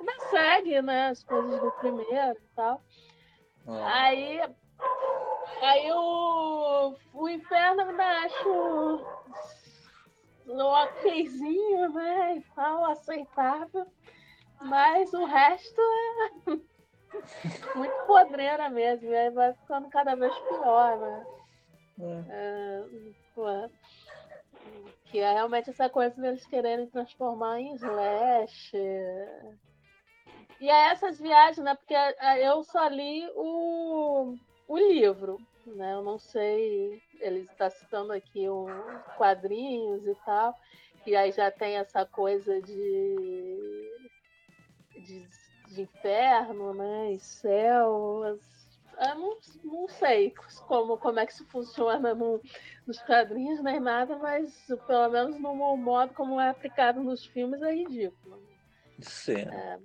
Ainda 0.00 0.12
segue, 0.28 0.82
né? 0.82 1.08
As 1.08 1.22
coisas 1.22 1.60
do 1.60 1.70
primeiro 1.72 2.36
e 2.36 2.48
tal. 2.56 2.82
É. 3.68 3.82
Aí, 3.84 4.40
aí 5.60 5.92
o, 5.92 6.94
o 7.14 7.28
inferno 7.28 7.82
ainda 7.82 8.04
acho 8.24 9.04
okzinho, 10.48 11.88
né? 11.90 12.36
E 12.36 12.40
tal, 12.54 12.84
aceitável. 12.86 13.86
Mas 14.60 15.12
o 15.12 15.24
resto 15.24 15.80
é 15.80 16.50
muito 17.76 18.06
podreira 18.06 18.68
mesmo. 18.70 19.08
E 19.10 19.16
aí 19.16 19.30
vai 19.30 19.52
ficando 19.54 19.88
cada 19.88 20.14
vez 20.14 20.34
pior, 20.38 20.98
né? 20.98 21.26
É, 22.28 22.84
pô, 23.34 23.46
que 25.06 25.18
é 25.18 25.32
realmente 25.32 25.70
essa 25.70 25.88
coisa 25.88 26.20
deles 26.20 26.46
quererem 26.46 26.86
transformar 26.88 27.60
em 27.60 27.74
slash. 27.74 28.76
E 30.60 30.68
é 30.68 30.90
essas 30.90 31.18
viagens, 31.18 31.64
né? 31.64 31.74
Porque 31.74 31.94
é, 31.94 32.48
eu 32.48 32.62
só 32.64 32.86
li 32.88 33.26
o, 33.34 34.34
o 34.68 34.78
livro, 34.78 35.38
né? 35.74 35.94
Eu 35.94 36.02
não 36.02 36.18
sei, 36.18 37.02
ele 37.20 37.40
está 37.40 37.70
citando 37.70 38.12
aqui 38.12 38.48
um 38.48 38.66
quadrinhos 39.16 40.06
e 40.06 40.14
tal, 40.24 40.54
e 41.06 41.14
aí 41.14 41.32
já 41.32 41.50
tem 41.50 41.76
essa 41.76 42.04
coisa 42.04 42.60
de, 42.60 43.90
de, 44.90 45.28
de 45.68 45.82
inferno, 45.82 46.74
né? 46.74 47.12
E 47.12 47.18
céu. 47.18 48.22
Eu 48.98 49.14
não, 49.14 49.38
não 49.62 49.88
sei 49.88 50.32
como, 50.66 50.96
como 50.96 51.20
é 51.20 51.26
que 51.26 51.32
isso 51.32 51.44
funciona 51.46 52.14
no, 52.14 52.40
nos 52.86 52.98
quadrinhos 53.02 53.62
nem 53.62 53.78
nada, 53.78 54.16
mas 54.16 54.66
pelo 54.86 55.10
menos 55.10 55.38
no 55.38 55.54
modo 55.76 56.14
como 56.14 56.40
é 56.40 56.48
aplicado 56.48 57.02
nos 57.02 57.26
filmes 57.26 57.60
é 57.62 57.74
ridículo. 57.74 58.42
Sim. 59.00 59.42
É, 59.42 59.78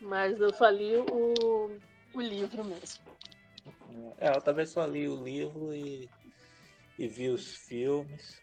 mas 0.00 0.40
eu 0.40 0.52
só 0.52 0.68
li 0.68 0.96
o, 0.96 1.78
o 2.14 2.20
livro 2.20 2.64
mesmo. 2.64 3.11
É, 4.18 4.28
eu 4.36 4.40
também 4.40 4.66
só 4.66 4.84
li 4.86 5.08
o 5.08 5.22
livro 5.22 5.74
e, 5.74 6.08
e 6.98 7.08
vi 7.08 7.28
os 7.28 7.54
filmes. 7.54 8.40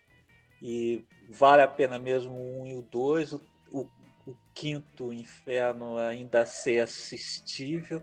E 0.62 1.06
vale 1.30 1.62
a 1.62 1.68
pena 1.68 1.98
mesmo 1.98 2.34
o 2.34 2.64
1 2.64 2.68
e 2.68 2.76
o 2.76 2.82
2. 2.82 3.34
O, 3.34 3.42
o, 3.72 3.80
o 4.28 4.36
quinto 4.54 5.14
inferno 5.14 5.98
ainda 5.98 6.46
ser 6.46 6.82
assistível, 6.82 8.02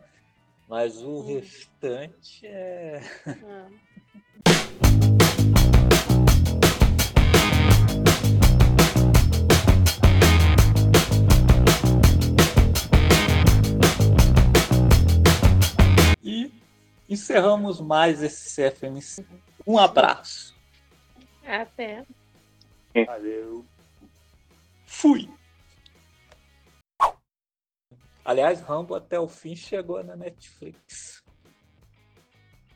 mas 0.69 1.03
o 1.03 1.21
hum. 1.21 1.27
restante 1.27 2.47
é. 2.47 3.01
é. 3.27 3.87
encerramos 17.09 17.81
mais 17.81 18.23
esse 18.23 18.55
CFMC. 18.55 19.25
Um 19.67 19.79
abraço. 19.79 20.55
Até. 21.45 22.05
Valeu. 23.07 23.65
Fui. 24.87 25.29
Aliás, 28.25 28.61
Rambo 28.61 28.95
até 28.95 29.21
o 29.21 29.29
fim 29.29 29.55
chegou 29.55 30.03
na 30.03 30.17
Netflix. 30.17 31.23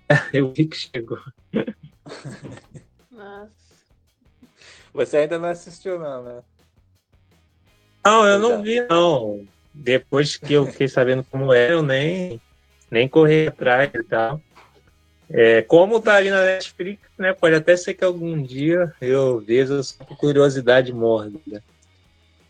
Eu 0.32 0.52
vi 0.52 0.66
que 0.66 0.76
chegou. 0.76 1.18
Nossa. 3.10 3.60
Você 4.92 5.18
ainda 5.18 5.38
não 5.38 5.48
assistiu, 5.48 5.98
não, 5.98 6.22
né? 6.22 6.42
Não, 8.04 8.26
eu 8.26 8.38
não 8.38 8.62
vi, 8.62 8.80
não. 8.88 9.46
Depois 9.72 10.36
que 10.36 10.54
eu 10.54 10.66
fiquei 10.66 10.88
sabendo 10.88 11.22
como 11.22 11.52
era, 11.52 11.74
eu 11.74 11.82
nem 11.82 12.40
nem 12.90 13.08
correr 13.08 13.48
atrás 13.48 13.90
e 13.94 14.02
tal. 14.02 14.40
É, 15.32 15.62
como 15.62 16.00
tá 16.00 16.16
ali 16.16 16.28
na 16.28 16.44
Netflix, 16.44 17.08
né? 17.16 17.32
Pode 17.32 17.54
até 17.54 17.76
ser 17.76 17.94
que 17.94 18.04
algum 18.04 18.42
dia 18.42 18.92
eu 19.00 19.38
veja 19.40 19.80
só 19.82 20.04
curiosidade 20.04 20.92
mórbida. 20.92 21.62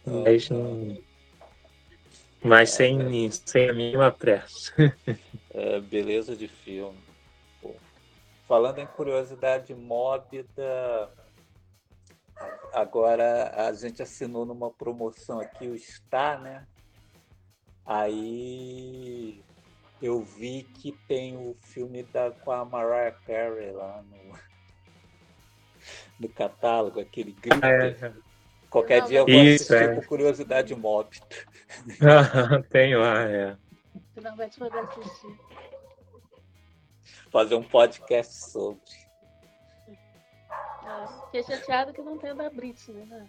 Mas, 0.06 0.48
não... 0.48 0.96
mas 2.42 2.70
sem, 2.70 3.30
sem 3.30 3.68
a 3.68 3.72
mínima 3.72 4.10
pressa. 4.10 4.72
É, 5.52 5.80
beleza 5.80 6.36
de 6.36 6.46
filme. 6.46 6.96
Pô. 7.60 7.74
Falando 8.46 8.78
em 8.78 8.86
curiosidade 8.86 9.74
mórbida, 9.74 11.10
agora 12.72 13.52
a 13.56 13.72
gente 13.72 14.00
assinou 14.00 14.46
numa 14.46 14.70
promoção 14.70 15.40
aqui 15.40 15.66
o 15.66 15.76
Star, 15.76 16.40
né? 16.40 16.64
Aí 17.84 19.42
eu 20.02 20.22
vi 20.22 20.62
que 20.74 20.92
tem 21.06 21.36
o 21.36 21.56
filme 21.60 22.02
da, 22.02 22.30
com 22.30 22.50
a 22.52 22.64
Mariah 22.64 23.16
Carey 23.26 23.72
lá 23.72 24.02
no, 24.02 24.38
no 26.20 26.28
catálogo, 26.28 27.00
aquele 27.00 27.32
grito. 27.32 27.64
É. 27.64 28.12
Qualquer 28.70 29.02
dia 29.06 29.18
eu 29.18 29.26
vou 29.26 29.34
Isso, 29.34 29.74
assistir 29.74 29.90
é. 29.90 29.94
por 29.94 30.06
curiosidade 30.06 30.74
mórbida. 30.74 31.26
tem 32.70 32.96
lá, 32.96 33.22
é. 33.22 33.56
Finalmente 34.14 34.58
vou 34.58 34.70
assistir. 34.72 35.38
Fazer 37.30 37.54
um 37.56 37.62
podcast 37.62 38.32
sobre. 38.32 38.80
Ah, 40.84 41.22
fiquei 41.26 41.42
chateado 41.42 41.92
que 41.92 42.00
não 42.00 42.16
tem 42.16 42.34
da 42.34 42.48
Britney, 42.48 43.04
né? 43.04 43.28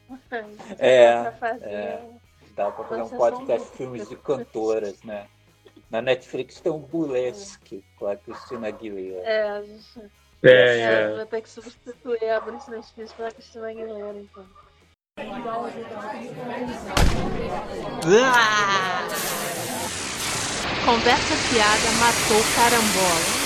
É, 0.80 1.24
dá 1.24 1.32
pra 1.32 1.32
fazer, 1.34 1.66
é. 1.66 2.10
Dá 2.56 2.72
pra 2.72 2.86
fazer 2.86 3.02
um 3.02 3.18
podcast 3.18 3.72
de 3.72 3.78
filmes 3.78 4.10
de 4.10 4.16
cantoras, 4.16 5.04
né? 5.04 5.28
Na 5.92 6.02
Netflix 6.02 6.62
tem 6.62 6.72
um 6.72 6.80
Burlesque 6.80 7.84
com 7.98 8.08
a 8.08 8.16
Cristina 8.16 8.70
Aguilera. 8.70 9.22
É, 9.26 9.64
é, 10.42 10.50
é, 10.50 10.80
é. 10.80 11.16
Vou 11.18 11.26
ter 11.26 11.42
que 11.42 11.50
substituir 11.50 12.30
a 12.30 12.40
Britney 12.40 12.82
Spears 12.82 13.12
pela 13.12 13.30
Cristina 13.30 13.70
Aguilera, 13.70 14.18
então. 14.18 14.46
Conversa 20.86 21.36
fiada 21.36 21.92
matou 22.00 22.42
carambola. 22.56 23.41